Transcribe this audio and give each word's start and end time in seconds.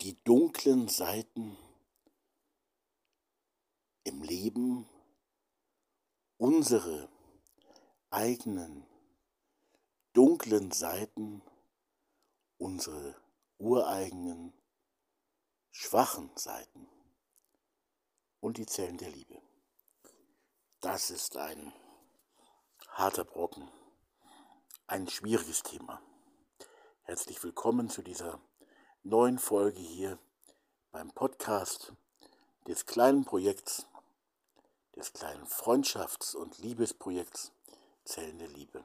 die 0.00 0.22
dunklen 0.24 0.88
Seiten 0.88 1.58
im 4.04 4.22
Leben, 4.22 4.88
unsere 6.38 7.10
eigenen 8.08 8.86
dunklen 10.14 10.70
Seiten, 10.70 11.42
unsere 12.56 13.14
ureigenen 13.58 14.54
schwachen 15.70 16.30
Seiten 16.34 16.88
und 18.40 18.56
die 18.56 18.66
Zellen 18.66 18.96
der 18.96 19.10
Liebe. 19.10 19.40
Das 20.80 21.10
ist 21.10 21.36
ein 21.36 21.74
harter 22.88 23.24
Brocken, 23.24 23.70
ein 24.86 25.08
schwieriges 25.08 25.62
Thema. 25.62 26.02
Herzlich 27.02 27.42
willkommen 27.44 27.90
zu 27.90 28.00
dieser 28.00 28.40
neuen 29.02 29.38
Folge 29.38 29.80
hier 29.80 30.18
beim 30.92 31.10
Podcast 31.12 31.94
des 32.66 32.84
kleinen 32.84 33.24
Projekts, 33.24 33.86
des 34.94 35.14
kleinen 35.14 35.46
Freundschafts- 35.46 36.36
und 36.36 36.58
Liebesprojekts 36.58 37.50
Zellen 38.04 38.38
der 38.38 38.48
Liebe. 38.48 38.84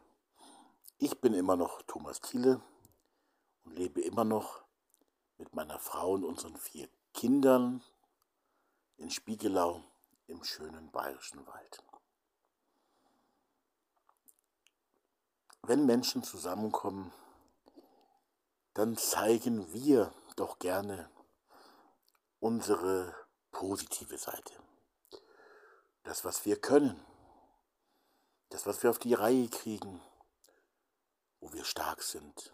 Ich 1.00 1.20
bin 1.20 1.34
immer 1.34 1.58
noch 1.58 1.82
Thomas 1.82 2.22
Thiele 2.22 2.62
und 3.66 3.76
lebe 3.76 4.00
immer 4.02 4.24
noch 4.24 4.64
mit 5.38 5.54
meiner 5.54 5.80
Frau 5.80 6.14
und 6.14 6.24
unseren 6.24 6.56
vier 6.56 6.88
Kindern 7.14 7.84
in 8.96 9.10
Spiegelau 9.10 9.84
im 10.28 10.44
schönen 10.46 10.92
bayerischen 10.92 11.46
Wald. 11.46 11.84
Wenn 15.62 15.86
Menschen 15.86 16.24
zusammenkommen, 16.24 17.12
dann 18.76 18.98
zeigen 18.98 19.72
wir 19.74 20.14
doch 20.36 20.60
gerne 20.60 21.10
unsere 22.40 23.16
positive 23.52 24.18
Seite. 24.18 24.54
Das, 26.04 26.26
was 26.26 26.46
wir 26.46 26.60
können. 26.60 27.04
Das, 28.50 28.66
was 28.66 28.84
wir 28.84 28.90
auf 28.90 29.00
die 29.00 29.14
Reihe 29.14 29.48
kriegen. 29.48 30.02
Wo 31.40 31.54
wir 31.54 31.64
stark 31.64 32.04
sind. 32.04 32.54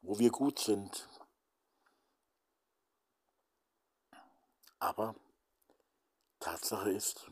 Wo 0.00 0.18
wir 0.20 0.30
gut 0.30 0.60
sind. 0.60 1.08
Aber 4.78 5.16
Tatsache 6.38 6.92
ist, 6.92 7.28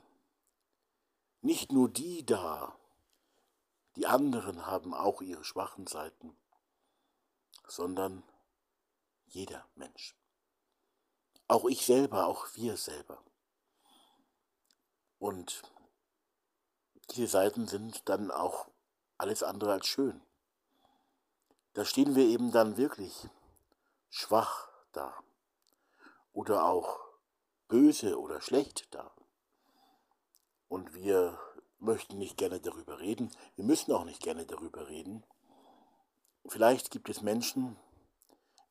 nicht 1.42 1.70
nur 1.70 1.89
die 1.89 2.27
da, 2.27 2.77
die 3.95 4.06
anderen 4.06 4.67
haben 4.67 4.95
auch 4.95 5.23
ihre 5.23 5.45
schwachen 5.45 5.86
Seiten, 5.86 6.36
sondern 7.67 8.23
jeder 9.27 9.67
Mensch. 9.75 10.15
Auch 11.48 11.65
ich 11.67 11.84
selber, 11.84 12.27
auch 12.27 12.47
wir 12.55 12.77
selber. 12.77 13.23
Und 15.19 15.62
diese 17.11 17.27
Seiten 17.27 17.67
sind 17.67 18.09
dann 18.09 18.31
auch 18.31 18.69
alles 19.19 19.42
andere 19.42 19.73
als 19.73 19.87
schön. 19.87 20.20
Da 21.75 21.85
stehen 21.85 22.15
wir 22.15 22.25
eben 22.25 22.53
dann 22.53 22.77
wirklich 22.77 23.29
schwach 24.11 24.69
da 24.92 25.12
oder 26.33 26.65
auch 26.65 27.01
böse 27.69 28.19
oder 28.19 28.41
schlecht 28.41 28.95
da. 28.95 29.11
Und 30.69 30.95
wir 30.95 31.39
möchten 31.79 32.19
nicht 32.19 32.37
gerne 32.37 32.61
darüber 32.61 33.01
reden. 33.01 33.31
Wir 33.57 33.65
müssen 33.65 33.92
auch 33.92 34.05
nicht 34.05 34.23
gerne 34.23 34.47
darüber 34.47 34.89
reden. 34.89 35.25
Vielleicht 36.47 36.91
gibt 36.91 37.09
es 37.09 37.23
Menschen, 37.23 37.77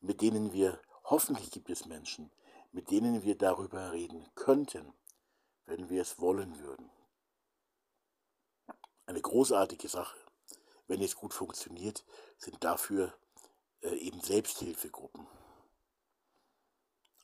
mit 0.02 0.21
denen 0.21 0.53
wir, 0.53 0.79
hoffentlich 1.03 1.52
gibt 1.52 1.69
es 1.69 1.85
Menschen, 1.85 2.31
mit 2.71 2.91
denen 2.91 3.23
wir 3.23 3.38
darüber 3.38 3.91
reden 3.91 4.27
könnten, 4.35 4.93
wenn 5.65 5.89
wir 5.89 6.02
es 6.02 6.19
wollen 6.19 6.59
würden. 6.59 6.89
Eine 9.05 9.21
großartige 9.21 9.87
Sache, 9.87 10.17
wenn 10.87 11.02
es 11.02 11.15
gut 11.15 11.33
funktioniert, 11.33 12.05
sind 12.37 12.64
dafür 12.64 13.14
äh, 13.81 13.95
eben 13.95 14.21
Selbsthilfegruppen 14.21 15.27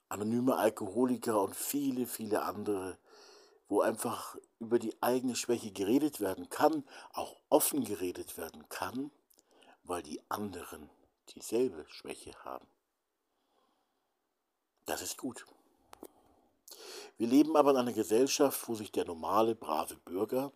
anonyme 0.10 0.58
Alkoholiker 0.58 1.42
und 1.42 1.56
viele, 1.56 2.08
viele 2.08 2.42
andere, 2.42 2.98
wo 3.68 3.82
einfach 3.82 4.36
über 4.60 4.80
die 4.80 4.96
eigene 5.02 5.36
Schwäche 5.36 5.72
geredet 5.72 6.20
werden 6.20 6.50
kann, 6.50 6.84
auch 7.14 7.38
offen 7.50 7.86
geredet 7.86 8.38
werden 8.38 8.68
kann, 8.70 9.12
weil 9.90 10.04
die 10.04 10.22
anderen 10.30 10.90
dieselbe 11.36 11.84
Schwäche 11.90 12.34
haben. 12.44 12.68
Das 14.86 15.02
ist 15.02 15.18
gut. 15.18 15.46
Wir 17.18 17.28
leben 17.28 17.58
aber 17.58 17.72
in 17.72 17.78
einer 17.78 17.94
Gesellschaft, 17.94 18.70
wo 18.70 18.76
sich 18.76 18.92
der 18.92 19.06
normale, 19.06 19.56
brave 19.56 19.96
Bürger 20.06 20.54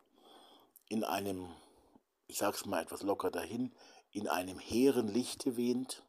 in 0.87 1.03
einem, 1.03 1.51
ich 2.27 2.37
sag's 2.37 2.65
mal 2.65 2.83
etwas 2.83 3.01
locker 3.01 3.31
dahin, 3.31 3.75
in 4.11 4.27
einem 4.27 4.59
hehren 4.59 5.07
Lichte 5.07 5.57
wähnt, 5.57 6.03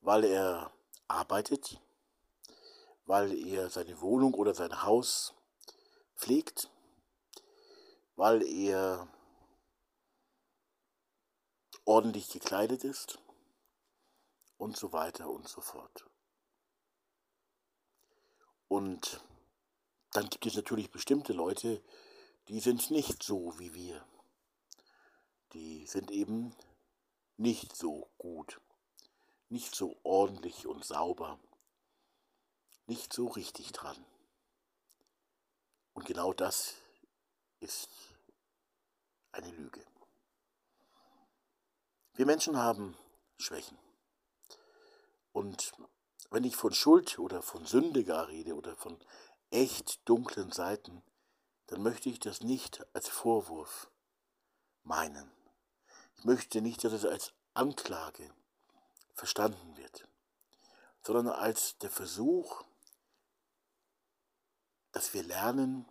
weil 0.00 0.24
er 0.24 0.72
arbeitet, 1.06 1.80
weil 3.04 3.34
er 3.46 3.68
seine 3.68 4.00
Wohnung 4.00 4.32
oder 4.34 4.54
sein 4.54 4.82
Haus 4.82 5.34
pflegt, 6.16 6.70
weil 8.16 8.42
er 8.42 9.06
ordentlich 11.84 12.28
gekleidet 12.28 12.84
ist 12.84 13.18
und 14.58 14.76
so 14.76 14.92
weiter 14.92 15.28
und 15.28 15.48
so 15.48 15.60
fort. 15.60 16.06
Und 18.68 19.20
dann 20.12 20.28
gibt 20.30 20.46
es 20.46 20.54
natürlich 20.54 20.90
bestimmte 20.90 21.32
Leute, 21.32 21.82
die 22.48 22.60
sind 22.60 22.90
nicht 22.90 23.22
so 23.22 23.58
wie 23.58 23.74
wir. 23.74 24.04
Die 25.52 25.86
sind 25.86 26.10
eben 26.10 26.54
nicht 27.36 27.76
so 27.76 28.08
gut, 28.18 28.60
nicht 29.48 29.74
so 29.74 29.96
ordentlich 30.02 30.66
und 30.66 30.84
sauber 30.84 31.38
nicht 32.86 33.12
so 33.12 33.26
richtig 33.28 33.72
dran. 33.72 33.96
Und 35.94 36.04
genau 36.06 36.32
das 36.32 36.74
ist 37.60 37.88
eine 39.32 39.50
Lüge. 39.50 39.84
Wir 42.16 42.26
Menschen 42.26 42.56
haben 42.56 42.96
Schwächen. 43.38 43.76
Und 45.32 45.72
wenn 46.30 46.44
ich 46.44 46.54
von 46.54 46.72
Schuld 46.72 47.18
oder 47.18 47.42
von 47.42 47.66
Sünde 47.66 48.04
gar 48.04 48.28
rede 48.28 48.54
oder 48.54 48.76
von 48.76 48.96
echt 49.50 50.08
dunklen 50.08 50.52
Seiten, 50.52 51.02
dann 51.66 51.82
möchte 51.82 52.08
ich 52.08 52.20
das 52.20 52.40
nicht 52.40 52.86
als 52.94 53.08
Vorwurf 53.08 53.90
meinen. 54.84 55.28
Ich 56.16 56.24
möchte 56.24 56.60
nicht, 56.60 56.84
dass 56.84 56.92
es 56.92 57.04
als 57.04 57.32
Anklage 57.52 58.32
verstanden 59.14 59.76
wird, 59.76 60.06
sondern 61.02 61.28
als 61.28 61.78
der 61.78 61.90
Versuch, 61.90 62.62
dass 64.92 65.14
wir 65.14 65.24
lernen, 65.24 65.88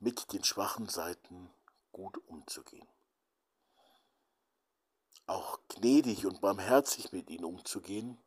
mit 0.00 0.32
den 0.32 0.42
schwachen 0.42 0.88
Seiten 0.88 1.48
gut 1.92 2.18
umzugehen. 2.26 2.88
Auch 5.32 5.60
gnädig 5.68 6.26
und 6.26 6.42
barmherzig 6.42 7.10
mit 7.10 7.30
ihnen 7.30 7.46
umzugehen, 7.46 8.18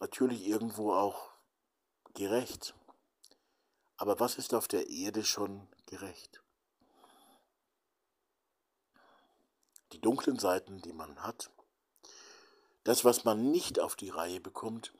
natürlich 0.00 0.46
irgendwo 0.46 0.94
auch 0.94 1.32
gerecht. 2.14 2.74
Aber 3.98 4.18
was 4.18 4.38
ist 4.38 4.54
auf 4.54 4.68
der 4.68 4.88
Erde 4.88 5.22
schon 5.22 5.68
gerecht? 5.84 6.42
Die 9.92 10.00
dunklen 10.00 10.38
Seiten, 10.38 10.80
die 10.80 10.94
man 10.94 11.22
hat, 11.22 11.50
das, 12.84 13.04
was 13.04 13.26
man 13.26 13.50
nicht 13.50 13.78
auf 13.78 13.94
die 13.94 14.08
Reihe 14.08 14.40
bekommt, 14.40 14.94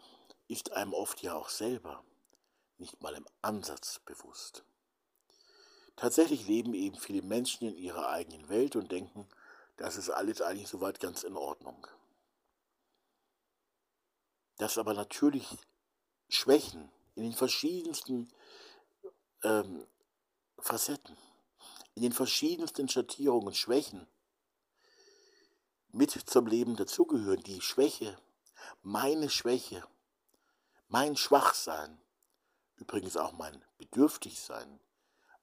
ist 0.47 0.73
einem 0.73 0.93
oft 0.93 1.23
ja 1.23 1.35
auch 1.35 1.49
selber 1.49 2.05
nicht 2.77 3.01
mal 3.01 3.15
im 3.15 3.27
Ansatz 3.41 4.01
bewusst. 4.01 4.63
Tatsächlich 5.97 6.47
leben 6.47 6.75
eben 6.75 6.99
viele 6.99 7.23
Menschen 7.23 7.67
in 7.67 7.79
ihrer 7.79 8.11
eigenen 8.11 8.51
Welt 8.51 8.77
und 8.77 8.93
denken, 8.93 9.27
das 9.79 9.97
ist 9.97 10.11
alles 10.11 10.43
eigentlich 10.43 10.69
soweit 10.69 11.01
ganz 11.01 11.23
in 11.23 11.37
Ordnung. 11.37 11.87
Dass 14.57 14.77
aber 14.77 14.93
natürlich 14.93 15.57
Schwächen 16.29 16.91
in 17.15 17.23
den 17.23 17.33
verschiedensten 17.33 18.29
ähm, 19.45 19.87
Facetten, 20.59 21.17
in 21.95 22.03
den 22.03 22.13
verschiedensten 22.13 22.89
Schattierungen 22.89 23.55
Schwächen 23.55 24.07
mit 25.91 26.11
zum 26.11 26.49
Leben 26.49 26.75
dazugehören. 26.75 27.43
Die 27.45 27.61
Schwäche, 27.61 28.19
meine 28.83 29.31
Schwäche, 29.31 29.87
mein 30.89 31.17
Schwachsein, 31.17 32.01
übrigens 32.77 33.17
auch 33.17 33.33
mein 33.33 33.65
Bedürftigsein, 33.79 34.81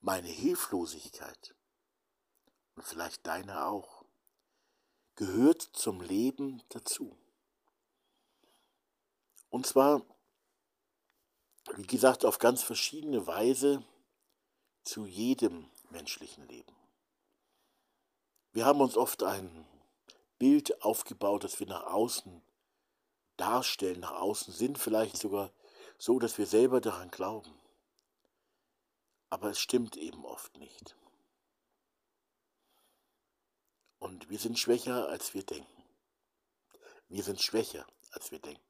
meine 0.02 0.28
Hilflosigkeit 0.28 1.56
und 2.76 2.84
vielleicht 2.84 3.26
deine 3.26 3.66
auch, 3.66 3.94
gehört 5.16 5.62
zum 5.62 6.02
Leben 6.02 6.62
dazu. 6.70 7.16
Und 9.50 9.66
zwar, 9.66 10.02
wie 11.76 11.88
gesagt, 11.88 12.26
auf 12.26 12.40
ganz 12.40 12.64
verschiedene 12.64 13.26
Weise 13.26 13.84
zu 14.84 15.06
jedem 15.06 15.70
menschlichen 15.90 16.48
Leben. 16.48 16.76
Wir 18.52 18.66
haben 18.66 18.82
uns 18.82 18.98
oft 18.98 19.24
ein 19.24 19.66
Bild 20.38 20.82
aufgebaut, 20.82 21.44
das 21.44 21.60
wir 21.60 21.68
nach 21.68 21.86
außen 21.88 22.42
darstellen, 23.38 24.00
nach 24.00 24.20
außen 24.20 24.54
sind, 24.54 24.78
vielleicht 24.78 25.18
sogar 25.18 25.52
so, 25.98 26.20
dass 26.20 26.38
wir 26.38 26.46
selber 26.46 26.82
daran 26.82 27.10
glauben. 27.10 27.54
Aber 29.30 29.50
es 29.50 29.60
stimmt 29.60 29.98
eben 29.98 30.26
oft 30.26 30.58
nicht. 30.58 30.96
Und 34.00 34.30
wir 34.30 34.39
sind 34.39 34.59
schwächer, 34.59 35.07
als 35.07 35.33
wir 35.33 35.44
denken. 35.44 35.83
Wir 37.07 37.24
sind 37.24 37.42
schwächer, 37.42 37.86
als 38.12 38.31
wir 38.31 38.39
denken. 38.39 38.63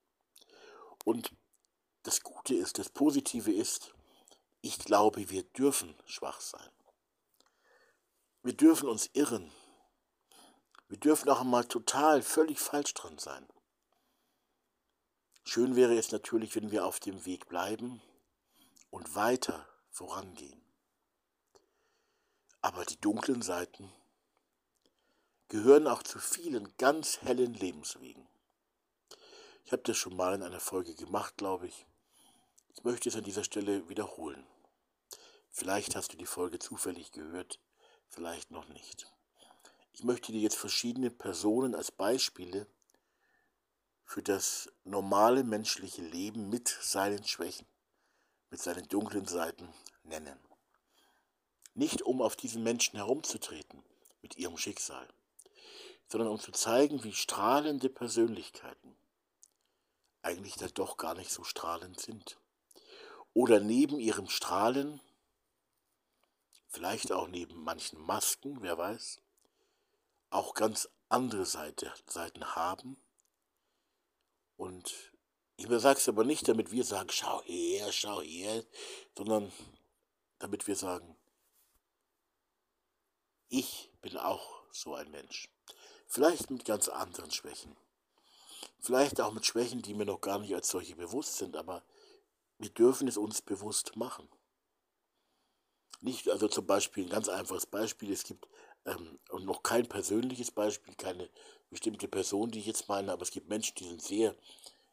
Und 1.04 1.32
das 2.04 2.22
Gute 2.22 2.56
ist, 2.56 2.78
das 2.78 2.90
Positive 2.90 3.52
ist, 3.52 3.94
ich 4.62 4.80
glaube, 4.80 5.30
wir 5.30 5.44
dürfen 5.44 5.96
schwach 6.06 6.42
sein. 6.42 6.70
Wir 8.44 8.54
dürfen 8.54 8.90
uns 8.90 9.10
irren. 9.14 9.52
Wir 10.88 11.00
dürfen 11.00 11.30
auch 11.30 11.44
mal 11.44 11.66
total, 11.66 12.22
völlig 12.22 12.60
falsch 12.60 12.94
dran 12.94 13.18
sein. 13.18 13.48
Schön 15.44 15.76
wäre 15.76 15.98
es 15.98 16.12
natürlich, 16.12 16.56
wenn 16.56 16.72
wir 16.72 16.86
auf 16.86 17.00
dem 17.00 17.26
Weg 17.26 17.48
bleiben 17.48 18.02
und 18.90 19.16
weiter 19.16 19.68
vorangehen. 19.90 20.62
Aber 22.62 22.84
die 22.86 23.00
dunklen 23.00 23.42
Seiten 23.42 23.92
gehören 25.48 25.88
auch 25.88 26.04
zu 26.04 26.20
vielen 26.20 26.76
ganz 26.78 27.22
hellen 27.22 27.54
Lebenswegen. 27.54 28.28
Ich 29.64 29.72
habe 29.72 29.84
das 29.84 29.98
schon 29.98 30.16
mal 30.16 30.36
in 30.36 30.44
einer 30.44 30.60
Folge 30.60 30.94
gemacht, 30.96 31.38
glaube 31.38 31.68
ich. 31.68 31.86
Ich 32.74 32.84
möchte 32.84 33.10
es 33.10 33.16
an 33.16 33.24
dieser 33.24 33.44
Stelle 33.44 33.88
wiederholen. 33.90 34.46
Vielleicht 35.50 35.96
hast 35.96 36.14
du 36.14 36.18
die 36.18 36.26
Folge 36.26 36.60
zufällig 36.60 37.12
gehört, 37.12 37.60
vielleicht 38.10 38.52
noch 38.52 38.68
nicht. 38.70 39.08
Ich 39.94 40.04
möchte 40.04 40.32
dir 40.32 40.42
jetzt 40.42 40.58
verschiedene 40.58 41.10
Personen 41.10 41.74
als 41.74 41.92
Beispiele 41.92 42.68
für 44.04 44.22
das 44.22 44.70
normale 44.84 45.44
menschliche 45.44 46.02
Leben 46.02 46.50
mit 46.50 46.68
seinen 46.68 47.24
Schwächen, 47.24 47.66
mit 48.50 48.62
seinen 48.62 48.88
dunklen 48.88 49.26
Seiten 49.26 49.74
nennen. 50.04 50.38
Nicht 51.74 52.02
um 52.02 52.22
auf 52.22 52.36
diesen 52.36 52.64
Menschen 52.64 52.98
herumzutreten 52.98 53.84
mit 54.22 54.38
ihrem 54.38 54.58
Schicksal, 54.58 55.08
sondern 56.08 56.30
um 56.30 56.40
zu 56.40 56.52
zeigen, 56.52 57.04
wie 57.04 57.14
strahlende 57.14 57.90
Persönlichkeiten 57.90 58.96
eigentlich 60.22 60.56
da 60.56 60.68
doch 60.68 60.98
gar 60.98 61.14
nicht 61.14 61.32
so 61.32 61.44
strahlend 61.44 62.00
sind. 62.00 62.40
Oder 63.34 63.60
neben 63.60 64.00
ihrem 64.00 64.28
Strahlen, 64.28 65.02
vielleicht 66.68 67.12
auch 67.12 67.28
neben 67.28 67.64
manchen 67.64 68.00
Masken, 68.00 68.62
wer 68.62 68.78
weiß, 68.78 69.22
auch 70.32 70.54
ganz 70.54 70.90
andere 71.10 71.46
Seite, 71.46 71.94
Seiten 72.08 72.56
haben. 72.56 72.98
Und 74.58 75.14
ich 75.58 75.68
sage 75.68 76.00
es 76.00 76.10
aber 76.10 76.24
nicht, 76.24 76.48
damit 76.48 76.72
wir 76.72 76.84
sagen, 76.84 77.10
schau 77.12 77.42
her, 77.44 77.92
schau 77.92 78.22
her, 78.22 78.64
sondern 79.16 79.52
damit 80.40 80.68
wir 80.68 80.76
sagen, 80.76 81.16
ich 83.48 83.92
bin 84.02 84.18
auch 84.18 84.64
so 84.72 84.96
ein 84.96 85.12
Mensch. 85.12 85.50
Vielleicht 86.08 86.50
mit 86.50 86.66
ganz 86.66 86.88
anderen 86.88 87.32
Schwächen. 87.32 87.76
Vielleicht 88.80 89.20
auch 89.20 89.34
mit 89.34 89.46
Schwächen, 89.46 89.82
die 89.82 89.94
mir 89.94 90.06
noch 90.06 90.22
gar 90.22 90.40
nicht 90.40 90.54
als 90.54 90.70
solche 90.70 90.96
bewusst 90.96 91.38
sind, 91.38 91.58
aber 91.58 91.84
wir 92.58 92.70
dürfen 92.70 93.08
es 93.08 93.18
uns 93.18 93.42
bewusst 93.42 93.96
machen. 93.96 94.30
Nicht, 96.02 96.30
also 96.30 96.48
zum 96.48 96.68
Beispiel, 96.68 97.06
ein 97.06 97.10
ganz 97.10 97.30
einfaches 97.30 97.66
Beispiel, 97.66 98.12
es 98.12 98.24
gibt 98.24 98.48
ähm, 98.86 99.20
und 99.30 99.46
noch 99.46 99.64
kein 99.64 99.88
persönliches 99.88 100.52
Beispiel, 100.52 100.94
keine 100.96 101.30
bestimmte 101.70 102.08
Person, 102.08 102.52
die 102.52 102.60
ich 102.60 102.68
jetzt 102.68 102.88
meine, 102.88 103.12
aber 103.12 103.24
es 103.24 103.32
gibt 103.32 103.50
Menschen, 103.50 103.76
die 103.76 103.86
sind 103.86 104.02
sehr 104.02 104.36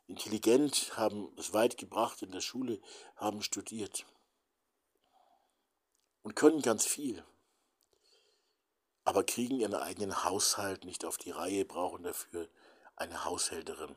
intelligent, 0.06 0.96
haben 0.96 1.32
es 1.36 1.52
weit 1.52 1.76
gebracht 1.76 2.22
in 2.22 2.32
der 2.32 2.40
Schule, 2.40 2.80
haben 3.16 3.42
studiert 3.42 4.06
und 6.22 6.34
können 6.34 6.62
ganz 6.62 6.86
viel, 6.86 7.24
aber 9.04 9.24
kriegen 9.24 9.58
ihren 9.58 9.74
eigenen 9.74 10.24
Haushalt 10.24 10.84
nicht 10.84 11.04
auf 11.04 11.18
die 11.18 11.30
Reihe, 11.30 11.64
brauchen 11.64 12.02
dafür 12.02 12.48
eine 12.96 13.24
Haushälterin 13.24 13.94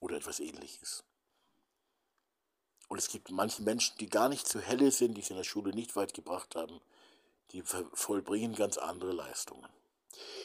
oder 0.00 0.16
etwas 0.16 0.40
ähnliches. 0.40 1.04
Und 2.88 2.98
es 2.98 3.08
gibt 3.08 3.30
manche 3.30 3.62
Menschen, 3.62 3.96
die 3.98 4.08
gar 4.08 4.28
nicht 4.28 4.46
so 4.46 4.60
helle 4.60 4.90
sind, 4.90 5.14
die 5.14 5.22
es 5.22 5.30
in 5.30 5.36
der 5.36 5.44
Schule 5.44 5.72
nicht 5.72 5.96
weit 5.96 6.14
gebracht 6.14 6.54
haben, 6.56 6.80
die 7.52 7.62
vollbringen 7.62 8.54
ganz 8.54 8.76
andere 8.76 9.12
Leistungen. 9.12 9.68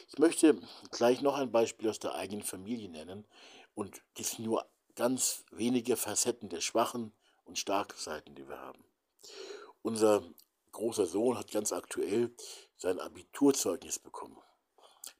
Ich 0.08 0.18
möchte 0.18 0.58
gleich 0.90 1.20
noch 1.20 1.36
ein 1.36 1.52
Beispiel 1.52 1.90
aus 1.90 1.98
der 1.98 2.14
eigenen 2.14 2.42
Familie 2.42 2.88
nennen 2.88 3.26
und 3.74 4.02
das 4.14 4.30
sind 4.30 4.46
nur 4.46 4.66
ganz 4.94 5.44
wenige 5.50 5.96
Facetten 5.96 6.48
der 6.48 6.60
schwachen 6.60 7.12
und 7.44 7.58
starken 7.58 7.98
Seiten, 7.98 8.34
die 8.34 8.48
wir 8.48 8.58
haben. 8.58 8.82
Unser 9.82 10.22
großer 10.72 11.06
Sohn 11.06 11.38
hat 11.38 11.50
ganz 11.50 11.72
aktuell 11.72 12.34
sein 12.78 13.00
Abiturzeugnis 13.00 13.98
bekommen. 13.98 14.40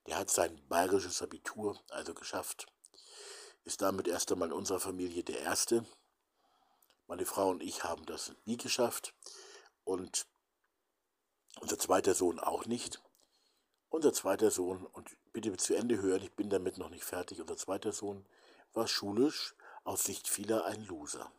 Der 0.06 0.16
hat 0.16 0.30
sein 0.30 0.66
bayerisches 0.68 1.20
Abitur 1.20 1.78
also 1.90 2.14
geschafft. 2.14 2.66
Ist 3.64 3.82
damit 3.82 4.08
erst 4.08 4.32
einmal 4.32 4.48
in 4.48 4.54
unserer 4.54 4.80
Familie 4.80 5.22
der 5.22 5.40
Erste. 5.40 5.84
Meine 7.06 7.26
Frau 7.26 7.50
und 7.50 7.62
ich 7.62 7.84
haben 7.84 8.06
das 8.06 8.32
nie 8.46 8.56
geschafft. 8.56 9.14
Und 9.84 10.26
unser 11.60 11.78
zweiter 11.78 12.14
Sohn 12.14 12.38
auch 12.38 12.64
nicht. 12.66 13.02
Unser 13.90 14.12
zweiter 14.12 14.50
Sohn, 14.50 14.84
und 14.86 15.16
bitte 15.32 15.56
zu 15.56 15.74
Ende 15.74 16.00
hören, 16.00 16.22
ich 16.22 16.32
bin 16.32 16.50
damit 16.50 16.78
noch 16.78 16.90
nicht 16.90 17.04
fertig, 17.04 17.40
unser 17.40 17.56
zweiter 17.56 17.92
Sohn 17.92 18.26
war 18.74 18.86
schulisch 18.86 19.54
aus 19.84 20.04
Sicht 20.04 20.28
vieler 20.28 20.66
ein 20.66 20.84
Loser. 20.84 21.32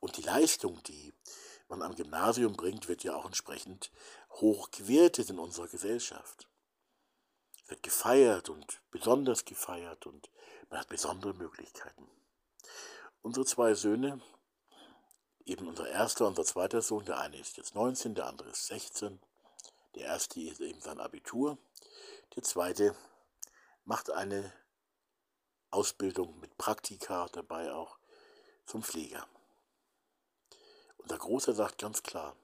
Und 0.00 0.16
die 0.16 0.22
Leistung, 0.22 0.82
die 0.84 1.12
man 1.70 1.82
am 1.82 1.94
Gymnasium 1.94 2.54
bringt, 2.54 2.88
wird 2.88 3.02
ja 3.04 3.14
auch 3.14 3.24
entsprechend 3.24 3.90
hoch 4.32 4.70
gewertet 4.70 5.30
in 5.30 5.38
unserer 5.38 5.68
Gesellschaft 5.68 6.50
wird 7.70 7.82
gefeiert 7.82 8.48
und 8.48 8.82
besonders 8.90 9.44
gefeiert 9.44 10.06
und 10.06 10.28
man 10.68 10.80
hat 10.80 10.88
besondere 10.88 11.34
Möglichkeiten. 11.34 12.08
Unsere 13.22 13.46
zwei 13.46 13.74
Söhne, 13.74 14.20
eben 15.44 15.68
unser 15.68 15.88
erster 15.88 16.26
und 16.26 16.38
unser 16.38 16.44
zweiter 16.44 16.82
Sohn, 16.82 17.04
der 17.04 17.18
eine 17.18 17.38
ist 17.38 17.56
jetzt 17.56 17.74
19, 17.74 18.14
der 18.14 18.26
andere 18.26 18.50
ist 18.50 18.66
16, 18.66 19.20
der 19.94 20.04
erste 20.04 20.40
ist 20.40 20.60
eben 20.60 20.80
sein 20.80 21.00
Abitur, 21.00 21.58
der 22.34 22.42
zweite 22.42 22.94
macht 23.84 24.10
eine 24.10 24.52
Ausbildung 25.70 26.38
mit 26.40 26.56
Praktika 26.58 27.28
dabei 27.32 27.72
auch 27.72 27.98
zum 28.66 28.82
Pfleger. 28.82 29.26
Unser 31.02 31.18
Großer 31.18 31.54
sagt 31.54 31.78
ganz 31.78 32.02
klar, 32.02 32.36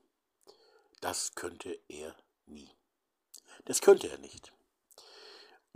das 1.01 1.35
könnte 1.35 1.79
er 1.89 2.17
nie. 2.47 2.71
Das 3.65 3.81
könnte 3.81 4.09
er 4.09 4.19
nicht 4.19 4.53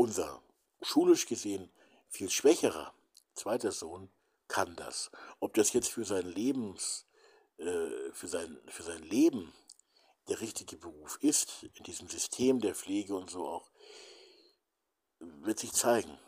unser 0.01 0.43
schulisch 0.81 1.27
gesehen 1.27 1.71
viel 2.09 2.31
schwächerer 2.31 2.95
zweiter 3.35 3.71
Sohn 3.71 4.11
kann 4.49 4.75
das. 4.75 5.11
Ob 5.41 5.53
das 5.53 5.75
jetzt 5.75 5.91
für 5.91 6.07
sein 6.07 6.27
Lebens, 6.27 7.05
äh, 7.59 8.11
für 8.13 8.27
sein, 8.27 8.59
für 8.69 8.83
sein 8.83 9.03
Leben 9.03 9.53
der 10.29 10.41
richtige 10.41 10.79
Beruf 10.79 11.19
ist, 11.21 11.65
in 11.75 11.85
diesem 11.85 12.09
System 12.09 12.61
der 12.61 12.75
Pflege 12.75 13.15
und 13.15 13.29
so 13.29 13.47
auch, 13.47 13.71
wird 15.19 15.59
sich 15.59 15.73
zeigen. 15.75 16.19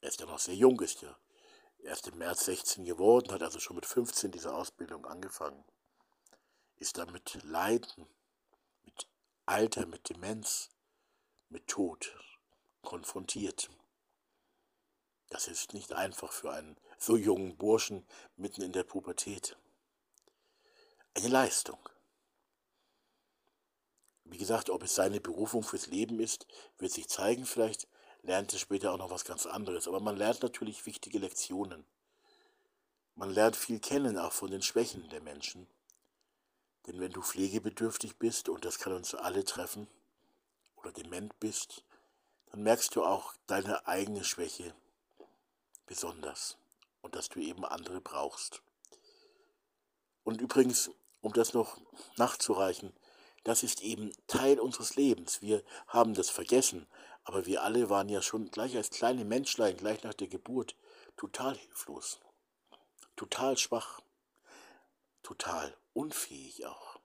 Er 0.00 0.08
ist 0.08 0.20
ja 0.20 0.26
noch 0.26 0.38
sehr 0.38 0.54
jung, 0.54 0.80
ist 0.80 1.02
ja 1.02 1.14
erst 1.88 2.06
im 2.06 2.18
März 2.18 2.44
16 2.44 2.84
geworden, 2.84 3.32
hat 3.32 3.42
also 3.42 3.58
schon 3.58 3.76
mit 3.76 3.86
15 3.86 4.30
diese 4.30 4.54
Ausbildung 4.54 5.06
angefangen. 5.06 5.64
Ist 6.76 6.98
dann 6.98 7.10
mit 7.10 7.42
Leiden, 7.42 8.06
mit 8.84 9.08
Alter, 9.46 9.86
mit 9.86 10.08
Demenz, 10.08 10.70
mit 11.48 11.66
Tod 11.66 12.14
konfrontiert. 12.82 13.70
Das 15.30 15.48
ist 15.48 15.74
nicht 15.74 15.92
einfach 15.92 16.32
für 16.32 16.52
einen 16.52 16.78
so 16.98 17.16
jungen 17.16 17.56
Burschen 17.56 18.06
mitten 18.36 18.62
in 18.62 18.72
der 18.72 18.84
Pubertät. 18.84 19.56
Eine 21.14 21.28
Leistung. 21.28 21.88
Wie 24.24 24.38
gesagt, 24.38 24.68
ob 24.70 24.82
es 24.82 24.94
seine 24.94 25.20
Berufung 25.20 25.62
fürs 25.62 25.86
Leben 25.86 26.20
ist, 26.20 26.46
wird 26.76 26.92
sich 26.92 27.08
zeigen. 27.08 27.46
Vielleicht 27.46 27.88
lernt 28.28 28.52
er 28.52 28.58
später 28.58 28.92
auch 28.92 28.98
noch 28.98 29.10
was 29.10 29.24
ganz 29.24 29.46
anderes. 29.46 29.88
Aber 29.88 30.00
man 30.00 30.16
lernt 30.16 30.42
natürlich 30.42 30.84
wichtige 30.86 31.18
Lektionen. 31.18 31.84
Man 33.16 33.30
lernt 33.30 33.56
viel 33.56 33.80
kennen, 33.80 34.18
auch 34.18 34.32
von 34.32 34.50
den 34.50 34.62
Schwächen 34.62 35.08
der 35.08 35.22
Menschen. 35.22 35.66
Denn 36.86 37.00
wenn 37.00 37.10
du 37.10 37.22
pflegebedürftig 37.22 38.18
bist, 38.18 38.48
und 38.48 38.64
das 38.64 38.78
kann 38.78 38.92
uns 38.92 39.14
alle 39.14 39.44
treffen, 39.44 39.88
oder 40.76 40.92
dement 40.92 41.40
bist, 41.40 41.82
dann 42.50 42.62
merkst 42.62 42.94
du 42.94 43.02
auch 43.02 43.34
deine 43.46 43.86
eigene 43.88 44.22
Schwäche 44.22 44.74
besonders 45.86 46.58
und 47.00 47.16
dass 47.16 47.30
du 47.30 47.40
eben 47.40 47.64
andere 47.64 48.00
brauchst. 48.00 48.62
Und 50.22 50.40
übrigens, 50.40 50.90
um 51.22 51.32
das 51.32 51.54
noch 51.54 51.80
nachzureichen, 52.16 52.92
das 53.44 53.62
ist 53.62 53.80
eben 53.80 54.12
Teil 54.26 54.60
unseres 54.60 54.96
Lebens. 54.96 55.40
Wir 55.40 55.64
haben 55.86 56.12
das 56.12 56.28
vergessen, 56.28 56.86
aber 57.28 57.44
wir 57.44 57.62
alle 57.62 57.90
waren 57.90 58.08
ja 58.08 58.22
schon 58.22 58.50
gleich 58.50 58.74
als 58.74 58.88
kleine 58.88 59.22
Menschlein, 59.22 59.76
gleich 59.76 60.02
nach 60.02 60.14
der 60.14 60.28
Geburt, 60.28 60.74
total 61.18 61.58
hilflos, 61.58 62.20
total 63.16 63.58
schwach, 63.58 64.00
total 65.22 65.76
unfähig 65.92 66.64
auch. 66.64 66.98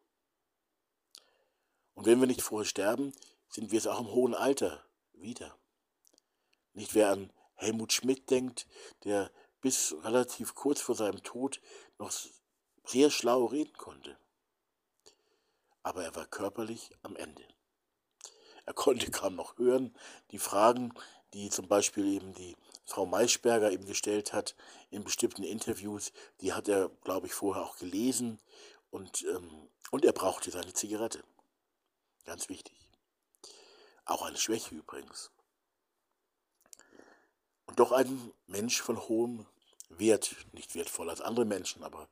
Und 1.93 2.05
wenn 2.05 2.21
wir 2.21 2.27
nicht 2.27 2.41
vorher 2.41 2.65
sterben, 2.65 3.11
sind 3.49 3.71
wir 3.71 3.77
es 3.77 3.85
auch 3.85 3.99
im 3.99 4.07
hohen 4.07 4.33
Alter 4.33 4.85
wieder. 5.11 5.57
Nicht 6.71 6.95
wer 6.95 7.09
an 7.09 7.33
Helmut 7.55 7.91
Schmidt 7.91 8.29
denkt, 8.29 8.65
der 9.03 9.29
bis 9.59 9.93
relativ 10.03 10.55
kurz 10.55 10.79
vor 10.79 10.95
seinem 10.95 11.21
Tod 11.23 11.59
noch 11.99 12.13
sehr 12.85 13.11
schlau 13.11 13.43
reden 13.43 13.73
konnte. 13.73 14.17
Aber 15.81 16.01
er 16.05 16.15
war 16.15 16.27
körperlich 16.27 16.91
am 17.01 17.17
Ende. 17.17 17.43
Er 18.65 18.73
konnte 18.73 19.11
kaum 19.11 19.35
noch 19.35 19.57
hören. 19.57 19.93
Die 20.31 20.39
Fragen, 20.39 20.93
die 21.33 21.49
zum 21.49 21.67
Beispiel 21.67 22.05
eben 22.05 22.33
die 22.33 22.55
Frau 22.85 23.05
Maischberger 23.05 23.71
ihm 23.71 23.85
gestellt 23.85 24.33
hat 24.33 24.55
in 24.89 25.03
bestimmten 25.03 25.43
Interviews, 25.43 26.13
die 26.41 26.53
hat 26.53 26.67
er, 26.67 26.89
glaube 27.03 27.27
ich, 27.27 27.33
vorher 27.33 27.63
auch 27.63 27.77
gelesen 27.77 28.39
und, 28.89 29.23
ähm, 29.23 29.69
und 29.91 30.05
er 30.05 30.13
brauchte 30.13 30.51
seine 30.51 30.73
Zigarette. 30.73 31.23
Ganz 32.25 32.49
wichtig. 32.49 32.77
Auch 34.05 34.21
eine 34.21 34.37
Schwäche 34.37 34.75
übrigens. 34.75 35.31
Und 37.65 37.79
doch 37.79 37.91
ein 37.91 38.31
Mensch 38.47 38.81
von 38.81 38.97
hohem 39.07 39.45
Wert, 39.89 40.35
nicht 40.51 40.75
wertvoller 40.75 41.11
als 41.11 41.21
andere 41.21 41.45
Menschen, 41.45 41.83
aber 41.83 42.07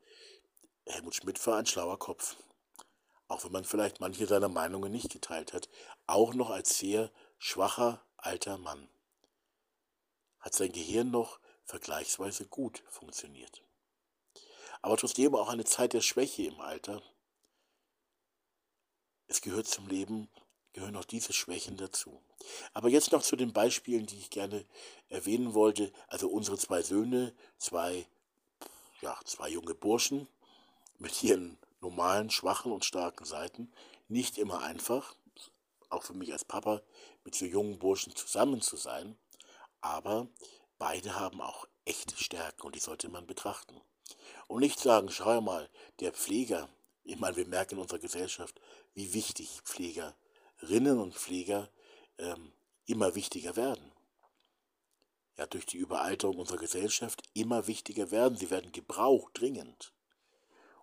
Helmut 0.85 1.15
Schmidt 1.15 1.45
war 1.45 1.57
ein 1.57 1.65
schlauer 1.65 1.99
Kopf. 1.99 2.35
Auch 3.31 3.45
wenn 3.45 3.53
man 3.53 3.63
vielleicht 3.63 4.01
manche 4.01 4.27
seiner 4.27 4.49
Meinungen 4.49 4.91
nicht 4.91 5.09
geteilt 5.09 5.53
hat, 5.53 5.69
auch 6.05 6.33
noch 6.33 6.49
als 6.49 6.77
sehr 6.77 7.09
schwacher 7.37 8.05
alter 8.17 8.57
Mann. 8.57 8.89
Hat 10.41 10.53
sein 10.53 10.73
Gehirn 10.73 11.11
noch 11.11 11.39
vergleichsweise 11.63 12.45
gut 12.45 12.83
funktioniert. 12.89 13.63
Aber 14.81 14.97
trotzdem 14.97 15.33
auch 15.33 15.47
eine 15.47 15.63
Zeit 15.63 15.93
der 15.93 16.01
Schwäche 16.01 16.43
im 16.43 16.59
Alter. 16.59 17.01
Es 19.27 19.39
gehört 19.39 19.67
zum 19.67 19.87
Leben, 19.87 20.27
gehören 20.73 20.97
auch 20.97 21.05
diese 21.05 21.31
Schwächen 21.31 21.77
dazu. 21.77 22.21
Aber 22.73 22.89
jetzt 22.89 23.13
noch 23.13 23.23
zu 23.23 23.37
den 23.37 23.53
Beispielen, 23.53 24.07
die 24.07 24.17
ich 24.17 24.29
gerne 24.29 24.65
erwähnen 25.07 25.53
wollte. 25.53 25.93
Also 26.07 26.27
unsere 26.27 26.57
zwei 26.57 26.81
Söhne, 26.81 27.33
zwei, 27.57 28.05
ja, 28.99 29.17
zwei 29.23 29.47
junge 29.47 29.73
Burschen 29.73 30.27
mit 30.97 31.23
ihren 31.23 31.57
normalen, 31.81 32.29
schwachen 32.29 32.71
und 32.71 32.85
starken 32.85 33.25
Seiten. 33.25 33.71
Nicht 34.07 34.37
immer 34.37 34.61
einfach, 34.61 35.15
auch 35.89 36.03
für 36.03 36.13
mich 36.13 36.31
als 36.31 36.45
Papa, 36.45 36.81
mit 37.23 37.35
so 37.35 37.45
jungen 37.45 37.79
Burschen 37.79 38.15
zusammen 38.15 38.61
zu 38.61 38.77
sein. 38.77 39.17
Aber 39.81 40.27
beide 40.77 41.19
haben 41.19 41.41
auch 41.41 41.67
echte 41.85 42.15
Stärken 42.15 42.65
und 42.65 42.75
die 42.75 42.79
sollte 42.79 43.09
man 43.09 43.27
betrachten. 43.27 43.81
Und 44.47 44.61
nicht 44.61 44.79
sagen, 44.79 45.09
schau 45.09 45.41
mal, 45.41 45.69
der 45.99 46.11
Pfleger, 46.11 46.69
ich 47.03 47.19
meine, 47.19 47.35
wir 47.35 47.47
merken 47.47 47.75
in 47.75 47.81
unserer 47.81 47.99
Gesellschaft, 47.99 48.59
wie 48.93 49.13
wichtig 49.13 49.61
Pflegerinnen 49.63 50.99
und 50.99 51.15
Pfleger 51.15 51.69
ähm, 52.17 52.51
immer 52.85 53.15
wichtiger 53.15 53.55
werden. 53.55 53.91
Ja, 55.37 55.47
durch 55.47 55.65
die 55.65 55.77
Überalterung 55.77 56.37
unserer 56.37 56.57
Gesellschaft 56.57 57.23
immer 57.33 57.65
wichtiger 57.67 58.11
werden. 58.11 58.37
Sie 58.37 58.51
werden 58.51 58.71
gebraucht, 58.71 59.39
dringend. 59.39 59.93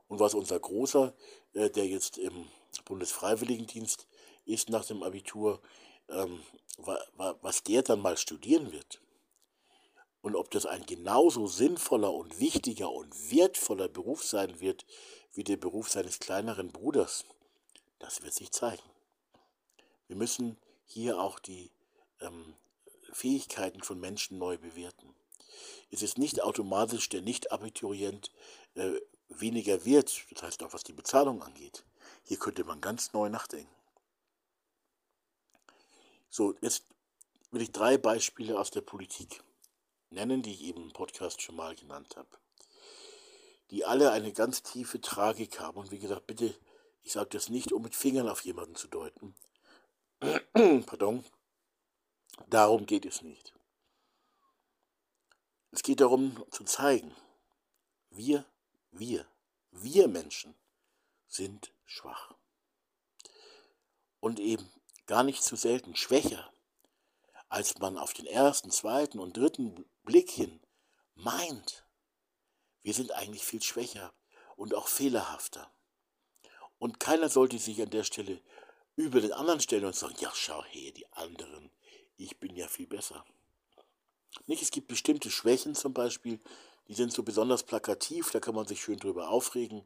Und 0.09 0.21
was 0.21 0.35
unser 0.35 0.59
Großer, 0.59 1.15
äh, 1.53 1.71
der 1.71 1.87
jetzt 1.87 2.19
im 2.19 2.47
Bundesfreiwilligendienst 2.85 4.07
ist 4.47 4.71
nach 4.71 4.85
dem 4.85 5.03
Abitur, 5.03 5.61
ähm, 6.09 6.43
wa, 6.79 6.99
wa, 7.17 7.39
was 7.43 7.63
der 7.63 7.83
dann 7.83 8.01
mal 8.01 8.17
studieren 8.17 8.73
wird 8.73 9.01
und 10.23 10.37
ob 10.37 10.51
das 10.51 10.67
ein 10.67 10.85
genauso 10.87 11.47
sinnvoller 11.47 12.13
und 12.13 12.41
wichtiger 12.41 12.91
und 12.91 13.31
wertvoller 13.31 13.89
Beruf 13.89 14.25
sein 14.25 14.61
wird 14.61 14.85
wie 15.33 15.45
der 15.45 15.57
Beruf 15.57 15.89
seines 15.91 16.19
kleineren 16.19 16.73
Bruders, 16.73 17.25
das 17.99 18.23
wird 18.23 18.35
sich 18.35 18.51
zeigen. 18.51 18.83
Wir 20.07 20.17
müssen 20.17 20.57
hier 20.85 21.21
auch 21.21 21.39
die 21.39 21.71
ähm, 22.21 22.55
Fähigkeiten 23.13 23.83
von 23.83 24.01
Menschen 24.01 24.39
neu 24.39 24.59
bewerten. 24.59 25.15
Es 25.91 26.03
ist 26.03 26.19
nicht 26.19 26.43
automatisch 26.43 27.09
der 27.09 27.23
Nicht-Abiturient 27.23 28.33
äh, 28.75 29.01
weniger 29.29 29.85
wert, 29.85 30.27
das 30.31 30.43
heißt 30.43 30.63
auch 30.63 30.73
was 30.73 30.85
die 30.85 30.93
Bezahlung 30.93 31.43
angeht. 31.43 31.85
Hier 32.25 32.39
könnte 32.39 32.65
man 32.65 32.81
ganz 32.81 33.13
neu 33.13 33.29
nachdenken. 33.29 33.75
So, 36.31 36.55
jetzt 36.61 36.85
will 37.51 37.63
ich 37.63 37.73
drei 37.73 37.97
Beispiele 37.99 38.59
aus 38.59 38.71
der 38.71 38.83
Politik 38.83 39.43
nennen, 40.11 40.43
die 40.43 40.53
ich 40.53 40.63
eben 40.63 40.83
im 40.83 40.93
Podcast 40.93 41.43
schon 41.43 41.57
mal 41.57 41.75
genannt 41.75 42.17
habe. 42.17 42.29
Die 43.71 43.85
alle 43.85 44.13
eine 44.13 44.33
ganz 44.33 44.63
tiefe 44.63 45.01
Tragik 45.01 45.61
haben. 45.61 45.79
Und 45.79 45.91
wie 45.91 45.99
gesagt, 45.99 46.27
bitte, 46.27 46.55
ich 47.03 47.13
sage 47.13 47.31
das 47.31 47.49
nicht, 47.49 47.73
um 47.73 47.83
mit 47.83 47.95
Fingern 47.95 48.29
auf 48.29 48.41
jemanden 48.43 48.75
zu 48.75 48.89
deuten, 48.89 49.35
Pardon. 50.87 51.25
Darum 52.49 52.87
geht 52.87 53.07
es 53.07 53.23
nicht. 53.23 53.55
Es 55.71 55.83
geht 55.83 56.01
darum 56.01 56.45
zu 56.51 56.65
zeigen, 56.65 57.15
wir, 58.11 58.45
wir, 58.91 59.27
wir 59.71 60.09
Menschen 60.09 60.55
sind 61.27 61.73
schwach. 61.85 62.35
Und 64.21 64.41
eben 64.41 64.69
gar 65.07 65.23
nicht 65.23 65.43
zu 65.43 65.57
selten 65.57 65.97
schwächer, 65.97 66.53
als 67.49 67.79
man 67.79 67.97
auf 67.97 68.13
den 68.13 68.27
ersten, 68.27 68.71
zweiten 68.71 69.19
und 69.19 69.37
dritten 69.37 69.85
Blick 70.05 70.31
hin 70.31 70.61
meint. 71.15 71.85
Wir 72.83 72.95
sind 72.95 73.13
eigentlich 73.13 73.45
viel 73.45 73.63
schwächer 73.63 74.13
und 74.57 74.75
auch 74.75 74.89
fehlerhafter. 74.89 75.71
Und 76.79 77.01
keiner 77.01 77.29
sollte 77.29 77.59
sich 77.59 77.81
an 77.83 77.91
der 77.91 78.05
Stelle 78.05 78.41
über 78.97 79.21
den 79.21 79.33
anderen 79.33 79.61
stellen 79.61 79.85
und 79.85 79.97
sagen, 79.97 80.17
ja, 80.19 80.31
schau 80.35 80.65
her, 80.65 80.93
die 80.93 81.11
anderen, 81.13 81.71
ich 82.17 82.39
bin 82.39 82.55
ja 82.57 82.69
viel 82.69 82.87
besser. 82.87 83.25
Nicht, 84.47 84.63
es 84.63 84.71
gibt 84.71 84.89
bestimmte 84.89 85.31
Schwächen 85.31 85.75
zum 85.75 85.93
Beispiel, 85.93 86.41
die 86.89 86.95
sind 86.95 87.13
so 87.13 87.23
besonders 87.23 87.63
plakativ, 87.63 88.31
da 88.31 88.41
kann 88.41 88.55
man 88.55 88.67
sich 88.67 88.81
schön 88.81 88.99
drüber 88.99 89.29
aufregen. 89.29 89.85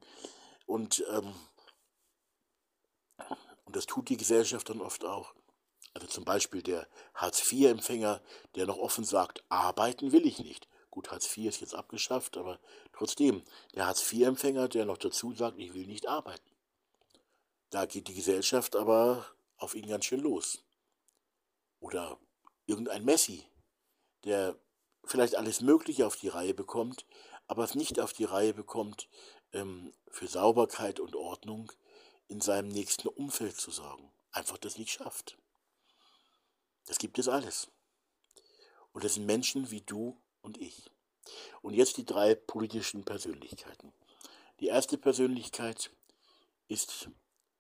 Und, 0.67 1.05
ähm, 1.11 1.35
und 3.65 3.77
das 3.77 3.87
tut 3.87 4.09
die 4.09 4.17
Gesellschaft 4.17 4.69
dann 4.71 4.81
oft 4.81 5.05
auch. 5.05 5.35
Also 5.95 6.07
zum 6.07 6.25
Beispiel 6.25 6.63
der 6.63 6.89
Hartz-IV-Empfänger, 7.15 8.23
der 8.55 8.67
noch 8.67 8.79
offen 8.79 9.05
sagt, 9.05 9.45
arbeiten 9.49 10.13
will 10.13 10.27
ich 10.27 10.39
nicht. 10.39 10.69
Gut, 10.91 11.11
Hartz 11.11 11.37
IV 11.37 11.49
ist 11.49 11.61
jetzt 11.61 11.75
abgeschafft, 11.75 12.37
aber 12.37 12.61
trotzdem, 12.93 13.43
der 13.75 13.87
Hartz-IV-Empfänger, 13.87 14.69
der 14.69 14.85
noch 14.85 14.99
dazu 14.99 15.33
sagt, 15.33 15.59
ich 15.59 15.75
will 15.75 15.87
nicht 15.87 16.07
arbeiten. 16.07 16.51
Da 17.71 17.87
geht 17.87 18.09
die 18.09 18.15
Gesellschaft 18.15 18.77
aber 18.77 19.27
auf 19.57 19.75
ihn 19.75 19.87
ganz 19.87 20.05
schön 20.05 20.21
los. 20.21 20.63
Oder 21.81 22.19
irgendein 22.67 23.05
Messi, 23.05 23.45
der 24.25 24.57
vielleicht 25.05 25.37
alles 25.37 25.61
Mögliche 25.61 26.07
auf 26.07 26.17
die 26.17 26.29
Reihe 26.29 26.55
bekommt, 26.55 27.07
aber 27.47 27.65
es 27.65 27.75
nicht 27.75 28.01
auf 28.01 28.13
die 28.13 28.25
Reihe 28.25 28.55
bekommt, 28.55 29.09
ähm, 29.53 29.93
für 30.11 30.27
Sauberkeit 30.27 31.01
und 31.01 31.17
Ordnung 31.17 31.73
in 32.29 32.41
seinem 32.41 32.69
nächsten 32.69 33.09
Umfeld 33.09 33.57
zu 33.57 33.71
sorgen. 33.71 34.11
Einfach 34.31 34.59
das 34.59 34.79
nicht 34.79 34.93
schafft. 34.93 35.39
Das 36.87 36.99
gibt 36.99 37.19
es 37.19 37.29
alles. 37.29 37.71
Und 38.93 39.05
das 39.05 39.15
sind 39.15 39.27
Menschen 39.27 39.71
wie 39.71 39.83
du 39.83 40.21
und 40.41 40.59
ich. 40.59 40.91
Und 41.61 41.75
jetzt 41.75 41.97
die 41.97 42.05
drei 42.05 42.35
politischen 42.35 43.05
Persönlichkeiten. 43.05 43.93
Die 44.61 44.67
erste 44.67 44.99
Persönlichkeit 44.99 45.91
ist 46.69 47.09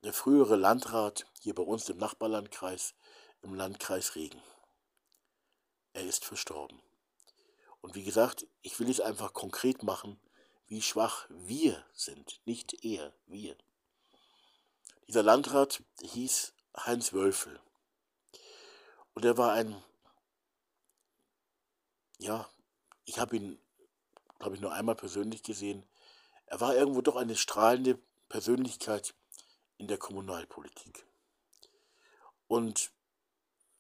der 0.02 0.12
frühere 0.12 0.56
Landrat 0.56 1.26
hier 1.40 1.54
bei 1.54 1.62
uns 1.62 1.88
im 1.88 1.99
Nachbarlandkreis, 1.99 2.94
im 3.42 3.54
Landkreis 3.54 4.16
Regen. 4.16 4.42
Er 5.92 6.04
ist 6.04 6.25
verstorben. 6.25 6.80
Und 7.82 7.94
wie 7.94 8.04
gesagt, 8.04 8.46
ich 8.62 8.80
will 8.80 8.88
es 8.88 9.00
einfach 9.00 9.34
konkret 9.34 9.82
machen, 9.82 10.18
wie 10.68 10.80
schwach 10.80 11.26
wir 11.28 11.84
sind, 11.92 12.40
nicht 12.46 12.84
er, 12.84 13.12
wir. 13.26 13.56
Dieser 15.08 15.22
Landrat 15.22 15.82
hieß 16.00 16.54
Heinz 16.78 17.12
Wölfel. 17.12 17.60
Und 19.12 19.26
er 19.26 19.36
war 19.36 19.52
ein, 19.52 19.76
ja, 22.18 22.48
ich 23.04 23.18
habe 23.18 23.36
ihn, 23.36 23.60
glaube 24.38 24.54
ich, 24.54 24.62
nur 24.62 24.72
einmal 24.72 24.94
persönlich 24.94 25.42
gesehen. 25.42 25.84
Er 26.46 26.60
war 26.60 26.74
irgendwo 26.74 27.02
doch 27.02 27.16
eine 27.16 27.36
strahlende 27.36 27.98
Persönlichkeit, 28.30 29.14
in 29.82 29.88
der 29.88 29.98
Kommunalpolitik. 29.98 31.04
Und 32.46 32.92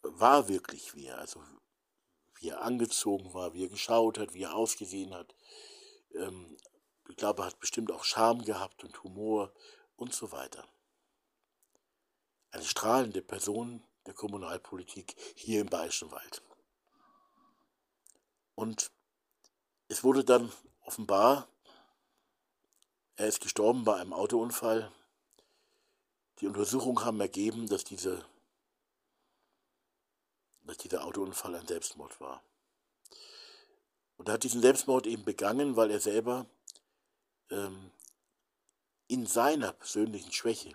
war 0.02 0.48
wirklich 0.48 0.96
wir, 0.96 1.16
also 1.16 1.40
wie 2.42 2.48
er 2.48 2.62
angezogen 2.62 3.32
war, 3.34 3.54
wie 3.54 3.64
er 3.64 3.68
geschaut 3.68 4.18
hat, 4.18 4.34
wie 4.34 4.42
er 4.42 4.54
ausgesehen 4.54 5.14
hat. 5.14 5.34
Ähm, 6.14 6.56
ich 7.08 7.16
glaube, 7.16 7.42
er 7.42 7.46
hat 7.46 7.60
bestimmt 7.60 7.92
auch 7.92 8.02
Charme 8.02 8.44
gehabt 8.44 8.82
und 8.82 9.00
Humor 9.04 9.52
und 9.96 10.12
so 10.12 10.32
weiter. 10.32 10.66
Eine 12.50 12.64
strahlende 12.64 13.22
Person 13.22 13.84
der 14.06 14.14
Kommunalpolitik 14.14 15.14
hier 15.36 15.60
im 15.60 15.68
Bayerischen 15.68 16.10
Wald. 16.10 16.42
Und 18.56 18.90
es 19.86 20.02
wurde 20.02 20.24
dann 20.24 20.52
offenbar, 20.80 21.48
er 23.14 23.28
ist 23.28 23.40
gestorben 23.40 23.84
bei 23.84 23.94
einem 23.94 24.12
Autounfall. 24.12 24.90
Die 26.40 26.48
Untersuchungen 26.48 27.04
haben 27.04 27.20
ergeben, 27.20 27.68
dass, 27.68 27.84
diese, 27.84 28.24
dass 30.64 30.78
dieser 30.78 31.04
Autounfall 31.04 31.54
ein 31.54 31.66
Selbstmord 31.66 32.20
war. 32.20 32.42
Und 34.16 34.28
er 34.28 34.34
hat 34.34 34.44
diesen 34.44 34.62
Selbstmord 34.62 35.06
eben 35.06 35.24
begangen, 35.24 35.76
weil 35.76 35.90
er 35.90 36.00
selber 36.00 36.46
ähm, 37.50 37.90
in 39.08 39.26
seiner 39.26 39.72
persönlichen 39.72 40.32
Schwäche 40.32 40.74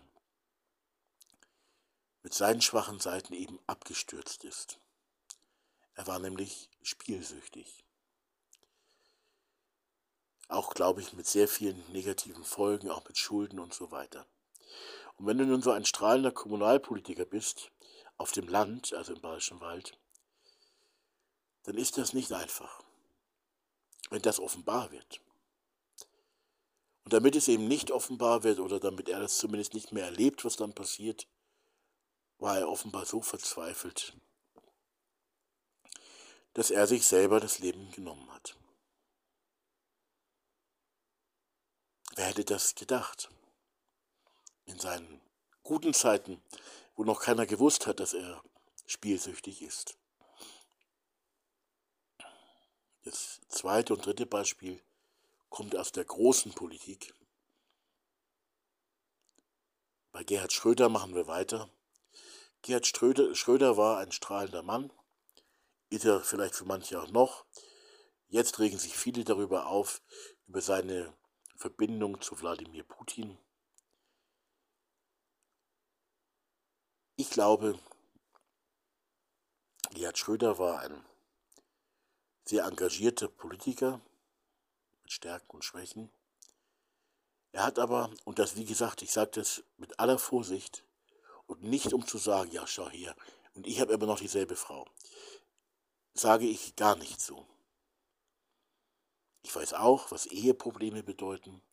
mit 2.27 2.34
seinen 2.34 2.62
schwachen 2.62 3.00
Seiten 3.00 3.34
eben 3.34 3.58
abgestürzt 3.67 4.44
ist. 4.44 4.79
Er 5.94 6.08
war 6.08 6.20
nämlich 6.20 6.70
spielsüchtig. 6.82 7.86
Auch, 10.50 10.74
glaube 10.74 11.00
ich, 11.00 11.13
mit 11.13 11.25
sehr 11.25 11.48
vielen 11.48 11.82
negativen 11.94 12.44
Folgen, 12.44 12.91
auch 12.91 13.06
mit 13.06 13.17
Schulden 13.17 13.60
und 13.60 13.74
so 13.74 13.91
weiter. 13.91 14.27
Und 15.15 15.25
wenn 15.25 15.38
du 15.38 15.46
nun 15.46 15.62
so 15.62 15.72
ein 15.72 15.86
strahlender 15.86 16.32
Kommunalpolitiker 16.32 17.24
bist, 17.24 17.72
auf 18.18 18.32
dem 18.32 18.48
Land, 18.48 18.94
also 18.94 19.14
im 19.14 19.22
Bayerischen 19.22 19.62
Wald, 19.62 19.98
dann 21.64 21.78
ist 21.78 21.98
das 21.98 22.14
nicht 22.14 22.32
einfach, 22.32 22.84
wenn 24.10 24.22
das 24.22 24.40
offenbar 24.40 24.92
wird. 24.92 25.22
Und 27.04 27.14
damit 27.14 27.36
es 27.36 27.48
eben 27.48 27.68
nicht 27.68 27.92
offenbar 27.92 28.44
wird 28.44 28.60
oder 28.60 28.80
damit 28.80 29.08
er 29.10 29.20
das 29.20 29.38
zumindest 29.38 29.74
nicht 29.74 29.92
mehr 29.92 30.06
erlebt, 30.06 30.44
was 30.44 30.58
dann 30.58 30.74
passiert, 30.74 31.28
war 32.38 32.58
er 32.58 32.70
offenbar 32.70 33.06
so 33.06 33.22
verzweifelt, 33.22 34.14
dass 36.54 36.72
er 36.72 36.88
sich 36.88 37.06
selber 37.06 37.40
das 37.40 37.60
Leben 37.60 37.92
genommen 37.92 38.32
hat. 38.34 38.58
Wer 42.16 42.26
hätte 42.26 42.46
das 42.46 42.76
gedacht? 42.76 43.30
In 44.66 44.80
seinen 44.80 45.22
guten 45.64 45.94
Zeiten, 45.94 46.42
wo 46.98 47.04
noch 47.04 47.22
keiner 47.22 47.46
gewusst 47.46 47.88
hat, 47.88 48.01
dass 48.01 48.13
er 48.13 48.44
spielsüchtig 48.88 49.62
ist. 49.62 49.98
Das 53.04 53.39
zweite 53.48 53.94
und 53.94 54.06
dritte 54.06 54.25
Beispiel 54.25 54.82
kommt 55.50 55.75
aus 55.77 55.94
der 55.94 56.04
großen 56.04 56.54
Politik. 56.54 57.13
Bei 60.12 60.24
Gerhard 60.24 60.51
Schröder 60.51 60.89
machen 60.89 61.13
wir 61.16 61.27
weiter. 61.27 61.70
Gerhard 62.63 62.88
Schröder, 62.88 63.34
Schröder 63.36 63.77
war 63.77 64.00
ein 64.00 64.12
strahlender 64.12 64.63
Mann, 64.63 64.92
ist 65.89 66.04
er 66.04 66.22
vielleicht 66.22 66.56
für 66.56 66.66
manche 66.66 67.00
auch 67.00 67.12
noch. 67.12 67.46
Jetzt 68.27 68.60
regen 68.60 68.80
sich 68.80 68.98
viele 68.98 69.24
darüber 69.24 69.68
auf, 69.68 70.01
über 70.48 70.62
seine 70.62 71.16
Verbindung 71.56 72.20
zu 72.22 72.39
Wladimir 72.42 72.84
Putin. 72.84 73.38
Ich 77.20 77.32
glaube, 77.32 77.80
Gerhard 79.90 80.20
Schröder 80.20 80.60
war 80.60 80.82
ein 80.82 81.04
sehr 82.46 82.64
engagierter 82.66 83.28
Politiker, 83.28 84.00
mit 85.02 85.12
Stärken 85.12 85.56
und 85.56 85.66
Schwächen. 85.66 86.12
Er 87.53 87.64
hat 87.64 87.80
aber, 87.80 88.12
und 88.25 88.38
das 88.38 88.56
wie 88.56 88.66
gesagt, 88.66 89.01
ich 89.01 89.12
sage 89.12 89.32
das 89.32 89.64
mit 89.77 90.00
aller 90.00 90.20
Vorsicht 90.20 90.84
und 91.48 91.64
nicht 91.64 91.92
um 91.92 92.06
zu 92.06 92.20
sagen, 92.20 92.51
ja 92.51 92.68
schau 92.68 92.88
her, 92.88 93.16
und 93.56 93.66
ich 93.66 93.82
habe 93.82 93.94
immer 93.94 94.06
noch 94.06 94.20
dieselbe 94.20 94.56
Frau, 94.56 94.88
sage 96.14 96.46
ich 96.46 96.75
gar 96.75 96.96
nicht 96.98 97.20
so. 97.20 97.48
Ich 99.42 99.56
weiß 99.56 99.74
auch, 99.74 100.12
was 100.12 100.27
Eheprobleme 100.27 101.01
bedeuten. 101.01 101.64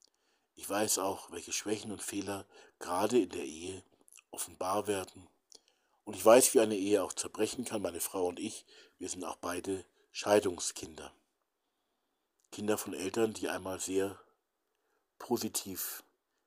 Ich 0.55 0.71
weiß 0.71 1.01
auch, 1.01 1.31
welche 1.33 1.53
Schwächen 1.53 1.93
und 1.93 2.03
Fehler 2.03 2.47
gerade 2.79 3.19
in 3.19 3.29
der 3.29 3.45
Ehe 3.45 3.85
offenbar 4.31 4.87
werden. 4.87 5.29
Und 6.05 6.17
ich 6.17 6.25
weiß, 6.25 6.55
wie 6.55 6.61
eine 6.61 6.77
Ehe 6.77 7.03
auch 7.03 7.13
zerbrechen 7.13 7.65
kann. 7.65 7.83
Meine 7.83 8.01
Frau 8.01 8.27
und 8.27 8.39
ich, 8.39 8.67
wir 8.99 9.09
sind 9.09 9.25
auch 9.25 9.37
beide 9.37 9.85
Scheidungskinder. 10.13 11.13
Kinder 12.53 12.79
von 12.79 12.95
Eltern, 12.95 13.33
die 13.33 13.49
einmal 13.49 13.81
sehr 13.81 14.19
positiv 15.19 16.05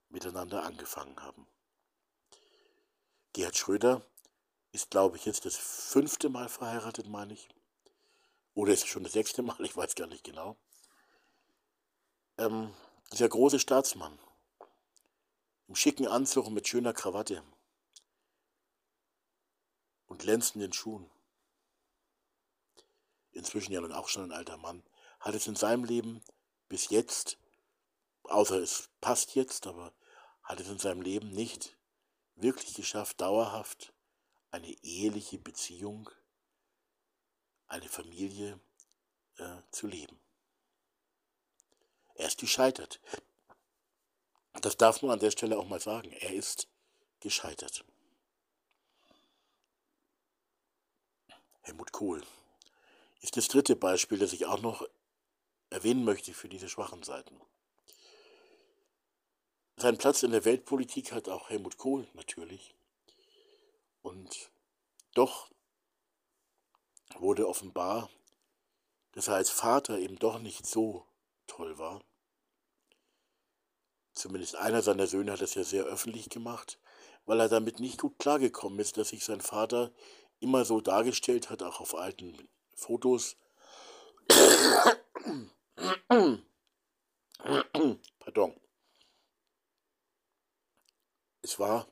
miteinander 0.09 0.63
angefangen 0.63 1.19
haben. 1.21 1.47
Gerhard 3.33 3.57
Schröder 3.57 4.05
ist, 4.71 4.91
glaube 4.91 5.17
ich, 5.17 5.25
jetzt 5.25 5.45
das 5.45 5.55
fünfte 5.55 6.29
Mal 6.29 6.49
verheiratet, 6.49 7.07
meine 7.07 7.33
ich. 7.33 7.49
Oder 8.53 8.73
ist 8.73 8.83
es 8.83 8.89
schon 8.89 9.03
das 9.03 9.13
sechste 9.13 9.41
Mal? 9.41 9.55
Ich 9.59 9.75
weiß 9.75 9.95
gar 9.95 10.07
nicht 10.07 10.23
genau. 10.23 10.55
Ähm, 12.37 12.73
dieser 13.11 13.29
große 13.29 13.59
Staatsmann 13.59 14.17
im 15.67 15.75
schicken 15.75 16.07
Anzug 16.07 16.47
und 16.47 16.53
mit 16.53 16.67
schöner 16.67 16.93
Krawatte 16.93 17.43
und 20.07 20.19
glänzenden 20.19 20.73
Schuhen. 20.73 21.09
Inzwischen 23.31 23.73
ja 23.73 23.81
nun 23.81 23.93
auch 23.93 24.07
schon 24.07 24.23
ein 24.23 24.37
alter 24.37 24.57
Mann 24.57 24.83
hat 25.19 25.35
es 25.35 25.47
in 25.47 25.55
seinem 25.55 25.83
Leben 25.83 26.23
bis 26.69 26.89
jetzt, 26.89 27.37
außer 28.23 28.57
es 28.57 28.89
passt 29.01 29.35
jetzt, 29.35 29.67
aber 29.67 29.93
hat 30.43 30.59
es 30.59 30.67
in 30.69 30.79
seinem 30.79 31.01
Leben 31.01 31.29
nicht 31.29 31.77
wirklich 32.35 32.73
geschafft, 32.73 33.21
dauerhaft 33.21 33.93
eine 34.51 34.71
eheliche 34.83 35.37
Beziehung, 35.37 36.09
eine 37.67 37.89
Familie 37.89 38.59
äh, 39.37 39.61
zu 39.71 39.87
leben. 39.87 40.19
Er 42.15 42.27
ist 42.27 42.39
gescheitert. 42.39 42.99
Das 44.53 44.77
darf 44.77 45.01
man 45.01 45.11
an 45.11 45.19
der 45.19 45.31
Stelle 45.31 45.57
auch 45.57 45.67
mal 45.67 45.79
sagen. 45.79 46.11
Er 46.11 46.33
ist 46.33 46.67
gescheitert. 47.19 47.85
Helmut 51.67 51.91
Kohl 51.91 52.23
ist 53.19 53.35
das 53.35 53.49
dritte 53.49 53.75
Beispiel, 53.75 54.17
das 54.17 54.31
ich 54.31 54.45
auch 54.45 54.61
noch 54.61 54.87
erwähnen 55.69 56.05
möchte 56.05 56.33
für 56.33 56.47
diese 56.47 56.69
schwachen 56.69 57.03
Seiten. 57.03 57.41
Seinen 59.75 59.97
Platz 59.97 60.23
in 60.23 60.31
der 60.31 60.45
Weltpolitik 60.45 61.11
hat 61.11 61.27
auch 61.27 61.49
Helmut 61.49 61.77
Kohl 61.77 62.07
natürlich. 62.13 62.73
Und 64.01 64.49
doch 65.13 65.51
wurde 67.17 67.49
offenbar, 67.49 68.09
dass 69.11 69.27
er 69.27 69.35
als 69.35 69.49
Vater 69.49 69.99
eben 69.99 70.17
doch 70.17 70.39
nicht 70.39 70.65
so 70.65 71.05
toll 71.47 71.77
war. 71.77 72.01
Zumindest 74.13 74.55
einer 74.55 74.81
seiner 74.81 75.05
Söhne 75.05 75.33
hat 75.33 75.41
es 75.41 75.55
ja 75.55 75.65
sehr 75.65 75.83
öffentlich 75.83 76.29
gemacht, 76.29 76.79
weil 77.25 77.41
er 77.41 77.49
damit 77.49 77.81
nicht 77.81 77.99
gut 77.99 78.17
klargekommen 78.19 78.79
ist, 78.79 78.95
dass 78.95 79.09
sich 79.09 79.25
sein 79.25 79.41
Vater 79.41 79.91
immer 80.39 80.65
so 80.65 80.81
dargestellt 80.81 81.49
hat, 81.49 81.63
auch 81.63 81.79
auf 81.79 81.95
alten 81.95 82.49
Fotos, 82.75 83.37
Pardon. 88.19 88.59
Es 91.41 91.59
war 91.59 91.87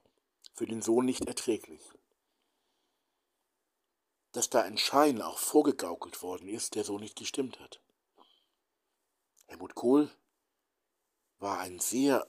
für 0.53 0.65
den 0.65 0.81
Sohn 0.81 1.05
nicht 1.05 1.25
erträglich. 1.25 1.81
Dass 4.31 4.49
da 4.49 4.61
ein 4.61 4.77
Schein 4.77 5.21
auch 5.21 5.37
vorgegaukelt 5.37 6.21
worden 6.21 6.49
ist, 6.49 6.75
der 6.75 6.83
so 6.83 6.99
nicht 6.99 7.17
gestimmt 7.17 7.59
hat. 7.59 7.81
Helmut 9.47 9.75
Kohl 9.75 10.11
war 11.39 11.59
ein 11.59 11.79
sehr 11.79 12.27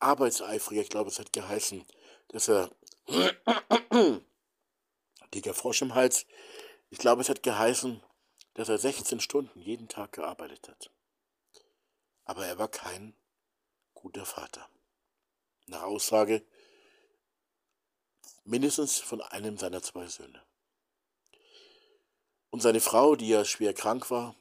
arbeitseifriger, 0.00 0.82
ich 0.82 0.88
glaube, 0.88 1.10
es 1.10 1.18
hat 1.18 1.32
geheißen, 1.32 1.84
dass 2.28 2.48
er 2.48 2.70
dicker 5.34 5.54
Frosch 5.54 5.82
im 5.82 5.94
Hals, 5.94 6.26
ich 6.90 6.98
glaube, 6.98 7.22
es 7.22 7.28
hat 7.28 7.42
geheißen, 7.42 8.02
dass 8.54 8.68
er 8.68 8.78
16 8.78 9.20
Stunden 9.20 9.60
jeden 9.60 9.88
Tag 9.88 10.12
gearbeitet 10.12 10.68
hat. 10.68 10.90
Aber 12.24 12.46
er 12.46 12.58
war 12.58 12.68
kein 12.68 13.14
guter 13.94 14.24
Vater. 14.24 14.68
Nach 15.66 15.82
Aussage 15.82 16.44
mindestens 18.44 18.98
von 18.98 19.20
einem 19.20 19.58
seiner 19.58 19.82
zwei 19.82 20.06
Söhne. 20.06 20.42
Und 22.50 22.60
seine 22.60 22.80
Frau, 22.80 23.14
die 23.14 23.28
ja 23.28 23.44
schwer 23.44 23.74
krank 23.74 24.10
war 24.10 24.34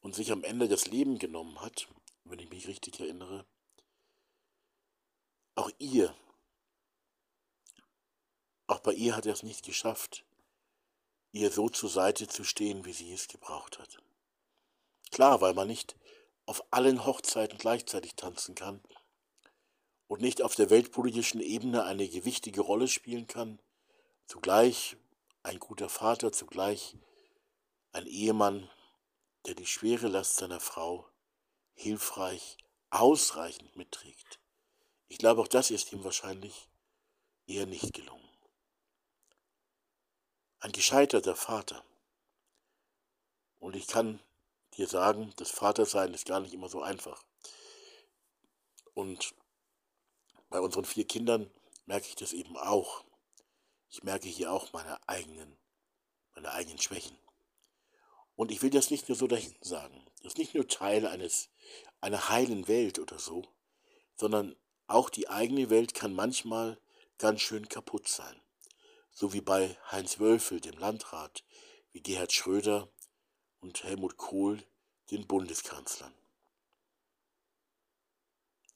und 0.00 0.14
sich 0.14 0.30
am 0.30 0.44
Ende 0.44 0.68
das 0.68 0.86
Leben 0.86 1.18
genommen 1.18 1.60
hat, 1.60 1.88
wenn 2.24 2.38
ich 2.38 2.50
mich 2.50 2.68
richtig 2.68 3.00
erinnere, 3.00 3.46
auch 5.56 5.70
ihr, 5.78 6.14
auch 8.70 8.80
bei 8.80 8.92
ihr 8.92 9.16
hat 9.16 9.26
er 9.26 9.32
es 9.32 9.42
nicht 9.42 9.64
geschafft, 9.64 10.24
ihr 11.32 11.50
so 11.50 11.68
zur 11.68 11.90
Seite 11.90 12.28
zu 12.28 12.44
stehen, 12.44 12.84
wie 12.84 12.92
sie 12.92 13.12
es 13.12 13.28
gebraucht 13.28 13.78
hat. 13.78 13.98
Klar, 15.10 15.40
weil 15.40 15.54
man 15.54 15.66
nicht 15.68 15.96
auf 16.46 16.64
allen 16.70 17.04
Hochzeiten 17.04 17.58
gleichzeitig 17.58 18.14
tanzen 18.14 18.54
kann 18.54 18.80
und 20.06 20.20
nicht 20.20 20.42
auf 20.42 20.54
der 20.54 20.70
weltpolitischen 20.70 21.40
Ebene 21.40 21.84
eine 21.84 22.08
gewichtige 22.08 22.60
Rolle 22.60 22.88
spielen 22.88 23.26
kann, 23.26 23.60
zugleich 24.26 24.96
ein 25.42 25.58
guter 25.58 25.88
Vater, 25.88 26.32
zugleich 26.32 26.96
ein 27.92 28.06
Ehemann, 28.06 28.70
der 29.46 29.54
die 29.54 29.66
schwere 29.66 30.08
Last 30.08 30.36
seiner 30.36 30.60
Frau 30.60 31.08
hilfreich, 31.74 32.56
ausreichend 32.90 33.74
mitträgt. 33.76 34.38
Ich 35.08 35.18
glaube, 35.18 35.40
auch 35.40 35.48
das 35.48 35.70
ist 35.70 35.92
ihm 35.92 36.04
wahrscheinlich 36.04 36.68
eher 37.46 37.66
nicht 37.66 37.92
gelungen. 37.94 38.29
Ein 40.62 40.72
gescheiterter 40.72 41.36
Vater. 41.36 41.82
Und 43.60 43.76
ich 43.76 43.86
kann 43.86 44.20
dir 44.76 44.86
sagen, 44.86 45.32
das 45.36 45.50
Vatersein 45.50 46.12
ist 46.12 46.26
gar 46.26 46.40
nicht 46.40 46.52
immer 46.52 46.68
so 46.68 46.82
einfach. 46.82 47.24
Und 48.92 49.34
bei 50.50 50.60
unseren 50.60 50.84
vier 50.84 51.06
Kindern 51.06 51.50
merke 51.86 52.08
ich 52.08 52.14
das 52.14 52.34
eben 52.34 52.58
auch. 52.58 53.04
Ich 53.88 54.02
merke 54.02 54.28
hier 54.28 54.52
auch 54.52 54.70
meine 54.74 54.98
eigenen, 55.08 55.56
meine 56.34 56.52
eigenen 56.52 56.78
Schwächen. 56.78 57.16
Und 58.36 58.50
ich 58.50 58.60
will 58.60 58.70
das 58.70 58.90
nicht 58.90 59.08
nur 59.08 59.16
so 59.16 59.26
dahin 59.26 59.54
sagen. 59.62 60.04
Das 60.18 60.32
ist 60.32 60.38
nicht 60.38 60.54
nur 60.54 60.68
Teil 60.68 61.06
eines, 61.06 61.48
einer 62.02 62.28
heilen 62.28 62.68
Welt 62.68 62.98
oder 62.98 63.18
so, 63.18 63.44
sondern 64.14 64.54
auch 64.88 65.08
die 65.08 65.30
eigene 65.30 65.70
Welt 65.70 65.94
kann 65.94 66.12
manchmal 66.12 66.78
ganz 67.16 67.40
schön 67.40 67.66
kaputt 67.66 68.08
sein. 68.08 68.38
So 69.10 69.32
wie 69.32 69.40
bei 69.40 69.76
Heinz 69.90 70.18
Wölfel, 70.18 70.60
dem 70.60 70.78
Landrat, 70.78 71.44
wie 71.92 72.02
Gerhard 72.02 72.32
Schröder 72.32 72.88
und 73.60 73.82
Helmut 73.84 74.16
Kohl, 74.16 74.62
den 75.10 75.26
Bundeskanzlern. 75.26 76.14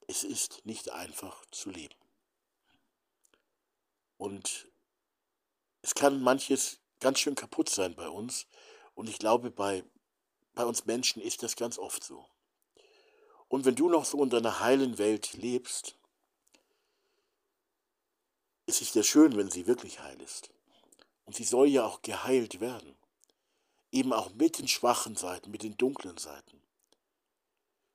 Es 0.06 0.24
ist 0.24 0.66
nicht 0.66 0.90
einfach 0.90 1.44
zu 1.50 1.70
leben. 1.70 1.94
Und 4.16 4.68
es 5.82 5.94
kann 5.94 6.22
manches 6.22 6.80
ganz 7.00 7.20
schön 7.20 7.34
kaputt 7.34 7.68
sein 7.68 7.94
bei 7.94 8.08
uns. 8.08 8.46
Und 8.94 9.08
ich 9.08 9.18
glaube, 9.18 9.50
bei, 9.50 9.84
bei 10.54 10.64
uns 10.64 10.86
Menschen 10.86 11.22
ist 11.22 11.42
das 11.42 11.56
ganz 11.56 11.78
oft 11.78 12.04
so. 12.04 12.26
Und 13.48 13.64
wenn 13.64 13.74
du 13.74 13.88
noch 13.88 14.04
so 14.04 14.22
in 14.22 14.30
deiner 14.30 14.60
heilen 14.60 14.98
Welt 14.98 15.34
lebst, 15.34 15.98
ist 18.66 18.82
es 18.82 18.94
ja 18.94 19.02
schön, 19.02 19.36
wenn 19.36 19.50
sie 19.50 19.66
wirklich 19.66 20.00
heil 20.00 20.20
ist. 20.20 20.50
Und 21.24 21.36
sie 21.36 21.44
soll 21.44 21.68
ja 21.68 21.84
auch 21.84 22.02
geheilt 22.02 22.60
werden. 22.60 22.94
Eben 23.92 24.12
auch 24.12 24.30
mit 24.34 24.58
den 24.58 24.68
schwachen 24.68 25.16
Seiten, 25.16 25.50
mit 25.50 25.62
den 25.62 25.76
dunklen 25.76 26.18
Seiten. 26.18 26.60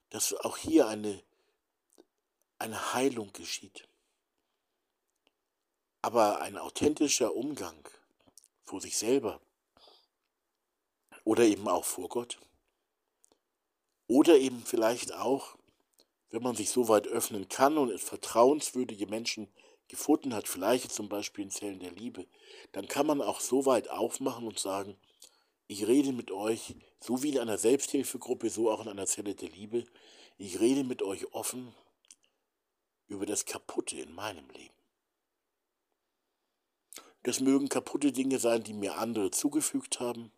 Dass 0.09 0.33
auch 0.33 0.57
hier 0.57 0.87
eine 0.87 1.21
eine 2.59 2.93
Heilung 2.93 3.31
geschieht. 3.33 3.87
Aber 6.01 6.41
ein 6.41 6.57
authentischer 6.57 7.35
Umgang 7.35 7.89
vor 8.63 8.81
sich 8.81 8.97
selber 8.97 9.41
oder 11.23 11.43
eben 11.43 11.67
auch 11.67 11.85
vor 11.85 12.09
Gott 12.09 12.39
oder 14.07 14.37
eben 14.37 14.63
vielleicht 14.63 15.13
auch, 15.13 15.57
wenn 16.31 16.43
man 16.43 16.55
sich 16.55 16.69
so 16.69 16.87
weit 16.87 17.07
öffnen 17.07 17.49
kann 17.49 17.77
und 17.77 17.99
vertrauenswürdige 17.99 19.07
Menschen 19.07 19.47
gefunden 19.89 20.33
hat, 20.33 20.47
vielleicht 20.47 20.91
zum 20.91 21.09
Beispiel 21.09 21.43
in 21.43 21.51
Zellen 21.51 21.79
der 21.79 21.91
Liebe, 21.91 22.25
dann 22.71 22.87
kann 22.87 23.07
man 23.07 23.21
auch 23.21 23.41
so 23.41 23.65
weit 23.65 23.89
aufmachen 23.89 24.47
und 24.47 24.59
sagen, 24.59 24.95
ich 25.67 25.85
rede 25.85 26.13
mit 26.13 26.31
euch, 26.31 26.75
so 26.99 27.21
wie 27.21 27.29
in 27.29 27.39
einer 27.39 27.57
Selbsthilfegruppe, 27.57 28.49
so 28.49 28.71
auch 28.71 28.81
in 28.81 28.87
einer 28.87 29.05
Zelle 29.05 29.35
der 29.35 29.49
Liebe, 29.49 29.85
ich 30.37 30.59
rede 30.59 30.83
mit 30.83 31.01
euch 31.01 31.33
offen 31.33 31.75
über 33.07 33.25
das 33.25 33.45
Kaputte 33.45 33.99
in 33.99 34.13
meinem 34.13 34.49
Leben. 34.51 34.73
Das 37.23 37.41
mögen 37.41 37.67
kaputte 37.67 38.11
Dinge 38.11 38.39
sein, 38.39 38.63
die 38.63 38.73
mir 38.73 38.97
andere 38.97 39.29
zugefügt 39.31 39.99
haben, 39.99 40.31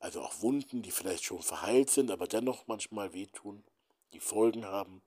also 0.00 0.20
auch 0.20 0.42
Wunden, 0.42 0.82
die 0.82 0.90
vielleicht 0.90 1.24
schon 1.24 1.40
verheilt 1.42 1.88
sind, 1.88 2.10
aber 2.10 2.26
dennoch 2.26 2.66
manchmal 2.66 3.12
wehtun, 3.12 3.62
die 4.12 4.20
Folgen 4.20 4.66
haben. 4.66 5.00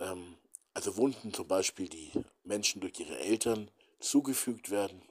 Ähm, 0.00 0.38
also 0.74 0.96
Wunden 0.96 1.32
zum 1.32 1.46
Beispiel, 1.46 1.88
die 1.88 2.12
Menschen 2.42 2.80
durch 2.80 2.98
ihre 2.98 3.18
Eltern 3.18 3.70
zugefügt 4.00 4.70
werden. 4.70 5.02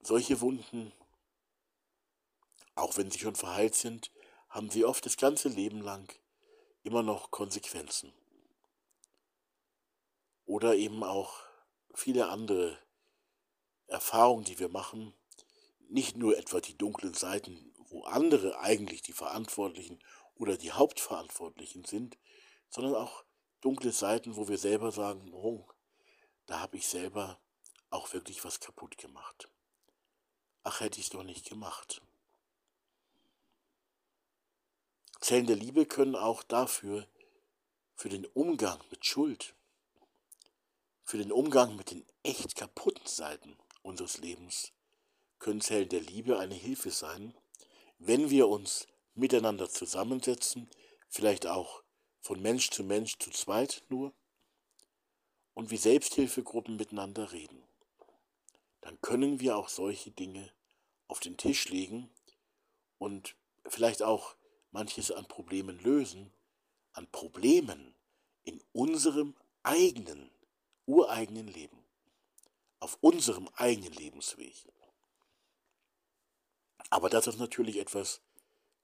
Solche 0.00 0.40
Wunden, 0.40 0.92
auch 2.74 2.96
wenn 2.96 3.10
sie 3.10 3.18
schon 3.18 3.36
verheilt 3.36 3.74
sind, 3.74 4.12
haben 4.48 4.70
sie 4.70 4.84
oft 4.84 5.06
das 5.06 5.16
ganze 5.16 5.48
Leben 5.48 5.80
lang 5.80 6.12
immer 6.82 7.02
noch 7.02 7.30
Konsequenzen. 7.30 8.12
Oder 10.44 10.76
eben 10.76 11.02
auch 11.02 11.40
viele 11.94 12.28
andere 12.28 12.78
Erfahrungen, 13.86 14.44
die 14.44 14.58
wir 14.58 14.68
machen, 14.68 15.14
nicht 15.88 16.16
nur 16.16 16.36
etwa 16.36 16.60
die 16.60 16.76
dunklen 16.76 17.14
Seiten, 17.14 17.72
wo 17.88 18.04
andere 18.04 18.58
eigentlich 18.60 19.02
die 19.02 19.12
Verantwortlichen 19.12 20.00
oder 20.36 20.56
die 20.56 20.72
Hauptverantwortlichen 20.72 21.84
sind, 21.84 22.18
sondern 22.68 22.94
auch 22.94 23.24
dunkle 23.60 23.92
Seiten, 23.92 24.36
wo 24.36 24.48
wir 24.48 24.58
selber 24.58 24.92
sagen, 24.92 25.32
oh, 25.32 25.66
da 26.46 26.60
habe 26.60 26.76
ich 26.76 26.86
selber 26.86 27.40
auch 27.90 28.12
wirklich 28.12 28.44
was 28.44 28.60
kaputt 28.60 28.98
gemacht. 28.98 29.48
Ach, 30.62 30.80
hätte 30.80 30.98
ich 30.98 31.06
es 31.06 31.10
doch 31.10 31.22
nicht 31.22 31.48
gemacht. 31.48 32.02
Zellen 35.20 35.46
der 35.46 35.56
Liebe 35.56 35.86
können 35.86 36.14
auch 36.14 36.42
dafür, 36.42 37.06
für 37.94 38.08
den 38.10 38.26
Umgang 38.26 38.78
mit 38.90 39.06
Schuld, 39.06 39.54
für 41.02 41.16
den 41.16 41.32
Umgang 41.32 41.76
mit 41.76 41.90
den 41.90 42.04
echt 42.22 42.56
kaputten 42.56 43.06
Seiten 43.06 43.56
unseres 43.82 44.18
Lebens, 44.18 44.72
können 45.38 45.60
Zellen 45.60 45.88
der 45.88 46.00
Liebe 46.00 46.38
eine 46.38 46.54
Hilfe 46.54 46.90
sein, 46.90 47.34
wenn 47.98 48.28
wir 48.28 48.48
uns 48.48 48.86
miteinander 49.16 49.68
zusammensetzen, 49.68 50.68
vielleicht 51.08 51.46
auch 51.46 51.82
von 52.20 52.40
Mensch 52.40 52.70
zu 52.70 52.84
Mensch 52.84 53.18
zu 53.18 53.30
zweit 53.30 53.82
nur, 53.88 54.12
und 55.54 55.70
wie 55.70 55.78
Selbsthilfegruppen 55.78 56.76
miteinander 56.76 57.32
reden. 57.32 57.62
Dann 58.82 59.00
können 59.00 59.40
wir 59.40 59.56
auch 59.56 59.70
solche 59.70 60.10
Dinge 60.10 60.52
auf 61.08 61.18
den 61.18 61.38
Tisch 61.38 61.68
legen 61.70 62.10
und 62.98 63.36
vielleicht 63.66 64.02
auch 64.02 64.36
manches 64.70 65.10
an 65.10 65.26
Problemen 65.26 65.78
lösen, 65.78 66.30
an 66.92 67.10
Problemen 67.10 67.94
in 68.44 68.62
unserem 68.72 69.34
eigenen, 69.62 70.30
ureigenen 70.84 71.48
Leben, 71.48 71.82
auf 72.78 72.98
unserem 73.00 73.48
eigenen 73.54 73.92
Lebensweg. 73.94 74.54
Aber 76.90 77.08
das 77.08 77.26
ist 77.26 77.38
natürlich 77.38 77.78
etwas, 77.78 78.20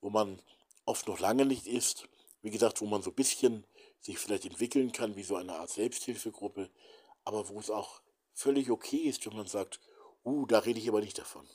wo 0.02 0.10
man 0.10 0.42
oft 0.84 1.08
noch 1.08 1.20
lange 1.20 1.46
nicht 1.46 1.66
ist, 1.66 2.06
wie 2.42 2.50
gesagt, 2.50 2.82
wo 2.82 2.86
man 2.86 3.02
so 3.02 3.10
ein 3.10 3.16
bisschen 3.16 3.64
sich 4.00 4.18
vielleicht 4.18 4.44
entwickeln 4.44 4.92
kann, 4.92 5.16
wie 5.16 5.22
so 5.22 5.36
eine 5.36 5.54
Art 5.54 5.70
Selbsthilfegruppe, 5.70 6.68
aber 7.24 7.48
wo 7.48 7.58
es 7.60 7.70
auch 7.70 8.02
völlig 8.34 8.70
okay 8.70 8.96
ist, 8.96 9.24
wenn 9.24 9.36
man 9.36 9.46
sagt, 9.46 9.80
uh, 10.24 10.44
da 10.46 10.58
rede 10.58 10.80
ich 10.80 10.88
aber 10.88 11.00
nicht 11.00 11.18
davon. 11.18 11.48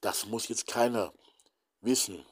Das 0.00 0.26
muss 0.26 0.48
jetzt 0.48 0.68
keiner 0.68 1.12
wissen, 1.80 2.24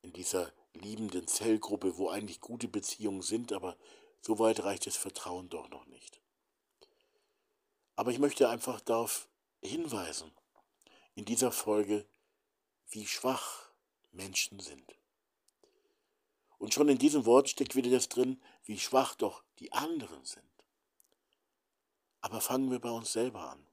in 0.00 0.12
dieser 0.12 0.52
liebenden 0.72 1.26
Zellgruppe, 1.26 1.98
wo 1.98 2.08
eigentlich 2.08 2.40
gute 2.40 2.68
Beziehungen 2.68 3.22
sind, 3.22 3.52
aber 3.52 3.76
so 4.22 4.38
weit 4.38 4.64
reicht 4.64 4.86
das 4.86 4.96
Vertrauen 4.96 5.50
doch 5.50 5.68
noch 5.68 5.84
nicht. 5.86 6.20
Aber 7.94 8.10
ich 8.10 8.18
möchte 8.18 8.48
einfach 8.48 8.80
darauf 8.80 9.28
hinweisen, 9.60 10.32
in 11.14 11.24
dieser 11.24 11.52
Folge, 11.52 12.06
wie 12.90 13.06
schwach 13.06 13.67
Menschen 14.12 14.60
sind. 14.60 14.94
Und 16.58 16.74
schon 16.74 16.88
in 16.88 16.98
diesem 16.98 17.24
Wort 17.24 17.48
steckt 17.48 17.76
wieder 17.76 17.90
das 17.90 18.08
drin, 18.08 18.40
wie 18.64 18.78
schwach 18.78 19.14
doch 19.14 19.42
die 19.58 19.72
anderen 19.72 20.24
sind. 20.24 20.42
Aber 22.20 22.40
fangen 22.40 22.70
wir 22.70 22.80
bei 22.80 22.90
uns 22.90 23.12
selber 23.12 23.50
an. 23.50 23.66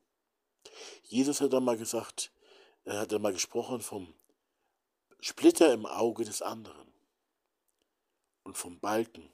Jesus 1.04 1.42
hat 1.42 1.54
einmal 1.54 1.78
gesagt, 1.78 2.32
er 2.84 3.00
hat 3.00 3.14
einmal 3.14 3.34
gesprochen 3.34 3.82
vom 3.82 4.14
Splitter 5.20 5.74
im 5.74 5.88
Auge 5.88 6.24
des 6.24 6.42
anderen 6.42 6.94
und 8.44 8.58
vom 8.58 8.80
Balken 8.80 9.30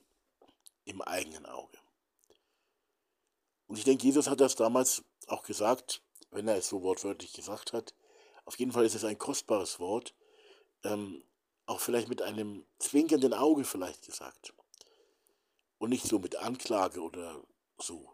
im 0.86 1.02
eigenen 1.02 1.46
Auge. 1.46 1.78
Und 3.68 3.78
ich 3.78 3.84
denke, 3.84 4.06
Jesus 4.06 4.30
hat 4.30 4.40
das 4.40 4.56
damals 4.56 5.04
auch 5.28 5.44
gesagt, 5.44 6.02
wenn 6.30 6.48
er 6.48 6.58
es 6.58 6.70
so 6.70 6.82
wortwörtlich 6.82 7.34
gesagt 7.34 7.74
hat. 7.74 7.94
Auf 8.46 8.58
jeden 8.58 8.72
Fall 8.72 8.86
ist 8.86 8.96
es 8.96 9.04
ein 9.04 9.18
kostbares 9.18 9.80
Wort, 9.80 10.14
ähm, 10.84 11.24
auch 11.66 11.80
vielleicht 11.80 12.10
mit 12.10 12.22
einem 12.22 12.66
zwinkernden 12.80 13.34
Auge 13.34 13.64
vielleicht 13.64 14.06
gesagt. 14.06 14.54
Und 15.78 15.90
nicht 15.90 16.06
so 16.06 16.20
mit 16.20 16.36
Anklage 16.36 17.02
oder 17.02 17.42
so. 17.80 18.14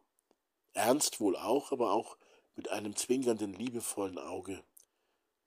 ernst 0.74 1.20
wohl 1.20 1.36
auch, 1.36 1.72
aber 1.72 1.92
auch 1.92 2.18
mit 2.56 2.70
einem 2.70 2.96
zwinkernden, 2.96 3.54
liebevollen 3.54 4.18
Auge 4.18 4.64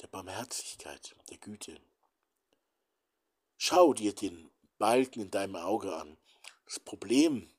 der 0.01 0.09
Barmherzigkeit, 0.09 1.15
der 1.31 1.39
Güte. 1.39 1.81
Schau 3.57 3.93
dir 3.93 4.15
den 4.15 4.51
Balken 4.79 5.21
in 5.21 5.31
deinem 5.31 5.57
Auge 5.57 5.95
an. 5.95 6.17
Das 6.65 6.81
Problem, 6.81 7.51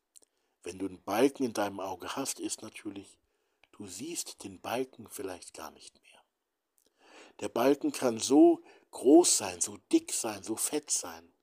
wenn 0.63 0.79
du 0.79 0.87
einen 0.87 1.03
Balken 1.03 1.43
in 1.43 1.53
deinem 1.53 1.79
Auge 1.79 2.15
hast, 2.15 2.39
ist 2.39 2.61
natürlich, 2.61 3.17
du 3.71 3.87
siehst 3.87 4.43
den 4.43 4.59
Balken 4.59 5.07
vielleicht 5.09 5.53
gar 5.53 5.71
nicht 5.71 6.01
mehr. 6.03 6.23
Der 7.39 7.49
Balken 7.49 7.91
kann 7.91 8.19
so 8.19 8.63
groß 8.91 9.37
sein, 9.37 9.61
so 9.61 9.77
dick 9.91 10.13
sein, 10.13 10.43
so 10.43 10.55
fett 10.55 10.91
sein, 10.91 11.33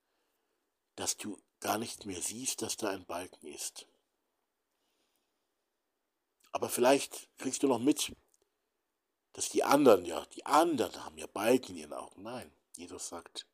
dass 0.97 1.17
du 1.17 1.39
gar 1.61 1.79
nicht 1.79 2.07
mehr 2.07 2.21
siehst, 2.23 2.63
dass 2.63 2.77
da 2.77 2.91
ein 2.91 3.05
Balken 3.07 3.47
ist. 3.47 3.87
Aber 6.53 6.69
vielleicht 6.69 7.29
kriegst 7.39 7.63
du 7.63 7.69
noch 7.69 7.79
mit, 7.79 8.15
dass 9.33 9.49
die 9.49 9.63
anderen, 9.63 10.05
ja, 10.05 10.25
die 10.27 10.47
anderen 10.47 11.05
haben 11.05 11.19
ja 11.19 11.27
Balken 11.27 11.73
in 11.73 11.79
ihren 11.79 11.93
Augen. 11.93 12.23
Nein, 12.23 12.53
Jesus 12.77 13.09
sagt, 13.09 13.47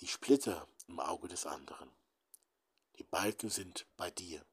die 0.00 0.06
Splitter 0.06 0.68
im 0.86 1.00
Auge 1.00 1.28
des 1.28 1.46
anderen. 1.46 1.90
Die 2.98 3.04
Balken 3.04 3.50
sind 3.50 3.86
bei 3.96 4.10
dir. 4.10 4.44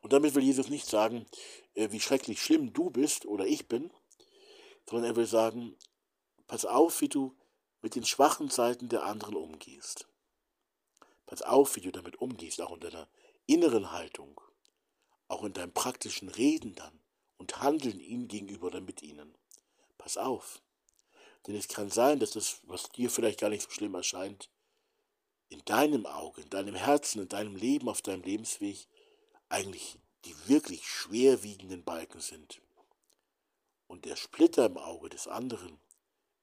Und 0.00 0.12
damit 0.12 0.34
will 0.34 0.42
Jesus 0.42 0.68
nicht 0.68 0.86
sagen, 0.86 1.26
äh, 1.74 1.90
wie 1.90 2.00
schrecklich 2.00 2.42
schlimm 2.42 2.72
du 2.72 2.90
bist 2.90 3.26
oder 3.26 3.46
ich 3.46 3.68
bin, 3.68 3.92
sondern 4.88 5.12
er 5.12 5.16
will 5.16 5.26
sagen, 5.26 5.76
pass 6.48 6.64
auf, 6.64 7.00
wie 7.00 7.08
du 7.08 7.36
mit 7.80 7.94
den 7.94 8.04
schwachen 8.04 8.50
Seiten 8.50 8.88
der 8.88 9.04
anderen 9.04 9.36
umgehst. 9.36 10.08
Pass 11.26 11.42
auf, 11.42 11.76
wie 11.76 11.80
du 11.80 11.92
damit 11.92 12.16
umgehst, 12.20 12.60
auch 12.60 12.74
in 12.74 12.80
deiner 12.80 13.08
inneren 13.46 13.92
Haltung, 13.92 14.40
auch 15.28 15.44
in 15.44 15.52
deinem 15.52 15.72
praktischen 15.72 16.28
Reden 16.28 16.74
dann 16.74 16.98
und 17.36 17.60
Handeln 17.60 18.00
ihnen 18.00 18.26
gegenüber 18.26 18.66
oder 18.66 18.80
mit 18.80 19.02
ihnen. 19.02 19.34
Pass 19.96 20.16
auf, 20.16 20.60
denn 21.46 21.54
es 21.54 21.68
kann 21.68 21.90
sein, 21.90 22.18
dass 22.18 22.32
das, 22.32 22.60
was 22.64 22.90
dir 22.90 23.10
vielleicht 23.10 23.40
gar 23.40 23.50
nicht 23.50 23.62
so 23.62 23.70
schlimm 23.70 23.94
erscheint, 23.94 24.50
in 25.48 25.64
deinem 25.64 26.06
Auge, 26.06 26.42
in 26.42 26.50
deinem 26.50 26.74
Herzen, 26.74 27.22
in 27.22 27.28
deinem 27.28 27.56
Leben, 27.56 27.88
auf 27.88 28.02
deinem 28.02 28.22
Lebensweg 28.22 28.86
eigentlich 29.48 29.98
die 30.24 30.48
wirklich 30.48 30.86
schwerwiegenden 30.86 31.84
Balken 31.84 32.20
sind. 32.20 32.60
Und 33.86 34.04
der 34.04 34.16
Splitter 34.16 34.66
im 34.66 34.76
Auge 34.76 35.08
des 35.08 35.26
anderen 35.26 35.78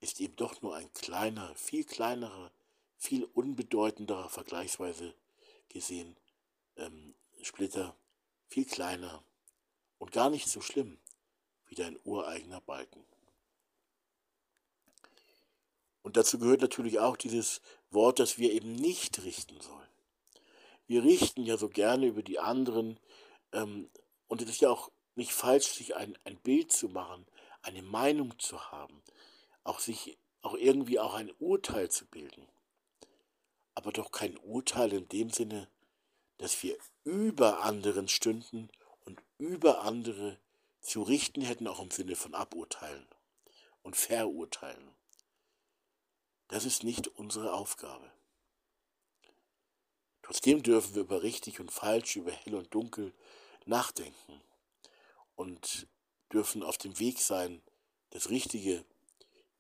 ist 0.06 0.22
eben 0.22 0.36
doch 0.36 0.62
nur 0.62 0.76
ein 0.76 0.94
kleiner, 0.94 1.54
viel 1.56 1.84
kleinerer, 1.84 2.52
viel 2.96 3.24
unbedeutenderer, 3.24 4.30
vergleichsweise 4.30 5.16
gesehen, 5.70 6.16
ähm, 6.78 7.16
Splitter, 7.42 7.96
viel 8.48 8.66
kleiner 8.66 9.24
und 9.98 10.12
gar 10.12 10.30
nicht 10.30 10.48
so 10.48 10.62
schlimm 10.62 11.00
wie 11.68 11.76
dein 11.76 12.00
ureigener 12.04 12.62
Balken. 12.62 13.04
Und 16.04 16.18
dazu 16.18 16.38
gehört 16.38 16.62
natürlich 16.62 17.00
auch 17.00 17.18
dieses 17.18 17.62
Wort, 17.90 18.20
dass 18.20 18.38
wir 18.38 18.54
eben 18.54 18.74
nicht 18.74 19.24
richten 19.24 19.60
sollen. 19.60 19.90
Wir 20.86 21.04
richten 21.04 21.44
ja 21.44 21.58
so 21.58 21.68
gerne 21.68 22.06
über 22.06 22.22
die 22.22 22.38
anderen 22.38 23.00
ähm, 23.54 23.90
und 24.28 24.44
es 24.44 24.50
ist 24.50 24.62
ja 24.62 24.70
auch 24.70 24.92
nicht 25.16 25.32
falsch, 25.32 25.66
sich 25.66 25.96
ein, 25.96 26.16
ein 26.26 26.38
Bild 26.38 26.72
zu 26.72 26.90
machen, 26.90 27.26
eine 27.64 27.82
Meinung 27.82 28.38
zu 28.38 28.72
haben, 28.72 29.02
auch 29.66 29.80
sich 29.80 30.18
auch 30.42 30.54
irgendwie 30.54 31.00
auch 31.00 31.16
ein 31.16 31.34
Urteil 31.40 31.90
zu 31.90 32.06
bilden. 32.06 32.48
Aber 33.74 33.92
doch 33.92 34.12
kein 34.12 34.38
Urteil 34.38 34.94
in 34.94 35.10
dem 35.10 35.32
Sinne, 35.32 35.68
dass 36.38 36.64
wir 36.64 36.78
über 37.04 37.64
anderen 37.64 38.08
stünden 38.08 38.70
und 39.04 39.22
über 39.38 39.82
andere 39.82 40.40
zu 40.80 41.02
richten 41.02 41.42
hätten, 41.42 41.68
auch 41.68 41.82
im 41.82 41.92
Sinne 41.92 42.16
von 42.16 42.36
aburteilen 42.36 43.08
und 43.82 43.96
verurteilen. 43.96 44.96
Das 46.48 46.66
ist 46.66 46.84
nicht 46.84 47.08
unsere 47.08 47.54
Aufgabe. 47.54 48.12
Trotzdem 50.22 50.62
dürfen 50.64 50.96
wir 50.96 51.02
über 51.02 51.24
richtig 51.24 51.60
und 51.60 51.72
falsch, 51.72 52.16
über 52.16 52.32
hell 52.32 52.56
und 52.56 52.74
dunkel 52.74 53.14
nachdenken 53.66 54.42
und 55.36 55.88
dürfen 56.32 56.64
auf 56.64 56.78
dem 56.78 57.00
Weg 57.00 57.20
sein, 57.20 57.62
das 58.12 58.30
Richtige 58.30 58.86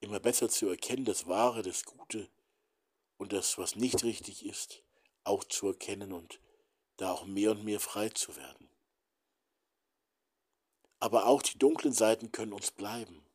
immer 0.05 0.19
besser 0.19 0.49
zu 0.49 0.69
erkennen, 0.69 1.05
das 1.05 1.27
Wahre, 1.27 1.61
das 1.61 1.83
Gute 1.83 2.29
und 3.17 3.33
das, 3.33 3.57
was 3.57 3.75
nicht 3.75 4.03
richtig 4.03 4.45
ist, 4.45 4.83
auch 5.23 5.43
zu 5.43 5.67
erkennen 5.67 6.13
und 6.13 6.39
da 6.97 7.11
auch 7.11 7.25
mehr 7.25 7.51
und 7.51 7.65
mehr 7.65 7.79
frei 7.79 8.09
zu 8.09 8.35
werden. 8.35 8.69
Aber 10.99 11.25
auch 11.25 11.41
die 11.41 11.57
dunklen 11.57 11.93
Seiten 11.93 12.31
können 12.31 12.53
uns 12.53 12.71
bleiben, 12.71 13.25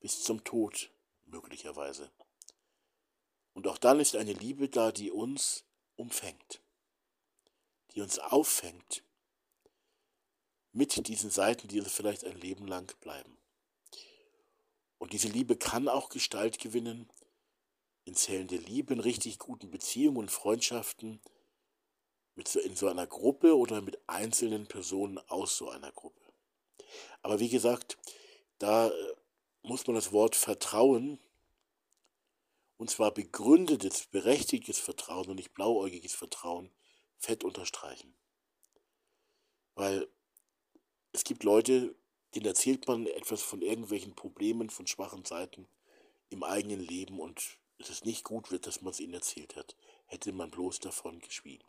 bis 0.00 0.22
zum 0.24 0.42
Tod 0.44 0.90
möglicherweise. 1.26 2.10
Und 3.54 3.66
auch 3.66 3.78
dann 3.78 4.00
ist 4.00 4.16
eine 4.16 4.32
Liebe 4.32 4.68
da, 4.68 4.92
die 4.92 5.10
uns 5.10 5.64
umfängt, 5.96 6.60
die 7.94 8.00
uns 8.00 8.18
auffängt 8.18 9.02
mit 10.72 11.08
diesen 11.08 11.30
Seiten, 11.30 11.68
die 11.68 11.80
uns 11.80 11.92
vielleicht 11.92 12.24
ein 12.24 12.38
Leben 12.38 12.66
lang 12.66 12.94
bleiben. 13.00 13.36
Und 14.98 15.12
diese 15.12 15.28
Liebe 15.28 15.56
kann 15.56 15.88
auch 15.88 16.08
Gestalt 16.08 16.58
gewinnen 16.58 17.08
in 18.04 18.14
Zellen 18.14 18.48
der 18.48 18.58
Liebe, 18.58 18.94
in 18.94 19.00
richtig 19.00 19.38
guten 19.38 19.70
Beziehungen 19.70 20.16
und 20.16 20.30
Freundschaften, 20.30 21.20
mit 22.34 22.48
so, 22.48 22.60
in 22.60 22.76
so 22.76 22.88
einer 22.88 23.06
Gruppe 23.06 23.56
oder 23.56 23.80
mit 23.80 23.98
einzelnen 24.06 24.66
Personen 24.66 25.18
aus 25.28 25.56
so 25.56 25.70
einer 25.70 25.90
Gruppe. 25.92 26.22
Aber 27.20 27.40
wie 27.40 27.48
gesagt, 27.48 27.98
da 28.58 28.88
äh, 28.88 29.14
muss 29.62 29.86
man 29.86 29.96
das 29.96 30.12
Wort 30.12 30.36
Vertrauen, 30.36 31.18
und 32.76 32.90
zwar 32.90 33.12
begründetes, 33.12 34.06
berechtigtes 34.06 34.78
Vertrauen 34.78 35.28
und 35.28 35.36
nicht 35.36 35.52
blauäugiges 35.52 36.14
Vertrauen, 36.14 36.70
fett 37.18 37.42
unterstreichen. 37.42 38.14
Weil 39.74 40.08
es 41.12 41.24
gibt 41.24 41.42
Leute, 41.42 41.94
denen 42.38 42.46
erzählt 42.46 42.86
man 42.86 43.06
etwas 43.08 43.42
von 43.42 43.62
irgendwelchen 43.62 44.14
Problemen, 44.14 44.70
von 44.70 44.86
schwachen 44.86 45.24
Seiten 45.24 45.66
im 46.30 46.44
eigenen 46.44 46.78
Leben 46.78 47.18
und 47.18 47.58
es 47.78 47.90
ist 47.90 48.04
nicht 48.04 48.22
gut 48.22 48.46
dass 48.64 48.80
man 48.80 48.92
es 48.92 49.00
ihnen 49.00 49.14
erzählt 49.14 49.56
hat, 49.56 49.74
hätte 50.06 50.32
man 50.32 50.48
bloß 50.48 50.78
davon 50.78 51.18
geschwiegen. 51.18 51.66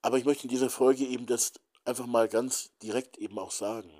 Aber 0.00 0.16
ich 0.16 0.24
möchte 0.24 0.44
in 0.44 0.50
dieser 0.50 0.70
Folge 0.70 1.04
eben 1.04 1.26
das 1.26 1.54
einfach 1.84 2.06
mal 2.06 2.28
ganz 2.28 2.70
direkt 2.82 3.18
eben 3.18 3.38
auch 3.38 3.50
sagen. 3.50 3.90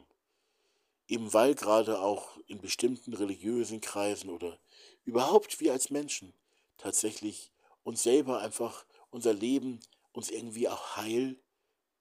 Eben 1.09 1.33
weil 1.33 1.57
gerade 1.57 2.01
auch 2.01 2.37
in 2.47 2.61
bestimmten 2.61 3.15
religiösen 3.15 3.81
Kreisen 3.81 4.31
oder 4.31 4.61
überhaupt 5.05 5.61
wir 5.61 5.73
als 5.73 5.91
Menschen 5.91 6.33
tatsächlich 6.79 7.51
uns 7.83 8.05
selber 8.05 8.41
einfach 8.41 8.85
unser 9.11 9.33
Leben 9.35 9.81
uns 10.13 10.31
irgendwie 10.31 10.69
auch 10.69 10.97
heil 10.97 11.37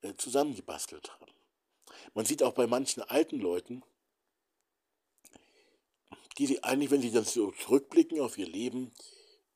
äh, 0.01 0.13
zusammengebastelt 0.15 1.11
haben. 1.11 1.31
Man 2.13 2.25
sieht 2.25 2.43
auch 2.43 2.53
bei 2.53 2.67
manchen 2.67 3.03
alten 3.03 3.39
Leuten, 3.39 3.83
die 6.37 6.47
sie 6.47 6.63
eigentlich, 6.63 6.91
wenn 6.91 7.01
sie 7.01 7.11
dann 7.11 7.25
so 7.25 7.51
zurückblicken 7.51 8.19
auf 8.19 8.37
ihr 8.37 8.47
Leben, 8.47 8.93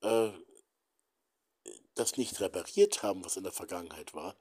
äh, 0.01 0.31
das 1.95 2.17
nicht 2.17 2.39
repariert 2.41 3.03
haben, 3.03 3.23
was 3.23 3.37
in 3.37 3.43
der 3.43 3.53
Vergangenheit 3.53 4.13
war, 4.13 4.35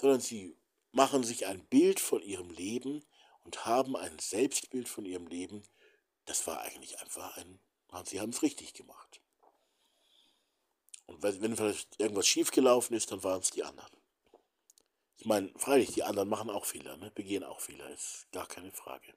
sondern 0.00 0.20
sie 0.20 0.56
machen 0.92 1.22
sich 1.22 1.46
ein 1.46 1.64
Bild 1.66 2.00
von 2.00 2.22
ihrem 2.22 2.50
Leben 2.50 3.04
und 3.42 3.66
haben 3.66 3.96
ein 3.96 4.18
Selbstbild 4.18 4.88
von 4.88 5.04
ihrem 5.04 5.26
Leben. 5.26 5.62
Das 6.24 6.46
war 6.46 6.62
eigentlich 6.62 6.98
einfach 7.00 7.36
ein, 7.36 7.60
sie 8.06 8.20
haben 8.20 8.30
es 8.30 8.42
richtig 8.42 8.72
gemacht. 8.74 9.20
Und 11.06 11.22
wenn 11.22 11.56
vielleicht 11.56 12.00
irgendwas 12.00 12.26
schiefgelaufen 12.26 12.96
ist, 12.96 13.12
dann 13.12 13.22
waren 13.22 13.40
es 13.40 13.50
die 13.50 13.62
anderen. 13.62 13.92
Ich 15.16 15.26
meine, 15.26 15.52
freilich, 15.56 15.92
die 15.92 16.02
anderen 16.02 16.28
machen 16.28 16.50
auch 16.50 16.64
Fehler, 16.64 16.96
ne? 16.96 17.10
begehen 17.10 17.44
auch 17.44 17.60
Fehler, 17.60 17.88
ist 17.90 18.26
gar 18.32 18.46
keine 18.46 18.72
Frage. 18.72 19.14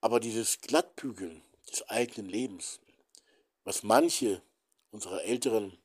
Aber 0.00 0.18
dieses 0.18 0.60
Glattbügeln 0.60 1.42
des 1.70 1.88
eigenen 1.88 2.28
Lebens, 2.28 2.80
was 3.64 3.82
manche 3.82 4.42
unserer 4.90 5.22
älteren 5.24 5.78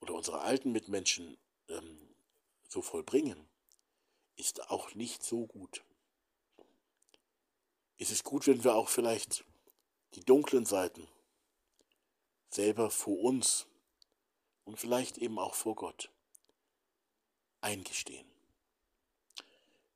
oder 0.00 0.14
unserer 0.14 0.42
alten 0.42 0.70
Mitmenschen 0.70 1.36
ähm, 1.68 2.14
so 2.68 2.82
vollbringen, 2.82 3.48
ist 4.36 4.70
auch 4.70 4.94
nicht 4.94 5.22
so 5.22 5.46
gut. 5.46 5.82
Es 7.96 8.10
ist 8.10 8.24
gut, 8.24 8.46
wenn 8.46 8.64
wir 8.64 8.74
auch 8.74 8.88
vielleicht 8.88 9.44
die 10.14 10.24
dunklen 10.24 10.66
Seiten 10.66 11.08
selber 12.48 12.90
vor 12.90 13.18
uns 13.20 13.66
und 14.64 14.78
vielleicht 14.78 15.18
eben 15.18 15.38
auch 15.38 15.54
vor 15.54 15.74
Gott 15.74 16.10
eingestehen. 17.64 18.26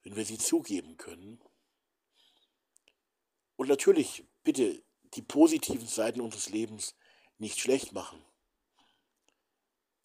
Wenn 0.03 0.17
wir 0.17 0.25
sie 0.25 0.39
zugeben 0.39 0.97
können. 0.97 1.41
Und 3.57 3.69
natürlich, 3.69 4.25
bitte, 4.43 4.83
die 5.15 5.23
positiven 5.23 5.87
Seiten 5.87 6.21
unseres 6.21 6.49
Lebens 6.49 6.95
nicht 7.39 7.61
schlecht 7.61 7.93
machen. 7.93 8.25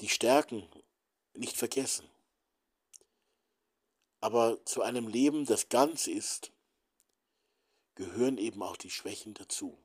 Die 0.01 0.09
Stärken 0.09 0.67
nicht 1.33 1.55
vergessen. 1.57 2.09
Aber 4.19 4.63
zu 4.65 4.81
einem 4.81 5.07
Leben, 5.07 5.45
das 5.45 5.69
ganz 5.69 6.07
ist, 6.07 6.51
gehören 7.95 8.37
eben 8.37 8.61
auch 8.63 8.77
die 8.77 8.89
Schwächen 8.89 9.33
dazu. 9.33 9.77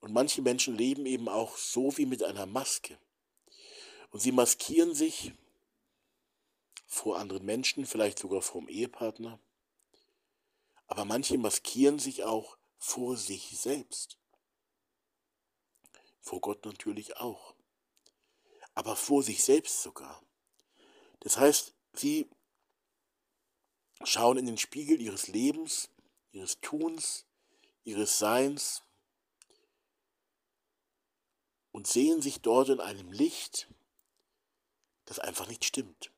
Und 0.00 0.12
manche 0.12 0.42
Menschen 0.42 0.76
leben 0.76 1.06
eben 1.06 1.28
auch 1.28 1.56
so 1.56 1.96
wie 1.96 2.06
mit 2.06 2.22
einer 2.22 2.46
Maske. 2.46 2.98
Und 4.10 4.20
sie 4.20 4.32
maskieren 4.32 4.94
sich 4.94 5.32
vor 6.96 7.18
anderen 7.18 7.44
Menschen, 7.44 7.86
vielleicht 7.86 8.18
sogar 8.18 8.42
vom 8.42 8.68
Ehepartner. 8.68 9.38
Aber 10.86 11.04
manche 11.04 11.36
maskieren 11.36 11.98
sich 11.98 12.24
auch 12.24 12.56
vor 12.78 13.16
sich 13.16 13.58
selbst. 13.58 14.18
Vor 16.20 16.40
Gott 16.40 16.64
natürlich 16.64 17.18
auch. 17.18 17.54
Aber 18.74 18.96
vor 18.96 19.22
sich 19.22 19.44
selbst 19.44 19.82
sogar. 19.82 20.22
Das 21.20 21.38
heißt, 21.38 21.74
sie 21.92 22.28
schauen 24.04 24.38
in 24.38 24.46
den 24.46 24.58
Spiegel 24.58 25.00
ihres 25.00 25.28
Lebens, 25.28 25.90
ihres 26.32 26.60
Tuns, 26.60 27.26
ihres 27.84 28.18
Seins 28.18 28.82
und 31.72 31.86
sehen 31.86 32.22
sich 32.22 32.40
dort 32.40 32.68
in 32.68 32.80
einem 32.80 33.12
Licht, 33.12 33.68
das 35.04 35.18
einfach 35.18 35.46
nicht 35.48 35.64
stimmt. 35.64 36.10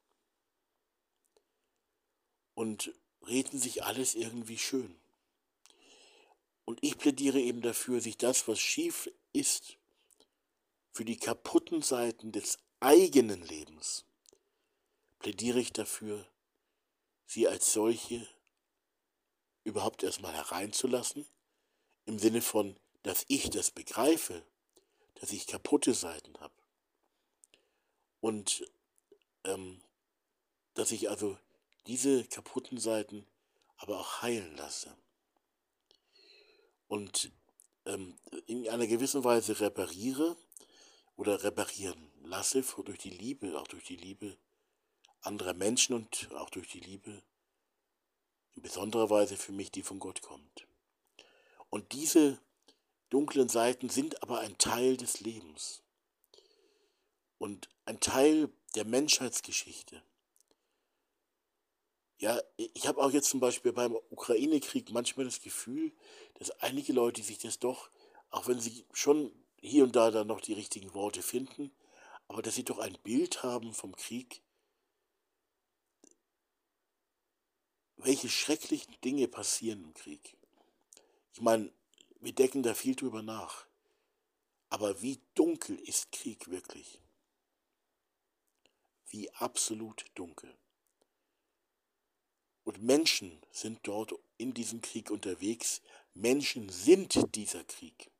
Und 2.58 2.92
reden 3.24 3.60
sich 3.60 3.84
alles 3.84 4.16
irgendwie 4.16 4.58
schön. 4.58 4.98
Und 6.64 6.82
ich 6.82 6.98
plädiere 6.98 7.38
eben 7.38 7.62
dafür, 7.62 8.00
sich 8.00 8.18
das, 8.18 8.48
was 8.48 8.58
schief 8.58 9.08
ist, 9.32 9.76
für 10.90 11.04
die 11.04 11.18
kaputten 11.18 11.82
Seiten 11.82 12.32
des 12.32 12.58
eigenen 12.80 13.42
Lebens, 13.42 14.04
plädiere 15.20 15.60
ich 15.60 15.72
dafür, 15.72 16.26
sie 17.26 17.46
als 17.46 17.72
solche 17.72 18.26
überhaupt 19.62 20.02
erstmal 20.02 20.34
hereinzulassen, 20.34 21.28
im 22.06 22.18
Sinne 22.18 22.42
von, 22.42 22.76
dass 23.04 23.24
ich 23.28 23.50
das 23.50 23.70
begreife, 23.70 24.44
dass 25.14 25.30
ich 25.30 25.46
kaputte 25.46 25.94
Seiten 25.94 26.36
habe. 26.40 26.54
Und 28.20 28.68
ähm, 29.44 29.80
dass 30.74 30.90
ich 30.90 31.08
also 31.08 31.38
diese 31.88 32.24
kaputten 32.24 32.78
Seiten 32.78 33.26
aber 33.78 33.98
auch 33.98 34.22
heilen 34.22 34.56
lasse. 34.56 34.96
Und 36.86 37.32
ähm, 37.86 38.16
in 38.46 38.68
einer 38.68 38.86
gewissen 38.86 39.24
Weise 39.24 39.58
repariere 39.60 40.36
oder 41.16 41.42
reparieren 41.42 42.10
lasse 42.22 42.62
durch 42.84 42.98
die 42.98 43.10
Liebe, 43.10 43.58
auch 43.58 43.66
durch 43.66 43.84
die 43.84 43.96
Liebe 43.96 44.36
anderer 45.20 45.54
Menschen 45.54 45.94
und 45.94 46.28
auch 46.34 46.50
durch 46.50 46.68
die 46.68 46.80
Liebe 46.80 47.22
in 48.54 48.62
besonderer 48.62 49.10
Weise 49.10 49.36
für 49.36 49.52
mich, 49.52 49.70
die 49.70 49.82
von 49.82 49.98
Gott 49.98 50.22
kommt. 50.22 50.66
Und 51.70 51.92
diese 51.92 52.38
dunklen 53.10 53.48
Seiten 53.48 53.88
sind 53.88 54.22
aber 54.22 54.40
ein 54.40 54.58
Teil 54.58 54.96
des 54.96 55.20
Lebens 55.20 55.82
und 57.38 57.68
ein 57.84 58.00
Teil 58.00 58.50
der 58.74 58.84
Menschheitsgeschichte. 58.84 60.02
Ja, 62.18 62.40
ich 62.56 62.88
habe 62.88 63.00
auch 63.00 63.12
jetzt 63.12 63.30
zum 63.30 63.38
Beispiel 63.38 63.72
beim 63.72 63.96
Ukraine-Krieg 64.10 64.90
manchmal 64.90 65.26
das 65.26 65.40
Gefühl, 65.40 65.92
dass 66.34 66.50
einige 66.60 66.92
Leute 66.92 67.22
sich 67.22 67.38
das 67.38 67.60
doch, 67.60 67.90
auch 68.30 68.48
wenn 68.48 68.60
sie 68.60 68.84
schon 68.92 69.32
hier 69.60 69.84
und 69.84 69.94
da 69.94 70.10
dann 70.10 70.26
noch 70.26 70.40
die 70.40 70.52
richtigen 70.52 70.94
Worte 70.94 71.22
finden, 71.22 71.70
aber 72.26 72.42
dass 72.42 72.56
sie 72.56 72.64
doch 72.64 72.78
ein 72.78 72.98
Bild 73.04 73.44
haben 73.44 73.72
vom 73.72 73.94
Krieg, 73.94 74.42
welche 77.96 78.28
schrecklichen 78.28 79.00
Dinge 79.04 79.28
passieren 79.28 79.84
im 79.84 79.94
Krieg. 79.94 80.36
Ich 81.34 81.40
meine, 81.40 81.72
wir 82.20 82.32
decken 82.32 82.64
da 82.64 82.74
viel 82.74 82.96
drüber 82.96 83.22
nach. 83.22 83.66
Aber 84.70 85.02
wie 85.02 85.20
dunkel 85.34 85.78
ist 85.78 86.10
Krieg 86.10 86.50
wirklich? 86.50 87.00
Wie 89.06 89.32
absolut 89.34 90.04
dunkel. 90.14 90.57
Und 92.68 92.82
Menschen 92.82 93.40
sind 93.50 93.78
dort 93.84 94.12
in 94.36 94.52
diesem 94.52 94.82
Krieg 94.82 95.10
unterwegs. 95.10 95.80
Menschen 96.12 96.68
sind 96.68 97.34
dieser 97.34 97.64
Krieg. 97.64 98.10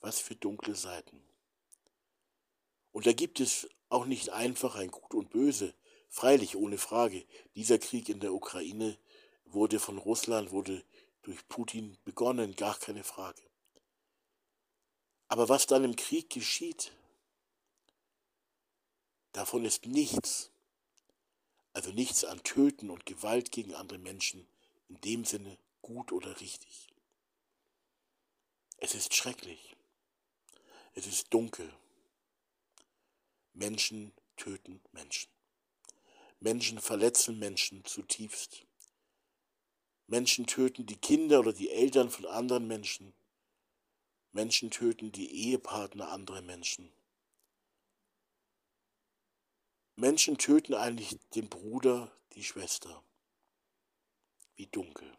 Was 0.00 0.18
für 0.18 0.34
dunkle 0.34 0.74
Seiten. 0.74 1.22
Und 2.90 3.06
da 3.06 3.12
gibt 3.12 3.38
es 3.38 3.68
auch 3.88 4.04
nicht 4.04 4.30
einfach 4.30 4.74
ein 4.74 4.90
Gut 4.90 5.14
und 5.14 5.30
Böse, 5.30 5.74
Freilich, 6.08 6.56
ohne 6.56 6.76
Frage, 6.76 7.24
dieser 7.54 7.78
Krieg 7.78 8.08
in 8.08 8.18
der 8.18 8.34
Ukraine 8.34 8.98
wurde 9.44 9.78
von 9.78 9.98
Russland, 9.98 10.50
wurde 10.50 10.82
durch 11.22 11.46
Putin 11.46 11.96
begonnen, 12.04 12.56
gar 12.56 12.76
keine 12.76 13.04
Frage. 13.04 13.42
Aber 15.28 15.48
was 15.48 15.68
dann 15.68 15.84
im 15.84 15.94
Krieg 15.94 16.30
geschieht, 16.30 16.90
davon 19.30 19.64
ist 19.64 19.86
nichts, 19.86 20.50
also 21.76 21.90
nichts 21.90 22.24
an 22.24 22.42
Töten 22.42 22.88
und 22.88 23.04
Gewalt 23.04 23.52
gegen 23.52 23.74
andere 23.74 23.98
Menschen 23.98 24.48
in 24.88 24.98
dem 25.02 25.26
Sinne 25.26 25.58
gut 25.82 26.10
oder 26.10 26.40
richtig. 26.40 26.88
Es 28.78 28.94
ist 28.94 29.14
schrecklich. 29.14 29.76
Es 30.94 31.06
ist 31.06 31.34
dunkel. 31.34 31.70
Menschen 33.52 34.14
töten 34.38 34.80
Menschen. 34.92 35.28
Menschen 36.40 36.80
verletzen 36.80 37.38
Menschen 37.38 37.84
zutiefst. 37.84 38.64
Menschen 40.06 40.46
töten 40.46 40.86
die 40.86 40.96
Kinder 40.96 41.40
oder 41.40 41.52
die 41.52 41.70
Eltern 41.70 42.08
von 42.08 42.24
anderen 42.24 42.66
Menschen. 42.66 43.12
Menschen 44.32 44.70
töten 44.70 45.12
die 45.12 45.30
Ehepartner 45.30 46.08
anderer 46.08 46.40
Menschen. 46.40 46.90
Menschen 49.96 50.36
töten 50.36 50.74
eigentlich 50.74 51.18
den 51.34 51.48
Bruder, 51.48 52.12
die 52.34 52.44
Schwester. 52.44 53.02
Wie 54.54 54.66
dunkel. 54.66 55.10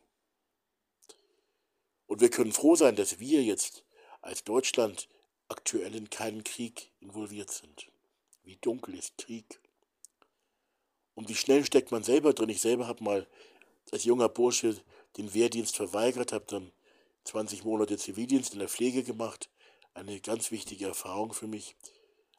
Und 2.06 2.22
wir 2.22 2.30
können 2.30 2.54
froh 2.54 2.76
sein, 2.76 2.96
dass 2.96 3.20
wir 3.20 3.44
jetzt 3.44 3.84
als 4.22 4.44
Deutschland 4.44 5.10
aktuell 5.48 5.96
in 5.96 6.12
keinen 6.12 6.44
Krieg 6.44 6.92
involviert 7.00 7.50
sind. 7.50 7.88
Wie 8.44 8.58
dunkel 8.58 8.96
ist 8.96 9.18
Krieg. 9.18 9.60
Und 11.16 11.28
wie 11.28 11.36
schnell 11.36 11.66
steckt 11.66 11.92
man 11.92 12.04
selber 12.04 12.34
drin? 12.34 12.50
Ich 12.50 12.62
selber 12.62 12.88
habe 12.88 13.04
mal 13.04 13.28
als 13.92 14.04
junger 14.04 14.30
Bursche 14.30 14.80
den 15.18 15.34
Wehrdienst 15.34 15.76
verweigert, 15.76 16.34
habe 16.34 16.46
dann 16.48 16.72
20 17.24 17.64
Monate 17.64 17.98
Zivildienst 17.98 18.54
in 18.54 18.60
der 18.60 18.70
Pflege 18.70 19.04
gemacht. 19.04 19.50
Eine 19.96 20.20
ganz 20.22 20.52
wichtige 20.52 20.86
Erfahrung 20.86 21.34
für 21.34 21.48
mich. 21.48 21.76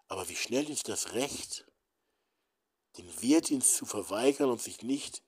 Aber 0.07 0.29
wie 0.29 0.37
schnell 0.37 0.71
ist 0.71 0.89
das 0.89 1.15
Recht, 1.15 1.68
den 2.97 3.23
Wehrdienst 3.23 3.75
zu 3.75 3.87
verweigern 3.87 4.51
und 4.51 4.61
sich 4.61 4.83
nicht 4.83 5.23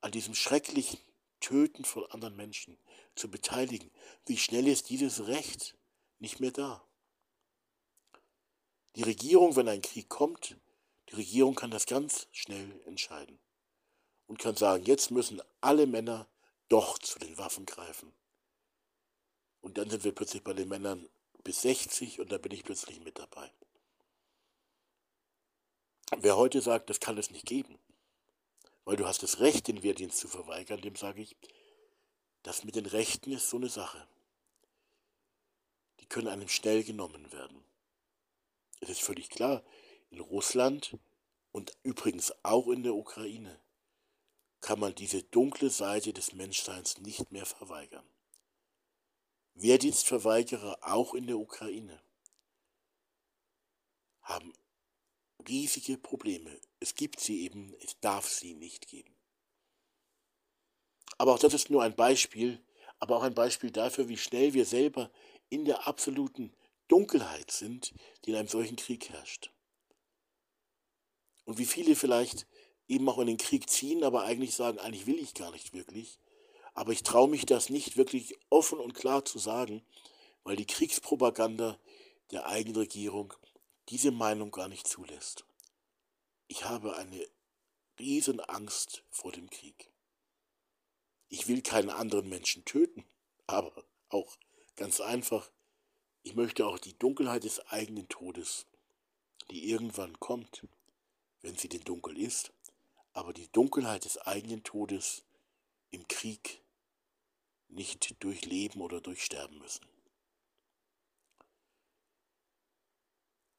an 0.00 0.12
diesem 0.12 0.34
schrecklichen 0.34 0.98
Töten 1.40 1.84
von 1.84 2.06
anderen 2.06 2.36
Menschen 2.36 2.78
zu 3.14 3.30
beteiligen? 3.30 3.90
Wie 4.26 4.38
schnell 4.38 4.66
ist 4.68 4.88
dieses 4.90 5.26
Recht 5.26 5.76
nicht 6.18 6.40
mehr 6.40 6.52
da? 6.52 6.86
Die 8.96 9.02
Regierung, 9.02 9.56
wenn 9.56 9.68
ein 9.68 9.82
Krieg 9.82 10.08
kommt, 10.08 10.56
die 11.08 11.14
Regierung 11.16 11.54
kann 11.54 11.70
das 11.70 11.86
ganz 11.86 12.28
schnell 12.30 12.80
entscheiden 12.86 13.38
und 14.26 14.38
kann 14.38 14.56
sagen, 14.56 14.84
jetzt 14.84 15.10
müssen 15.10 15.42
alle 15.60 15.86
Männer 15.86 16.28
doch 16.68 16.98
zu 16.98 17.18
den 17.18 17.36
Waffen 17.38 17.66
greifen. 17.66 18.12
Und 19.60 19.78
dann 19.78 19.90
sind 19.90 20.04
wir 20.04 20.12
plötzlich 20.12 20.42
bei 20.42 20.54
den 20.54 20.68
Männern 20.68 21.08
bis 21.44 21.62
60 21.62 22.20
und 22.20 22.32
da 22.32 22.38
bin 22.38 22.52
ich 22.52 22.64
plötzlich 22.64 23.00
mit 23.00 23.18
dabei. 23.18 23.50
Wer 26.18 26.36
heute 26.36 26.60
sagt, 26.60 26.90
das 26.90 27.00
kann 27.00 27.18
es 27.18 27.30
nicht 27.30 27.46
geben, 27.46 27.78
weil 28.84 28.96
du 28.96 29.06
hast 29.06 29.22
das 29.22 29.40
Recht, 29.40 29.66
den 29.68 29.82
Wehrdienst 29.82 30.18
zu 30.18 30.28
verweigern, 30.28 30.80
dem 30.80 30.94
sage 30.94 31.22
ich, 31.22 31.36
das 32.42 32.64
mit 32.64 32.76
den 32.76 32.86
Rechten 32.86 33.32
ist 33.32 33.48
so 33.48 33.56
eine 33.56 33.68
Sache. 33.68 34.06
Die 36.00 36.06
können 36.06 36.28
einem 36.28 36.48
schnell 36.48 36.84
genommen 36.84 37.32
werden. 37.32 37.64
Es 38.80 38.90
ist 38.90 39.02
völlig 39.02 39.30
klar, 39.30 39.62
in 40.10 40.20
Russland 40.20 40.98
und 41.50 41.76
übrigens 41.82 42.32
auch 42.44 42.68
in 42.68 42.82
der 42.82 42.94
Ukraine 42.94 43.58
kann 44.60 44.78
man 44.78 44.94
diese 44.94 45.22
dunkle 45.22 45.70
Seite 45.70 46.12
des 46.12 46.34
Menschseins 46.34 46.98
nicht 46.98 47.32
mehr 47.32 47.46
verweigern. 47.46 48.06
Wehrdienstverweigerer 49.54 50.78
auch 50.82 51.14
in 51.14 51.26
der 51.26 51.38
Ukraine 51.38 52.00
haben 54.22 54.52
riesige 55.48 55.98
Probleme. 55.98 56.60
Es 56.80 56.94
gibt 56.94 57.20
sie 57.20 57.42
eben, 57.42 57.74
es 57.80 57.98
darf 58.00 58.28
sie 58.28 58.54
nicht 58.54 58.88
geben. 58.88 59.14
Aber 61.18 61.34
auch 61.34 61.38
das 61.38 61.54
ist 61.54 61.70
nur 61.70 61.82
ein 61.82 61.94
Beispiel, 61.94 62.60
aber 62.98 63.16
auch 63.16 63.22
ein 63.22 63.34
Beispiel 63.34 63.70
dafür, 63.70 64.08
wie 64.08 64.16
schnell 64.16 64.54
wir 64.54 64.64
selber 64.64 65.10
in 65.50 65.64
der 65.64 65.86
absoluten 65.86 66.52
Dunkelheit 66.88 67.50
sind, 67.50 67.94
die 68.24 68.30
in 68.30 68.36
einem 68.36 68.48
solchen 68.48 68.76
Krieg 68.76 69.10
herrscht. 69.10 69.50
Und 71.44 71.58
wie 71.58 71.66
viele 71.66 71.96
vielleicht 71.96 72.46
eben 72.88 73.08
auch 73.08 73.18
in 73.18 73.26
den 73.26 73.36
Krieg 73.36 73.68
ziehen, 73.68 74.04
aber 74.04 74.24
eigentlich 74.24 74.54
sagen, 74.54 74.78
eigentlich 74.78 75.06
will 75.06 75.18
ich 75.18 75.34
gar 75.34 75.50
nicht 75.50 75.72
wirklich. 75.72 76.18
Aber 76.74 76.92
ich 76.92 77.02
traue 77.02 77.28
mich 77.28 77.46
das 77.46 77.68
nicht 77.68 77.96
wirklich 77.96 78.36
offen 78.50 78.78
und 78.78 78.94
klar 78.94 79.24
zu 79.24 79.38
sagen, 79.38 79.82
weil 80.44 80.56
die 80.56 80.66
Kriegspropaganda 80.66 81.78
der 82.30 82.46
eigenen 82.46 82.76
Regierung 82.76 83.34
diese 83.92 84.10
Meinung 84.10 84.50
gar 84.50 84.68
nicht 84.68 84.88
zulässt. 84.88 85.44
Ich 86.48 86.64
habe 86.64 86.96
eine 86.96 87.28
riesen 87.98 88.40
Angst 88.40 89.04
vor 89.10 89.32
dem 89.32 89.50
Krieg. 89.50 89.90
Ich 91.28 91.46
will 91.46 91.60
keinen 91.60 91.90
anderen 91.90 92.26
Menschen 92.26 92.64
töten, 92.64 93.04
aber 93.46 93.84
auch 94.08 94.38
ganz 94.76 95.02
einfach, 95.02 95.50
ich 96.22 96.34
möchte 96.34 96.66
auch 96.66 96.78
die 96.78 96.98
Dunkelheit 96.98 97.44
des 97.44 97.60
eigenen 97.66 98.08
Todes, 98.08 98.64
die 99.50 99.68
irgendwann 99.68 100.18
kommt, 100.20 100.66
wenn 101.42 101.58
sie 101.58 101.68
denn 101.68 101.84
dunkel 101.84 102.16
ist, 102.16 102.50
aber 103.12 103.34
die 103.34 103.52
Dunkelheit 103.52 104.06
des 104.06 104.16
eigenen 104.16 104.64
Todes 104.64 105.22
im 105.90 106.08
Krieg 106.08 106.62
nicht 107.68 108.16
durchleben 108.24 108.80
oder 108.80 109.02
durchsterben 109.02 109.58
müssen. 109.58 109.86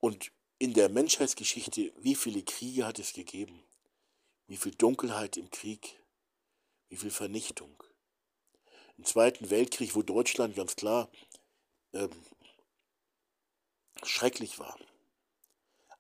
Und 0.03 0.33
in 0.59 0.73
der 0.73 0.89
Menschheitsgeschichte, 0.89 1.93
wie 1.95 2.15
viele 2.15 2.43
Kriege 2.43 2.85
hat 2.85 2.99
es 2.99 3.13
gegeben? 3.13 3.63
Wie 4.47 4.57
viel 4.57 4.73
Dunkelheit 4.75 5.37
im 5.37 5.49
Krieg? 5.49 5.97
Wie 6.89 6.97
viel 6.97 7.09
Vernichtung? 7.09 7.81
Im 8.97 9.05
Zweiten 9.05 9.49
Weltkrieg, 9.49 9.95
wo 9.95 10.01
Deutschland 10.01 10.57
ganz 10.57 10.75
klar 10.75 11.09
ähm, 11.93 12.11
schrecklich 14.03 14.59
war. 14.59 14.77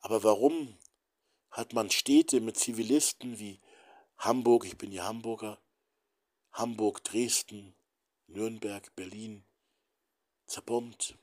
Aber 0.01 0.21
warum 0.21 0.77
hat 1.49 1.71
man 1.71 1.89
Städte 1.89 2.41
mit 2.41 2.57
Zivilisten 2.57 3.39
wie 3.39 3.61
Hamburg, 4.17 4.65
ich 4.65 4.77
bin 4.77 4.91
ja 4.91 5.05
Hamburger, 5.05 5.61
Hamburg, 6.51 7.05
Dresden, 7.05 7.73
Nürnberg, 8.27 8.93
Berlin 8.97 9.45
zerbombt, 10.45 11.17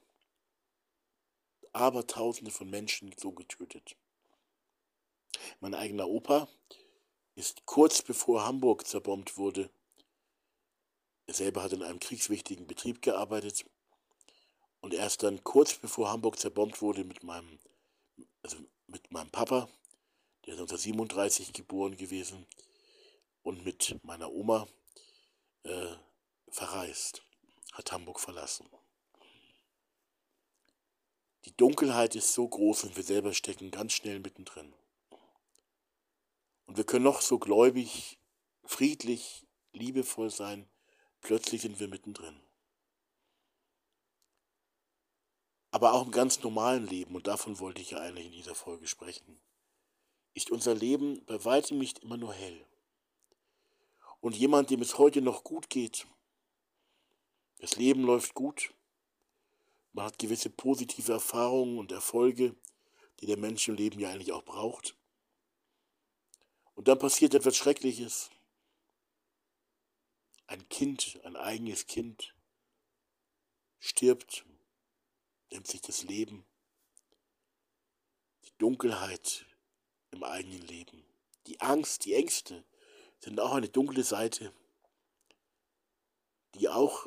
Abertausende 1.72 2.50
von 2.50 2.68
Menschen 2.68 3.14
so 3.18 3.32
getötet. 3.32 3.96
Mein 5.60 5.74
eigener 5.74 6.08
Opa 6.08 6.48
ist 7.34 7.64
kurz 7.66 8.02
bevor 8.02 8.44
Hamburg 8.44 8.86
zerbombt 8.86 9.36
wurde, 9.36 9.70
er 11.26 11.34
selber 11.34 11.62
hat 11.62 11.72
in 11.72 11.82
einem 11.82 12.00
kriegswichtigen 12.00 12.66
Betrieb 12.66 13.02
gearbeitet 13.02 13.64
und 14.80 14.94
erst 14.94 15.22
dann 15.22 15.44
kurz 15.44 15.74
bevor 15.74 16.10
Hamburg 16.10 16.38
zerbombt 16.38 16.82
wurde 16.82 17.04
mit 17.04 17.22
meinem, 17.22 17.60
also 18.42 18.56
mit 18.88 19.10
meinem 19.12 19.30
Papa, 19.30 19.68
der 20.46 20.54
ist 20.54 20.60
1937 20.60 21.52
geboren 21.52 21.96
gewesen, 21.96 22.46
und 23.42 23.64
mit 23.64 23.98
meiner 24.02 24.30
Oma 24.30 24.66
äh, 25.62 25.94
verreist, 26.50 27.22
hat 27.72 27.92
Hamburg 27.92 28.20
verlassen. 28.20 28.68
Die 31.44 31.56
Dunkelheit 31.56 32.14
ist 32.14 32.34
so 32.34 32.46
groß 32.46 32.84
und 32.84 32.96
wir 32.96 33.02
selber 33.02 33.32
stecken 33.32 33.70
ganz 33.70 33.92
schnell 33.92 34.20
mittendrin. 34.20 34.74
Und 36.66 36.76
wir 36.76 36.84
können 36.84 37.04
noch 37.04 37.22
so 37.22 37.38
gläubig, 37.38 38.18
friedlich, 38.64 39.46
liebevoll 39.72 40.30
sein, 40.30 40.68
plötzlich 41.20 41.62
sind 41.62 41.80
wir 41.80 41.88
mittendrin. 41.88 42.40
Aber 45.70 45.94
auch 45.94 46.04
im 46.04 46.10
ganz 46.10 46.42
normalen 46.42 46.86
Leben, 46.86 47.14
und 47.14 47.26
davon 47.26 47.58
wollte 47.58 47.80
ich 47.80 47.92
ja 47.92 47.98
eigentlich 47.98 48.26
in 48.26 48.32
dieser 48.32 48.54
Folge 48.54 48.86
sprechen, 48.86 49.40
ist 50.34 50.50
unser 50.50 50.74
Leben 50.74 51.24
bei 51.26 51.44
weitem 51.44 51.78
nicht 51.78 52.00
immer 52.00 52.16
nur 52.16 52.34
hell. 52.34 52.66
Und 54.20 54.36
jemand, 54.36 54.70
dem 54.70 54.82
es 54.82 54.98
heute 54.98 55.22
noch 55.22 55.44
gut 55.44 55.70
geht, 55.70 56.06
das 57.58 57.76
Leben 57.76 58.02
läuft 58.02 58.34
gut, 58.34 58.74
man 59.92 60.06
hat 60.06 60.18
gewisse 60.18 60.50
positive 60.50 61.12
Erfahrungen 61.12 61.78
und 61.78 61.92
Erfolge, 61.92 62.54
die 63.20 63.26
der 63.26 63.36
Mensch 63.36 63.68
im 63.68 63.74
Leben 63.74 64.00
ja 64.00 64.10
eigentlich 64.10 64.32
auch 64.32 64.44
braucht. 64.44 64.96
Und 66.74 66.88
dann 66.88 66.98
passiert 66.98 67.34
etwas 67.34 67.56
Schreckliches. 67.56 68.30
Ein 70.46 70.68
Kind, 70.68 71.20
ein 71.24 71.36
eigenes 71.36 71.86
Kind, 71.86 72.34
stirbt 73.78 74.44
nimmt 75.50 75.66
sich 75.66 75.80
das 75.80 76.04
Leben, 76.04 76.44
die 78.44 78.56
Dunkelheit 78.58 79.46
im 80.12 80.22
eigenen 80.22 80.62
Leben, 80.62 81.04
die 81.46 81.60
Angst, 81.60 82.04
die 82.04 82.14
Ängste 82.14 82.64
sind 83.18 83.40
auch 83.40 83.52
eine 83.52 83.68
dunkle 83.68 84.04
Seite, 84.04 84.52
die 86.54 86.68
auch, 86.68 87.06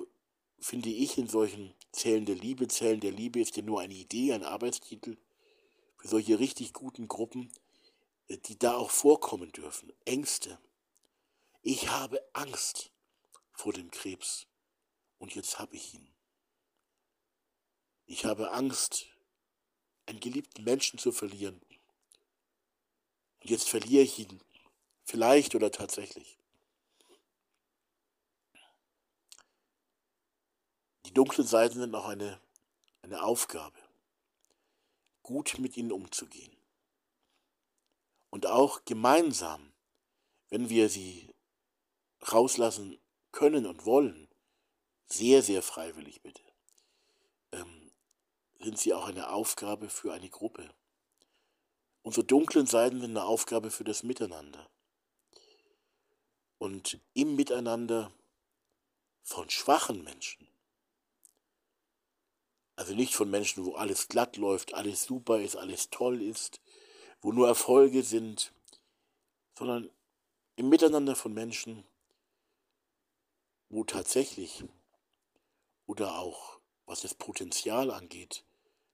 finde 0.60 0.90
ich, 0.90 1.18
in 1.18 1.28
solchen 1.28 1.74
Zellen 1.94 2.26
der 2.26 2.36
Liebe, 2.36 2.68
Zellen 2.68 3.00
der 3.00 3.12
Liebe 3.12 3.40
ist 3.40 3.56
ja 3.56 3.64
nur 3.64 3.80
eine 3.80 3.94
Idee, 3.94 4.34
ein 4.34 4.44
Arbeitstitel 4.44 5.16
für 5.98 6.08
solche 6.08 6.40
richtig 6.40 6.74
guten 6.74 7.08
Gruppen, 7.08 7.52
äh, 8.28 8.38
die 8.38 8.58
da 8.58 8.76
auch 8.76 8.92
vorkommen 8.92 9.52
dürfen. 9.52 9.94
Ängste. 10.04 10.60
Ich 11.62 11.90
habe 11.90 12.22
Angst 12.34 12.92
vor 13.54 13.72
dem 13.72 13.92
Krebs 13.92 14.48
und 15.20 15.36
jetzt 15.36 15.60
habe 15.60 15.76
ich 15.76 15.94
ihn. 15.94 16.10
Ich 18.06 18.26
habe 18.26 18.52
Angst, 18.52 19.08
einen 20.06 20.20
geliebten 20.20 20.64
Menschen 20.64 21.00
zu 21.00 21.12
verlieren. 21.12 21.62
Und 23.40 23.50
jetzt 23.50 23.70
verliere 23.70 24.04
ich 24.04 24.20
ihn. 24.20 24.42
Vielleicht 25.06 25.56
oder 25.56 25.72
tatsächlich. 25.72 26.38
Die 31.06 31.14
dunklen 31.14 31.48
Seiten 31.48 31.80
sind 31.80 31.94
auch 31.96 32.08
eine, 32.08 32.40
eine 33.02 33.24
Aufgabe, 33.24 33.78
gut 35.22 35.58
mit 35.60 35.78
ihnen 35.78 35.92
umzugehen. 35.92 36.56
Und 38.30 38.48
auch 38.48 38.84
gemeinsam, 38.86 39.74
wenn 40.50 40.70
wir 40.70 40.90
sie 40.90 41.34
rauslassen 42.32 43.00
können 43.32 43.66
und 43.66 43.86
wollen, 43.86 44.28
sehr, 45.06 45.44
sehr 45.44 45.62
freiwillig 45.62 46.22
bitte, 46.22 46.44
ähm, 47.52 47.92
sind 48.60 48.80
sie 48.80 48.94
auch 48.94 49.08
eine 49.08 49.30
Aufgabe 49.30 49.90
für 49.90 50.14
eine 50.14 50.30
Gruppe. 50.30 50.74
Unsere 52.02 52.26
dunklen 52.26 52.66
Seiten 52.66 53.02
sind 53.02 53.12
eine 53.12 53.26
Aufgabe 53.26 53.72
für 53.72 53.84
das 53.84 54.04
Miteinander. 54.04 54.70
Und 56.58 57.00
im 57.14 57.36
Miteinander 57.36 58.12
von 59.22 59.50
schwachen 59.50 60.04
Menschen, 60.04 60.48
also 62.76 62.94
nicht 62.94 63.16
von 63.16 63.30
Menschen, 63.30 63.66
wo 63.66 63.76
alles 63.76 64.08
glatt 64.08 64.38
läuft, 64.38 64.74
alles 64.74 65.04
super 65.04 65.40
ist, 65.40 65.56
alles 65.56 65.90
toll 65.90 66.22
ist, 66.22 66.62
wo 67.22 67.32
nur 67.32 67.48
Erfolge 67.48 68.04
sind, 68.04 68.52
sondern 69.58 69.90
im 70.56 70.70
Miteinander 70.70 71.16
von 71.16 71.34
Menschen, 71.34 71.84
wo 73.70 73.84
tatsächlich 73.84 74.64
oder 75.86 76.18
auch 76.20 76.60
was 76.86 77.02
das 77.02 77.14
Potenzial 77.14 77.92
angeht, 77.92 78.44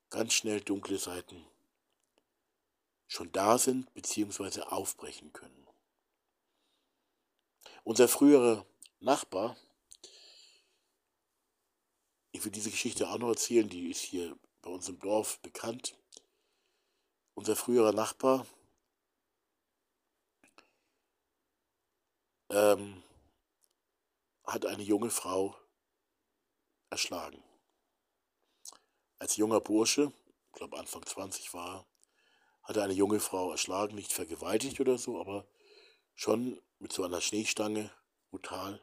ganz 0.10 0.34
schnell 0.34 0.62
dunkle 0.62 0.98
Seiten 0.98 1.46
schon 3.10 3.32
da 3.32 3.58
sind 3.58 3.92
bzw. 3.94 4.62
aufbrechen 4.62 5.34
können. 5.34 5.68
Unser 7.84 8.08
früherer 8.08 8.66
Nachbar, 9.00 9.58
ich 12.32 12.44
will 12.44 12.52
diese 12.52 12.72
Geschichte 12.72 13.10
auch 13.10 13.18
noch 13.18 13.30
erzählen, 13.30 13.68
die 13.70 13.90
ist 13.90 14.02
hier 14.02 14.38
bei 14.62 14.70
uns 14.70 14.88
im 14.90 15.00
Dorf 15.00 15.40
bekannt. 15.40 15.96
Unser 17.34 17.56
früherer 17.56 17.94
Nachbar 17.94 18.46
ähm, 22.50 23.02
hat 24.46 24.66
eine 24.66 24.84
junge 24.84 25.10
Frau 25.10 25.56
erschlagen 26.90 27.44
als 29.20 29.36
junger 29.36 29.60
Bursche, 29.60 30.12
ich 30.48 30.54
glaube 30.54 30.80
Anfang 30.80 31.06
20 31.06 31.54
war, 31.54 31.86
hat 32.64 32.78
er 32.78 32.84
eine 32.84 32.94
junge 32.94 33.20
Frau 33.20 33.52
erschlagen, 33.52 33.96
nicht 33.96 34.14
vergewaltigt 34.14 34.80
oder 34.80 34.98
so, 34.98 35.20
aber 35.20 35.46
schon 36.16 36.60
mit 36.80 36.94
so 36.94 37.04
einer 37.04 37.22
Schneestange 37.22 37.92
brutal 38.30 38.82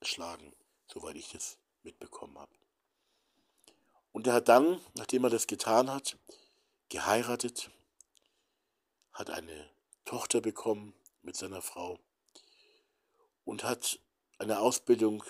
erschlagen, 0.00 0.52
soweit 0.92 1.16
ich 1.16 1.30
das 1.30 1.58
mitbekommen 1.82 2.38
habe. 2.38 2.52
Und 4.16 4.26
er 4.26 4.32
hat 4.32 4.48
dann, 4.48 4.80
nachdem 4.94 5.24
er 5.24 5.28
das 5.28 5.46
getan 5.46 5.90
hat, 5.90 6.16
geheiratet, 6.88 7.70
hat 9.12 9.28
eine 9.28 9.70
Tochter 10.06 10.40
bekommen 10.40 10.94
mit 11.20 11.36
seiner 11.36 11.60
Frau 11.60 11.98
und 13.44 13.62
hat 13.62 14.00
eine 14.38 14.60
Ausbildung 14.60 15.22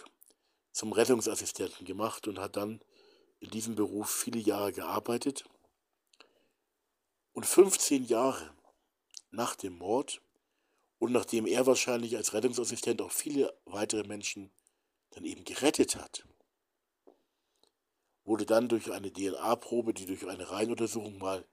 zum 0.70 0.92
Rettungsassistenten 0.92 1.84
gemacht 1.84 2.28
und 2.28 2.38
hat 2.38 2.54
dann 2.54 2.80
in 3.40 3.50
diesem 3.50 3.74
Beruf 3.74 4.08
viele 4.08 4.38
Jahre 4.38 4.72
gearbeitet. 4.72 5.42
Und 7.32 7.44
15 7.44 8.04
Jahre 8.04 8.54
nach 9.32 9.56
dem 9.56 9.78
Mord 9.78 10.22
und 11.00 11.10
nachdem 11.10 11.48
er 11.48 11.66
wahrscheinlich 11.66 12.16
als 12.16 12.34
Rettungsassistent 12.34 13.02
auch 13.02 13.10
viele 13.10 13.52
weitere 13.64 14.06
Menschen 14.06 14.52
dann 15.10 15.24
eben 15.24 15.42
gerettet 15.42 15.96
hat, 15.96 16.24
wurde 18.26 18.44
dann 18.44 18.68
durch 18.68 18.92
eine 18.92 19.12
DNA-Probe, 19.12 19.94
die 19.94 20.04
durch 20.04 20.28
eine 20.28 20.50
Reihenuntersuchung 20.50 21.18
mal 21.18 21.46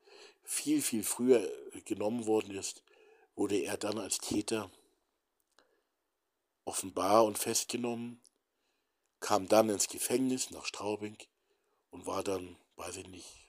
viel, 0.43 0.81
viel 0.81 1.03
früher 1.03 1.47
genommen 1.85 2.25
worden 2.25 2.53
ist, 2.53 2.83
wurde 3.35 3.57
er 3.57 3.77
dann 3.77 3.97
als 3.97 4.17
Täter 4.17 4.69
offenbar 6.65 7.25
und 7.25 7.37
festgenommen, 7.37 8.19
kam 9.19 9.47
dann 9.47 9.69
ins 9.69 9.87
Gefängnis 9.87 10.51
nach 10.51 10.65
Straubing 10.65 11.17
und 11.91 12.05
war 12.05 12.23
dann, 12.23 12.57
weiß 12.75 12.97
ich 12.97 13.07
nicht, 13.07 13.47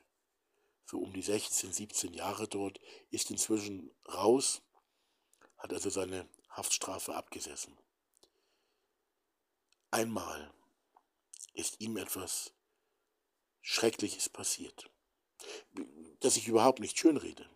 so 0.87 0.99
um 0.99 1.13
die 1.13 1.23
16, 1.23 1.73
17 1.73 2.13
Jahre 2.13 2.47
dort, 2.47 2.79
ist 3.11 3.31
inzwischen 3.31 3.91
raus, 4.07 4.63
hat 5.57 5.73
also 5.73 5.91
seine 5.91 6.29
Haftstrafe 6.51 7.15
abgesessen. 7.15 7.77
Einmal 9.91 10.53
ist 11.55 11.81
ihm 11.81 11.97
etwas 11.97 12.54
Schreckliches 13.67 14.29
passiert, 14.29 14.91
das 16.21 16.37
ich 16.37 16.49
überhaupt 16.49 16.81
nicht 16.81 16.99
schönrede. 16.99 17.49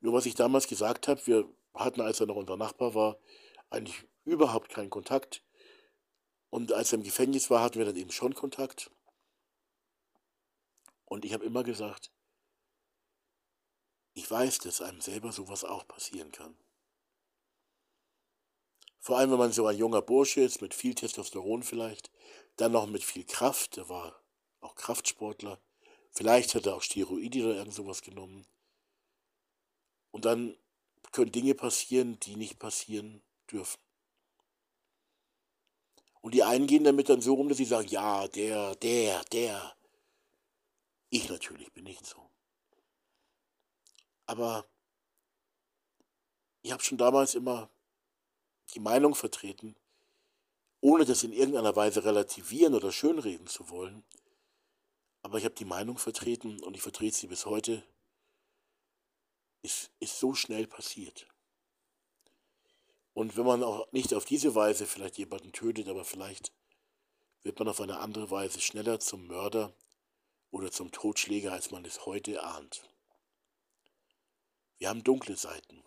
Nur 0.00 0.12
was 0.12 0.26
ich 0.26 0.36
damals 0.36 0.68
gesagt 0.68 1.08
habe, 1.08 1.26
wir 1.26 1.52
hatten, 1.74 2.00
als 2.00 2.20
er 2.20 2.26
noch 2.26 2.36
unser 2.36 2.56
Nachbar 2.56 2.94
war, 2.94 3.18
eigentlich 3.68 4.04
überhaupt 4.24 4.68
keinen 4.68 4.90
Kontakt. 4.90 5.42
Und 6.50 6.72
als 6.72 6.92
er 6.92 6.98
im 6.98 7.04
Gefängnis 7.04 7.50
war, 7.50 7.62
hatten 7.64 7.80
wir 7.80 7.84
dann 7.84 7.96
eben 7.96 8.12
schon 8.12 8.32
Kontakt. 8.32 8.92
Und 11.06 11.24
ich 11.24 11.32
habe 11.32 11.44
immer 11.44 11.64
gesagt, 11.64 12.12
ich 14.14 14.30
weiß, 14.30 14.58
dass 14.58 14.82
einem 14.82 15.00
selber 15.00 15.32
sowas 15.32 15.64
auch 15.64 15.88
passieren 15.88 16.30
kann. 16.30 16.56
Vor 19.00 19.18
allem, 19.18 19.32
wenn 19.32 19.38
man 19.38 19.52
so 19.52 19.66
ein 19.66 19.76
junger 19.76 20.00
Bursche 20.00 20.42
ist, 20.42 20.62
mit 20.62 20.74
viel 20.74 20.94
Testosteron 20.94 21.64
vielleicht, 21.64 22.12
dann 22.54 22.70
noch 22.70 22.86
mit 22.86 23.02
viel 23.02 23.24
Kraft, 23.24 23.76
der 23.76 23.88
war 23.88 24.21
auch 24.62 24.74
Kraftsportler, 24.74 25.60
vielleicht 26.10 26.54
hat 26.54 26.66
er 26.66 26.76
auch 26.76 26.82
Steroide 26.82 27.44
oder 27.44 27.56
irgend 27.56 27.74
sowas 27.74 28.02
genommen. 28.02 28.46
Und 30.10 30.24
dann 30.24 30.56
können 31.10 31.32
Dinge 31.32 31.54
passieren, 31.54 32.18
die 32.20 32.36
nicht 32.36 32.58
passieren 32.58 33.22
dürfen. 33.50 33.80
Und 36.20 36.34
die 36.34 36.44
einen 36.44 36.66
gehen 36.66 36.84
damit 36.84 37.08
dann 37.08 37.20
so 37.20 37.34
rum, 37.34 37.48
dass 37.48 37.58
sie 37.58 37.64
sagen, 37.64 37.88
ja, 37.88 38.28
der, 38.28 38.76
der, 38.76 39.24
der. 39.24 39.76
Ich 41.10 41.28
natürlich 41.28 41.72
bin 41.72 41.84
nicht 41.84 42.06
so. 42.06 42.30
Aber 44.26 44.64
ich 46.62 46.70
habe 46.70 46.82
schon 46.82 46.96
damals 46.96 47.34
immer 47.34 47.68
die 48.74 48.80
Meinung 48.80 49.14
vertreten, 49.14 49.76
ohne 50.80 51.04
das 51.04 51.24
in 51.24 51.32
irgendeiner 51.32 51.74
Weise 51.74 52.04
relativieren 52.04 52.74
oder 52.74 52.92
schönreden 52.92 53.48
zu 53.48 53.68
wollen, 53.68 54.04
aber 55.22 55.38
ich 55.38 55.44
habe 55.44 55.54
die 55.54 55.64
Meinung 55.64 55.98
vertreten 55.98 56.60
und 56.62 56.76
ich 56.76 56.82
vertrete 56.82 57.16
sie 57.16 57.28
bis 57.28 57.46
heute, 57.46 57.82
ist, 59.62 59.90
ist 60.00 60.18
so 60.18 60.34
schnell 60.34 60.66
passiert. 60.66 61.26
Und 63.14 63.36
wenn 63.36 63.46
man 63.46 63.62
auch 63.62 63.90
nicht 63.92 64.14
auf 64.14 64.24
diese 64.24 64.54
Weise 64.54 64.86
vielleicht 64.86 65.18
jemanden 65.18 65.52
tötet, 65.52 65.88
aber 65.88 66.04
vielleicht 66.04 66.52
wird 67.42 67.58
man 67.58 67.68
auf 67.68 67.80
eine 67.80 67.98
andere 67.98 68.30
Weise 68.30 68.60
schneller 68.60 69.00
zum 69.00 69.26
Mörder 69.26 69.72
oder 70.50 70.70
zum 70.70 70.90
Totschläger, 70.90 71.52
als 71.52 71.70
man 71.70 71.84
es 71.84 72.06
heute 72.06 72.42
ahnt. 72.42 72.88
Wir 74.78 74.88
haben 74.88 75.04
dunkle 75.04 75.36
Seiten. 75.36 75.82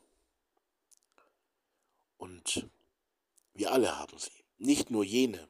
Und 2.17 2.67
wir 3.53 3.71
alle 3.71 3.97
haben 3.97 4.17
sie. 4.17 4.31
Nicht 4.57 4.89
nur 4.89 5.03
jene, 5.03 5.49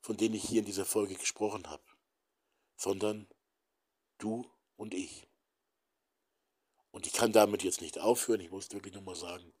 von 0.00 0.16
denen 0.16 0.34
ich 0.34 0.44
hier 0.44 0.60
in 0.60 0.66
dieser 0.66 0.84
Folge 0.84 1.14
gesprochen 1.14 1.68
habe, 1.68 1.82
sondern 2.76 3.26
du 4.18 4.50
und 4.76 4.94
ich. 4.94 5.26
Und 6.90 7.06
ich 7.06 7.12
kann 7.12 7.32
damit 7.32 7.62
jetzt 7.62 7.80
nicht 7.80 7.98
aufhören, 7.98 8.40
ich 8.40 8.50
muss 8.50 8.70
wirklich 8.70 8.94
nochmal 8.94 9.16
sagen, 9.16 9.52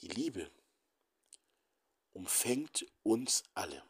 die 0.00 0.08
Liebe 0.08 0.50
umfängt 2.12 2.86
uns 3.02 3.44
alle. 3.54 3.82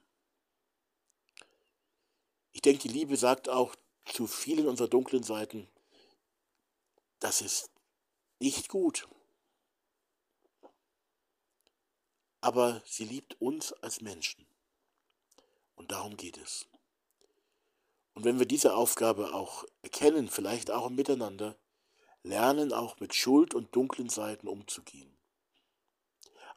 Ich 2.52 2.60
denke, 2.60 2.82
die 2.82 2.94
Liebe 2.94 3.16
sagt 3.16 3.48
auch 3.48 3.74
zu 4.04 4.26
vielen 4.26 4.68
unserer 4.68 4.88
dunklen 4.88 5.22
Seiten, 5.22 5.68
das 7.18 7.40
ist 7.40 7.70
nicht 8.40 8.68
gut. 8.68 9.08
Aber 12.40 12.82
sie 12.84 13.04
liebt 13.04 13.40
uns 13.40 13.72
als 13.72 14.00
Menschen. 14.00 14.44
Und 15.76 15.92
darum 15.92 16.16
geht 16.16 16.36
es. 16.36 16.66
Und 18.14 18.24
wenn 18.24 18.38
wir 18.38 18.46
diese 18.46 18.74
Aufgabe 18.74 19.34
auch 19.34 19.64
erkennen, 19.82 20.28
vielleicht 20.28 20.70
auch 20.70 20.90
miteinander, 20.90 21.56
lernen 22.22 22.72
auch 22.72 23.00
mit 23.00 23.14
Schuld 23.14 23.54
und 23.54 23.74
dunklen 23.74 24.08
Seiten 24.08 24.48
umzugehen. 24.48 25.16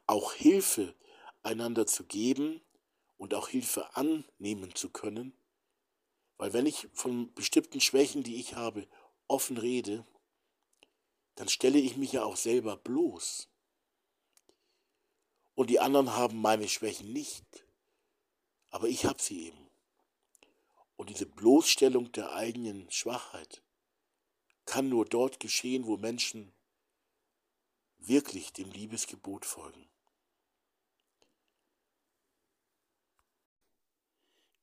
Auch 0.05 0.33
Hilfe 0.33 0.95
einander 1.43 1.87
zu 1.87 2.03
geben 2.05 2.61
und 3.17 3.33
auch 3.33 3.47
Hilfe 3.47 3.95
annehmen 3.95 4.75
zu 4.75 4.89
können. 4.89 5.33
Weil 6.37 6.53
wenn 6.53 6.65
ich 6.65 6.89
von 6.93 7.33
bestimmten 7.33 7.79
Schwächen, 7.79 8.23
die 8.23 8.35
ich 8.35 8.55
habe, 8.55 8.87
offen 9.27 9.57
rede, 9.57 10.05
dann 11.35 11.49
stelle 11.49 11.79
ich 11.79 11.97
mich 11.97 12.11
ja 12.11 12.23
auch 12.23 12.37
selber 12.37 12.77
bloß. 12.77 13.49
Und 15.55 15.69
die 15.69 15.79
anderen 15.79 16.11
haben 16.11 16.41
meine 16.41 16.67
Schwächen 16.67 17.13
nicht, 17.13 17.65
aber 18.69 18.87
ich 18.87 19.05
habe 19.05 19.21
sie 19.21 19.47
eben. 19.47 19.64
Und 20.95 21.09
diese 21.09 21.25
Bloßstellung 21.25 22.11
der 22.11 22.31
eigenen 22.33 22.89
Schwachheit 22.89 23.61
kann 24.65 24.89
nur 24.89 25.05
dort 25.05 25.39
geschehen, 25.39 25.85
wo 25.85 25.97
Menschen 25.97 26.53
wirklich 27.97 28.53
dem 28.53 28.71
Liebesgebot 28.71 29.45
folgen. 29.45 29.89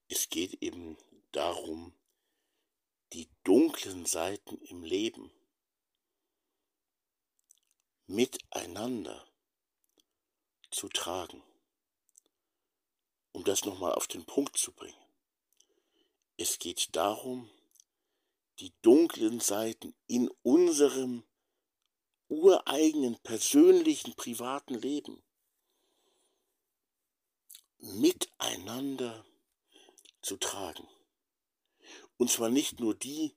Es 0.09 0.29
geht 0.29 0.63
eben 0.63 0.99
darum, 1.33 1.95
die 3.13 3.29
dunklen 3.45 4.07
Seiten 4.07 4.59
im 4.63 4.85
Leben 4.85 5.31
miteinander 8.07 9.27
zu 10.71 10.89
tragen. 10.89 11.43
Um 13.33 13.45
das 13.45 13.65
nochmal 13.65 13.95
auf 13.95 14.07
den 14.07 14.27
Punkt 14.27 14.59
zu 14.59 14.73
bringen. 14.73 15.02
Es 16.43 16.59
geht 16.59 16.97
darum, 16.97 17.49
die 18.59 18.73
dunklen 18.83 19.39
Seiten 19.39 19.95
in 20.09 20.29
unserem 20.43 21.23
ureigenen, 22.27 23.17
persönlichen, 23.23 24.17
privaten 24.17 24.75
Leben 24.75 25.23
miteinander 27.79 29.25
zu 30.21 30.37
tragen. 30.37 30.89
Und 32.17 32.29
zwar 32.29 32.49
nicht 32.49 32.81
nur 32.81 32.97
die 32.97 33.37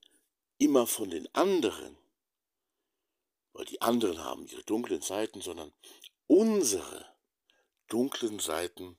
immer 0.57 0.87
von 0.87 1.11
den 1.11 1.31
anderen, 1.35 1.95
weil 3.53 3.65
die 3.65 3.81
anderen 3.81 4.17
haben 4.17 4.47
ihre 4.47 4.63
dunklen 4.63 5.03
Seiten, 5.03 5.41
sondern 5.41 5.71
unsere 6.25 7.05
dunklen 7.87 8.39
Seiten 8.39 8.97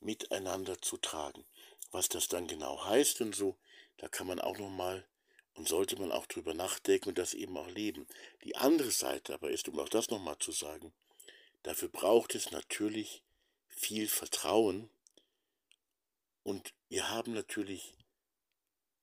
miteinander 0.00 0.80
zu 0.80 0.96
tragen. 0.96 1.44
Was 1.92 2.08
das 2.08 2.28
dann 2.28 2.46
genau 2.46 2.84
heißt 2.84 3.20
und 3.20 3.34
so, 3.34 3.56
da 3.98 4.08
kann 4.08 4.26
man 4.26 4.40
auch 4.40 4.58
noch 4.58 4.70
mal 4.70 5.06
und 5.54 5.68
sollte 5.68 5.98
man 5.98 6.10
auch 6.10 6.26
drüber 6.26 6.54
nachdenken 6.54 7.10
und 7.10 7.18
das 7.18 7.34
eben 7.34 7.56
auch 7.56 7.68
leben. 7.68 8.06
Die 8.44 8.56
andere 8.56 8.90
Seite 8.90 9.34
aber 9.34 9.50
ist, 9.50 9.68
um 9.68 9.78
auch 9.78 9.88
das 9.88 10.10
noch 10.10 10.18
mal 10.18 10.38
zu 10.38 10.52
sagen, 10.52 10.92
dafür 11.62 11.88
braucht 11.88 12.34
es 12.34 12.50
natürlich 12.50 13.22
viel 13.68 14.08
Vertrauen 14.08 14.90
und 16.42 16.74
wir 16.88 17.10
haben 17.10 17.34
natürlich 17.34 17.94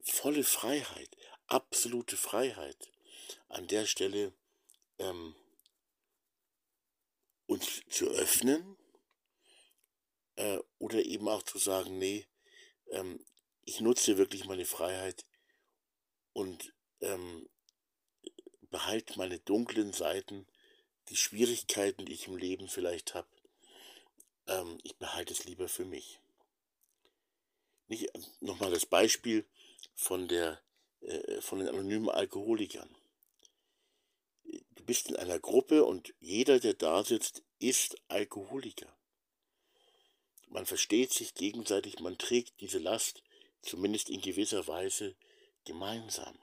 volle 0.02 0.44
Freiheit, 0.44 1.10
absolute 1.48 2.18
Freiheit 2.18 2.92
an 3.48 3.68
der 3.68 3.86
Stelle 3.86 4.34
ähm, 4.98 5.36
uns 7.46 7.82
zu 7.90 8.08
öffnen 8.08 8.78
äh, 10.36 10.60
oder 10.78 11.04
eben 11.04 11.28
auch 11.28 11.44
zu 11.44 11.58
sagen, 11.58 11.98
nee, 11.98 12.28
ähm, 12.92 13.24
ich 13.66 13.82
nutze 13.82 14.18
wirklich 14.18 14.46
meine 14.46 14.66
Freiheit 14.66 15.26
und 16.34 16.74
ähm, 17.02 17.50
behalte 18.70 19.18
meine 19.18 19.40
dunklen 19.40 19.94
Seiten, 19.94 20.48
die 21.10 21.18
Schwierigkeiten, 21.18 22.06
die 22.06 22.14
ich 22.14 22.28
im 22.28 22.38
Leben 22.38 22.68
vielleicht 22.68 23.16
habe, 23.16 23.28
ähm, 24.48 24.80
ich 24.84 24.98
behalte 24.98 25.34
es 25.34 25.46
lieber 25.46 25.68
für 25.68 25.86
mich. 25.86 26.20
Nicht, 27.88 28.14
äh, 28.16 28.20
nochmal 28.40 28.72
das 28.72 28.86
Beispiel 28.86 29.46
von, 29.96 30.28
der, 30.28 30.62
äh, 31.02 31.42
von 31.42 31.60
den 31.60 31.68
anonymen 31.68 32.10
Alkoholikern 32.10 32.96
bist 34.90 35.08
in 35.08 35.18
einer 35.18 35.38
Gruppe 35.38 35.86
und 35.86 36.16
jeder, 36.20 36.60
der 36.60 36.74
da 36.74 37.04
sitzt, 37.04 37.44
ist 37.60 37.96
Alkoholiker. 38.08 38.92
Man 40.50 40.66
versteht 40.66 41.14
sich 41.14 41.36
gegenseitig, 41.36 42.00
man 42.00 42.18
trägt 42.18 42.60
diese 42.60 42.80
Last 42.80 43.24
zumindest 43.62 44.10
in 44.10 44.22
gewisser 44.22 44.68
Weise 44.68 45.16
gemeinsam. 45.64 46.38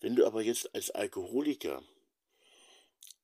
Wenn 0.00 0.16
du 0.16 0.26
aber 0.26 0.42
jetzt 0.42 0.74
als 0.74 0.90
Alkoholiker 0.90 1.82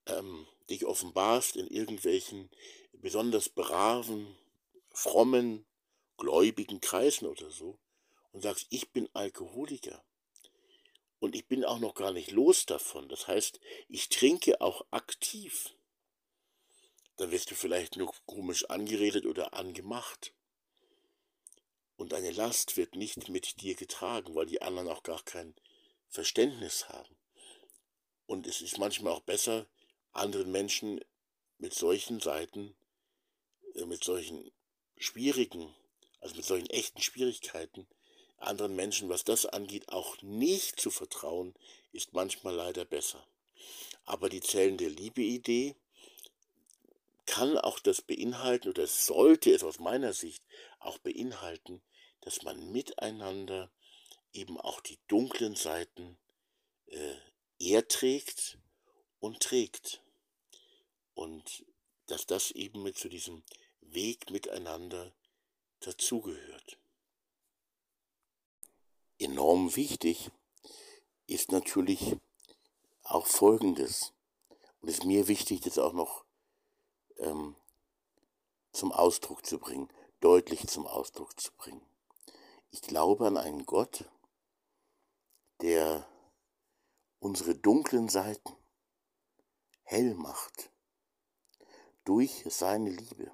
ähm, 0.06 0.46
dich 0.70 0.84
offenbarst 0.86 1.56
in 1.56 1.68
irgendwelchen 1.68 2.50
besonders 2.92 3.48
braven, 3.48 4.36
frommen, 4.90 5.66
gläubigen 6.16 6.80
Kreisen 6.80 7.26
oder 7.26 7.50
so 7.50 7.78
und 8.32 8.42
sagst, 8.42 8.66
ich 8.70 8.90
bin 8.90 9.08
Alkoholiker 9.12 10.02
und 11.18 11.34
ich 11.34 11.46
bin 11.46 11.64
auch 11.64 11.78
noch 11.78 11.94
gar 11.94 12.12
nicht 12.12 12.30
los 12.30 12.66
davon, 12.66 13.08
das 13.08 13.28
heißt, 13.28 13.60
ich 13.88 14.08
trinke 14.08 14.60
auch 14.60 14.86
aktiv, 14.90 15.74
dann 17.16 17.30
wirst 17.30 17.50
du 17.50 17.54
vielleicht 17.54 17.96
nur 17.96 18.12
komisch 18.26 18.64
angeredet 18.70 19.26
oder 19.26 19.54
angemacht. 19.54 20.32
Und 21.96 22.12
deine 22.12 22.32
Last 22.32 22.76
wird 22.76 22.96
nicht 22.96 23.28
mit 23.28 23.60
dir 23.60 23.74
getragen, 23.74 24.34
weil 24.34 24.46
die 24.46 24.62
anderen 24.62 24.88
auch 24.88 25.02
gar 25.02 25.22
kein 25.22 25.54
Verständnis 26.08 26.88
haben. 26.88 27.16
Und 28.26 28.46
es 28.46 28.60
ist 28.60 28.78
manchmal 28.78 29.12
auch 29.12 29.20
besser, 29.20 29.66
anderen 30.12 30.50
Menschen 30.50 31.00
mit 31.58 31.74
solchen 31.74 32.20
Seiten, 32.20 32.74
äh, 33.74 33.84
mit 33.84 34.02
solchen 34.02 34.50
schwierigen, 34.96 35.74
also 36.20 36.36
mit 36.36 36.44
solchen 36.44 36.70
echten 36.70 37.02
Schwierigkeiten, 37.02 37.86
anderen 38.38 38.74
Menschen, 38.74 39.08
was 39.08 39.24
das 39.24 39.46
angeht, 39.46 39.88
auch 39.88 40.20
nicht 40.22 40.80
zu 40.80 40.90
vertrauen, 40.90 41.54
ist 41.92 42.12
manchmal 42.12 42.54
leider 42.54 42.84
besser. 42.84 43.26
Aber 44.04 44.28
die 44.28 44.40
Zellen 44.40 44.76
der 44.76 44.90
Liebe-Idee 44.90 45.76
kann 47.26 47.58
auch 47.58 47.78
das 47.78 48.02
beinhalten, 48.02 48.68
oder 48.68 48.86
sollte 48.86 49.52
es 49.52 49.64
aus 49.64 49.78
meiner 49.78 50.12
Sicht 50.12 50.44
auch 50.78 50.98
beinhalten, 50.98 51.82
dass 52.20 52.42
man 52.42 52.72
miteinander 52.72 53.70
eben 54.32 54.60
auch 54.60 54.80
die 54.80 54.98
dunklen 55.08 55.54
Seiten 55.54 56.18
äh, 56.86 57.16
erträgt 57.58 58.58
und 59.20 59.40
trägt. 59.40 60.02
Und 61.14 61.64
dass 62.06 62.26
das 62.26 62.50
eben 62.50 62.82
mit 62.82 62.98
zu 62.98 63.08
diesem 63.08 63.42
Weg 63.80 64.30
miteinander 64.30 65.14
dazugehört. 65.80 66.78
Enorm 69.18 69.76
wichtig 69.76 70.30
ist 71.26 71.52
natürlich 71.52 72.16
auch 73.04 73.26
Folgendes. 73.26 74.12
Und 74.80 74.88
es 74.88 74.98
ist 74.98 75.04
mir 75.04 75.28
wichtig, 75.28 75.60
das 75.60 75.78
auch 75.78 75.92
noch 75.92 76.23
ähm, 77.18 77.54
zum 78.72 78.92
Ausdruck 78.92 79.46
zu 79.46 79.58
bringen, 79.58 79.88
deutlich 80.20 80.66
zum 80.66 80.86
Ausdruck 80.86 81.38
zu 81.40 81.52
bringen. 81.52 81.82
Ich 82.70 82.82
glaube 82.82 83.26
an 83.26 83.36
einen 83.36 83.66
Gott, 83.66 84.04
der 85.60 86.06
unsere 87.20 87.54
dunklen 87.54 88.08
Seiten 88.08 88.56
hell 89.84 90.14
macht 90.14 90.70
durch 92.04 92.44
seine 92.48 92.90
Liebe. 92.90 93.30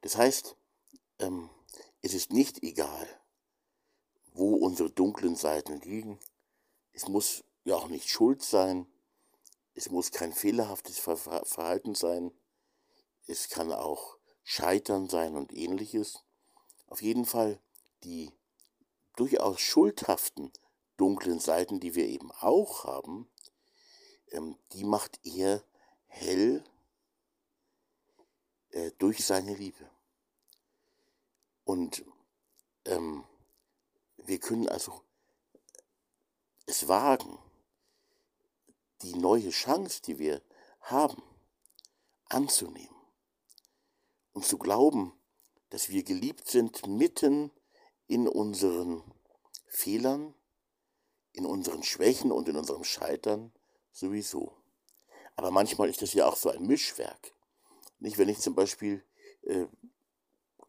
Das 0.00 0.16
heißt, 0.16 0.56
ähm, 1.18 1.50
es 2.02 2.14
ist 2.14 2.32
nicht 2.32 2.62
egal, 2.62 3.08
wo 4.32 4.54
unsere 4.54 4.90
dunklen 4.90 5.36
Seiten 5.36 5.80
liegen. 5.80 6.18
Es 6.92 7.08
muss 7.08 7.44
ja 7.64 7.76
auch 7.76 7.88
nicht 7.88 8.08
Schuld 8.08 8.42
sein. 8.42 8.86
Es 9.78 9.92
muss 9.92 10.10
kein 10.10 10.32
fehlerhaftes 10.32 10.98
Verhalten 10.98 11.94
sein. 11.94 12.32
Es 13.28 13.48
kann 13.48 13.72
auch 13.72 14.16
Scheitern 14.42 15.08
sein 15.08 15.36
und 15.36 15.52
ähnliches. 15.52 16.24
Auf 16.88 17.00
jeden 17.00 17.24
Fall 17.24 17.60
die 18.02 18.32
durchaus 19.14 19.60
schuldhaften 19.60 20.52
dunklen 20.96 21.38
Seiten, 21.38 21.78
die 21.78 21.94
wir 21.94 22.06
eben 22.08 22.32
auch 22.32 22.86
haben, 22.86 23.30
ähm, 24.32 24.58
die 24.72 24.82
macht 24.82 25.20
er 25.22 25.62
hell 26.08 26.64
äh, 28.70 28.90
durch 28.98 29.24
seine 29.24 29.54
Liebe. 29.54 29.88
Und 31.64 32.04
ähm, 32.84 33.22
wir 34.16 34.40
können 34.40 34.68
also 34.68 35.02
es 36.66 36.88
wagen, 36.88 37.38
die 39.02 39.14
neue 39.14 39.50
Chance, 39.50 40.02
die 40.02 40.18
wir 40.18 40.42
haben, 40.80 41.22
anzunehmen 42.28 42.96
und 44.32 44.44
zu 44.44 44.58
glauben, 44.58 45.12
dass 45.70 45.88
wir 45.88 46.02
geliebt 46.02 46.48
sind 46.48 46.86
mitten 46.86 47.50
in 48.06 48.26
unseren 48.26 49.02
Fehlern, 49.66 50.34
in 51.32 51.44
unseren 51.46 51.82
Schwächen 51.82 52.32
und 52.32 52.48
in 52.48 52.56
unserem 52.56 52.84
Scheitern 52.84 53.52
sowieso. 53.92 54.56
Aber 55.36 55.50
manchmal 55.50 55.88
ist 55.88 56.02
das 56.02 56.14
ja 56.14 56.26
auch 56.26 56.36
so 56.36 56.50
ein 56.50 56.66
Mischwerk. 56.66 57.32
Nicht, 58.00 58.18
wenn 58.18 58.28
ich 58.28 58.38
zum 58.40 58.54
Beispiel 58.54 59.04
äh, 59.42 59.66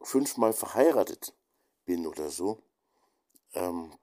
fünfmal 0.02 0.52
verheiratet 0.52 1.34
bin 1.84 2.06
oder 2.06 2.30
so, 2.30 2.62
ähm, 3.54 3.96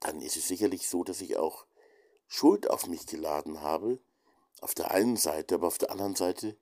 dann 0.00 0.22
ist 0.22 0.36
es 0.36 0.48
sicherlich 0.48 0.88
so, 0.88 1.04
dass 1.04 1.20
ich 1.20 1.36
auch 1.36 1.66
Schuld 2.32 2.70
auf 2.70 2.86
mich 2.86 3.06
geladen 3.06 3.60
habe. 3.60 3.98
Auf 4.60 4.74
der 4.74 4.92
einen 4.92 5.16
Seite, 5.16 5.56
aber 5.56 5.66
auf 5.66 5.78
der 5.78 5.90
anderen 5.90 6.14
Seite 6.14 6.56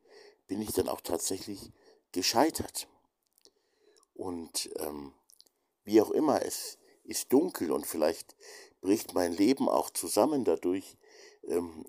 bin 0.46 0.62
ich 0.62 0.72
dann 0.72 0.88
auch 0.88 1.02
tatsächlich 1.02 1.72
gescheitert. 2.10 2.88
Und 4.14 4.70
ähm, 4.76 5.12
wie 5.84 6.00
auch 6.00 6.10
immer, 6.10 6.42
es 6.42 6.78
ist 7.04 7.32
dunkel 7.32 7.70
und 7.70 7.86
vielleicht 7.86 8.34
bricht 8.80 9.12
mein 9.12 9.32
Leben 9.34 9.68
auch 9.68 9.90
zusammen 9.90 10.44
dadurch, 10.44 10.96
ähm, 11.44 11.84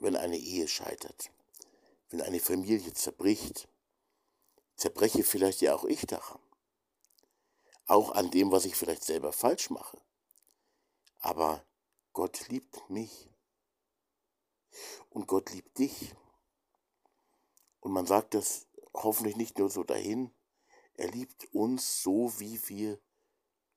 wenn 0.00 0.14
eine 0.14 0.36
Ehe 0.36 0.68
scheitert, 0.68 1.30
wenn 2.10 2.20
eine 2.20 2.40
Familie 2.40 2.92
zerbricht. 2.92 3.68
Zerbreche 4.76 5.24
vielleicht 5.24 5.62
ja 5.62 5.74
auch 5.74 5.84
ich 5.84 6.04
daran. 6.06 6.40
Auch 7.86 8.10
an 8.10 8.30
dem, 8.30 8.52
was 8.52 8.66
ich 8.66 8.76
vielleicht 8.76 9.04
selber 9.04 9.32
falsch 9.32 9.70
mache. 9.70 9.98
Aber 11.20 11.64
Gott 12.14 12.48
liebt 12.48 12.88
mich. 12.88 13.28
Und 15.10 15.26
Gott 15.26 15.50
liebt 15.50 15.78
dich. 15.78 16.14
Und 17.80 17.92
man 17.92 18.06
sagt 18.06 18.34
das 18.34 18.66
hoffentlich 18.94 19.36
nicht 19.36 19.58
nur 19.58 19.68
so 19.68 19.84
dahin, 19.84 20.32
er 20.94 21.10
liebt 21.10 21.52
uns 21.52 22.02
so, 22.02 22.38
wie 22.38 22.60
wir 22.68 23.00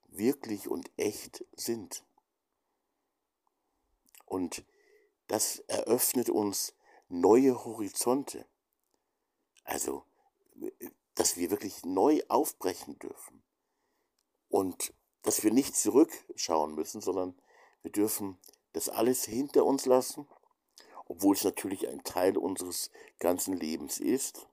wirklich 0.06 0.68
und 0.68 0.92
echt 0.98 1.44
sind. 1.56 2.06
Und 4.26 4.64
das 5.28 5.60
eröffnet 5.60 6.30
uns 6.30 6.76
neue 7.10 7.66
Horizonte. 7.66 8.46
Also, 9.64 10.06
dass 11.16 11.38
wir 11.38 11.50
wirklich 11.50 11.84
neu 11.86 12.22
aufbrechen 12.28 13.00
dürfen. 13.00 13.44
Und 14.48 14.94
dass 15.24 15.44
wir 15.44 15.52
nicht 15.52 15.76
zurückschauen 15.76 16.76
müssen, 16.76 17.02
sondern 17.02 17.36
wir 17.88 17.94
dürfen 17.94 18.38
das 18.74 18.90
alles 18.90 19.24
hinter 19.24 19.64
uns 19.64 19.86
lassen, 19.86 20.28
obwohl 21.06 21.38
es 21.38 21.46
natürlich 21.46 21.88
ein 21.88 22.04
Teil 22.04 22.38
unseres 22.38 22.92
ganzen 23.18 23.54
Lebens 23.54 23.98
ist. 23.98 24.46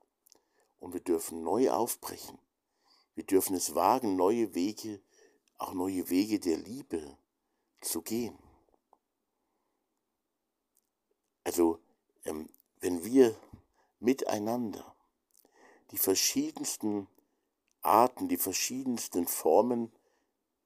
Und 0.79 0.93
wir 0.93 1.01
dürfen 1.01 1.43
neu 1.43 1.73
aufbrechen. 1.73 2.39
Wir 3.17 3.25
dürfen 3.25 3.57
es 3.57 3.75
wagen, 3.75 4.15
neue 4.15 4.55
Wege, 4.55 5.03
auch 5.59 5.73
neue 5.73 6.11
Wege 6.11 6.39
der 6.39 6.59
Liebe 6.59 7.19
zu 7.81 8.03
gehen. 8.03 8.39
Also, 11.43 11.81
ähm, 12.25 12.49
wenn 12.79 13.05
wir 13.05 13.35
miteinander 13.99 14.95
die 15.91 15.99
verschiedensten 15.99 17.09
Arten, 17.83 18.29
die 18.29 18.39
verschiedensten 18.39 19.27
Formen 19.27 19.91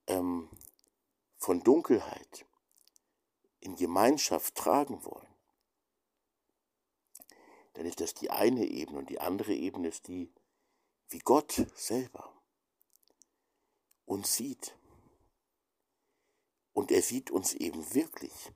ähm, 0.07 0.51
von 1.39 1.63
Dunkelheit 1.63 2.45
in 3.61 3.77
Gemeinschaft 3.77 4.55
tragen 4.55 5.05
wollen, 5.05 5.27
dann 7.75 7.87
ist 7.87 8.01
das 8.01 8.15
die 8.15 8.31
eine 8.31 8.65
Ebene 8.65 8.99
und 8.99 9.11
die 9.11 9.21
andere 9.21 9.55
Ebene 9.55 9.89
ist 9.89 10.09
die, 10.09 10.33
wie 11.09 11.21
Gott 11.21 11.67
selber 11.75 12.33
uns 14.05 14.35
sieht. 14.35 14.75
Und 16.73 16.91
er 16.91 17.03
sieht 17.03 17.31
uns 17.31 17.55
eben 17.55 17.95
wirklich, 17.95 18.53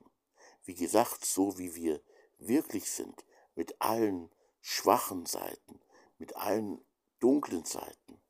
wie 0.65 0.75
gesagt, 0.75 1.25
so 1.25 1.59
wie 1.59 1.75
wir 1.75 2.01
wirklich 2.39 2.91
sind, 2.91 3.25
mit 3.55 3.81
allen 3.81 4.31
schwachen 4.61 5.27
Seiten, 5.27 5.81
mit 6.19 6.37
allen 6.37 6.85
dunklen 7.21 7.65
Seiten, 7.65 8.21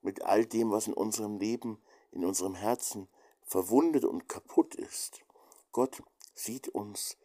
mit 0.00 0.22
all 0.22 0.46
dem, 0.46 0.70
was 0.70 0.86
in 0.86 0.94
unserem 0.94 1.38
Leben, 1.38 1.82
in 2.10 2.24
unserem 2.24 2.54
Herzen 2.54 3.08
verwundet 3.42 4.04
und 4.04 4.28
kaputt 4.28 4.74
ist. 4.74 5.24
Gott 5.72 6.02
sieht 6.34 6.68
uns, 6.68 7.16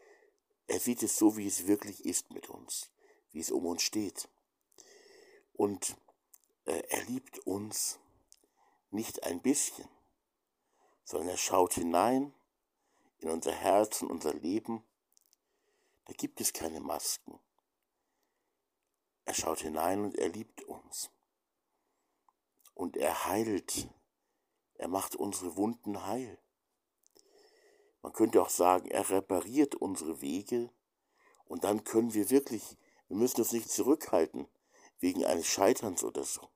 er 0.67 0.79
sieht 0.79 1.03
es 1.03 1.17
so, 1.17 1.37
wie 1.37 1.47
es 1.47 1.67
wirklich 1.67 2.05
ist 2.05 2.31
mit 2.31 2.49
uns, 2.49 2.91
wie 3.31 3.39
es 3.39 3.51
um 3.51 3.65
uns 3.65 3.83
steht. 3.83 4.29
Und 5.53 5.95
äh, 6.65 6.83
er 6.89 7.03
liebt 7.05 7.39
uns 7.39 7.99
nicht 8.91 9.23
ein 9.23 9.41
bisschen, 9.41 9.87
sondern 11.03 11.29
er 11.29 11.37
schaut 11.37 11.73
hinein 11.73 12.33
in 13.19 13.29
unser 13.29 13.53
Herz 13.53 14.01
und 14.01 14.11
unser 14.11 14.33
Leben. 14.33 14.83
Da 16.05 16.13
gibt 16.13 16.41
es 16.41 16.53
keine 16.53 16.79
Masken. 16.79 17.39
Er 19.25 19.33
schaut 19.33 19.59
hinein 19.59 20.03
und 20.03 20.15
er 20.17 20.29
liebt 20.29 20.63
uns. 20.63 21.09
Und 22.73 22.95
er 22.95 23.25
heilt. 23.25 23.89
Er 24.75 24.87
macht 24.87 25.15
unsere 25.15 25.57
Wunden 25.57 26.05
heil. 26.05 26.37
Man 28.01 28.13
könnte 28.13 28.41
auch 28.41 28.49
sagen, 28.49 28.89
er 28.89 29.09
repariert 29.09 29.75
unsere 29.75 30.21
Wege 30.21 30.69
und 31.45 31.63
dann 31.63 31.83
können 31.83 32.13
wir 32.13 32.29
wirklich, 32.29 32.77
wir 33.07 33.17
müssen 33.17 33.41
uns 33.41 33.51
nicht 33.51 33.69
zurückhalten 33.69 34.47
wegen 34.99 35.25
eines 35.25 35.47
Scheiterns 35.47 36.03
oder 36.03 36.23
so. 36.23 36.49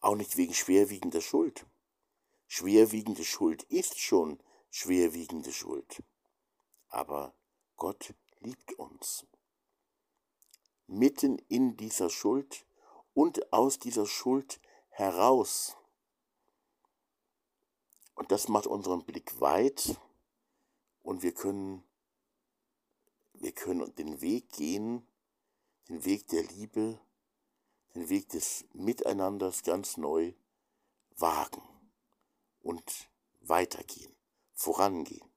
Auch 0.00 0.14
nicht 0.14 0.36
wegen 0.36 0.54
schwerwiegender 0.54 1.20
Schuld. 1.20 1.66
Schwerwiegende 2.46 3.24
Schuld 3.24 3.64
ist 3.64 3.98
schon 3.98 4.42
schwerwiegende 4.70 5.52
Schuld. 5.52 6.02
Aber 6.88 7.34
Gott 7.76 8.14
liebt 8.40 8.72
uns. 8.74 9.26
Mitten 10.86 11.38
in 11.48 11.76
dieser 11.76 12.10
Schuld 12.10 12.66
und 13.12 13.52
aus 13.52 13.78
dieser 13.78 14.06
Schuld 14.06 14.60
heraus. 14.88 15.76
Und 18.18 18.32
das 18.32 18.48
macht 18.48 18.66
unseren 18.66 19.04
Blick 19.04 19.40
weit 19.40 19.96
und 21.02 21.22
wir 21.22 21.32
können, 21.32 21.84
wir 23.34 23.52
können 23.52 23.94
den 23.94 24.20
Weg 24.20 24.50
gehen, 24.50 25.06
den 25.88 26.04
Weg 26.04 26.26
der 26.26 26.42
Liebe, 26.42 26.98
den 27.94 28.08
Weg 28.08 28.28
des 28.30 28.64
Miteinanders 28.72 29.62
ganz 29.62 29.98
neu 29.98 30.32
wagen 31.16 31.62
und 32.60 33.08
weitergehen, 33.38 34.12
vorangehen. 34.52 35.27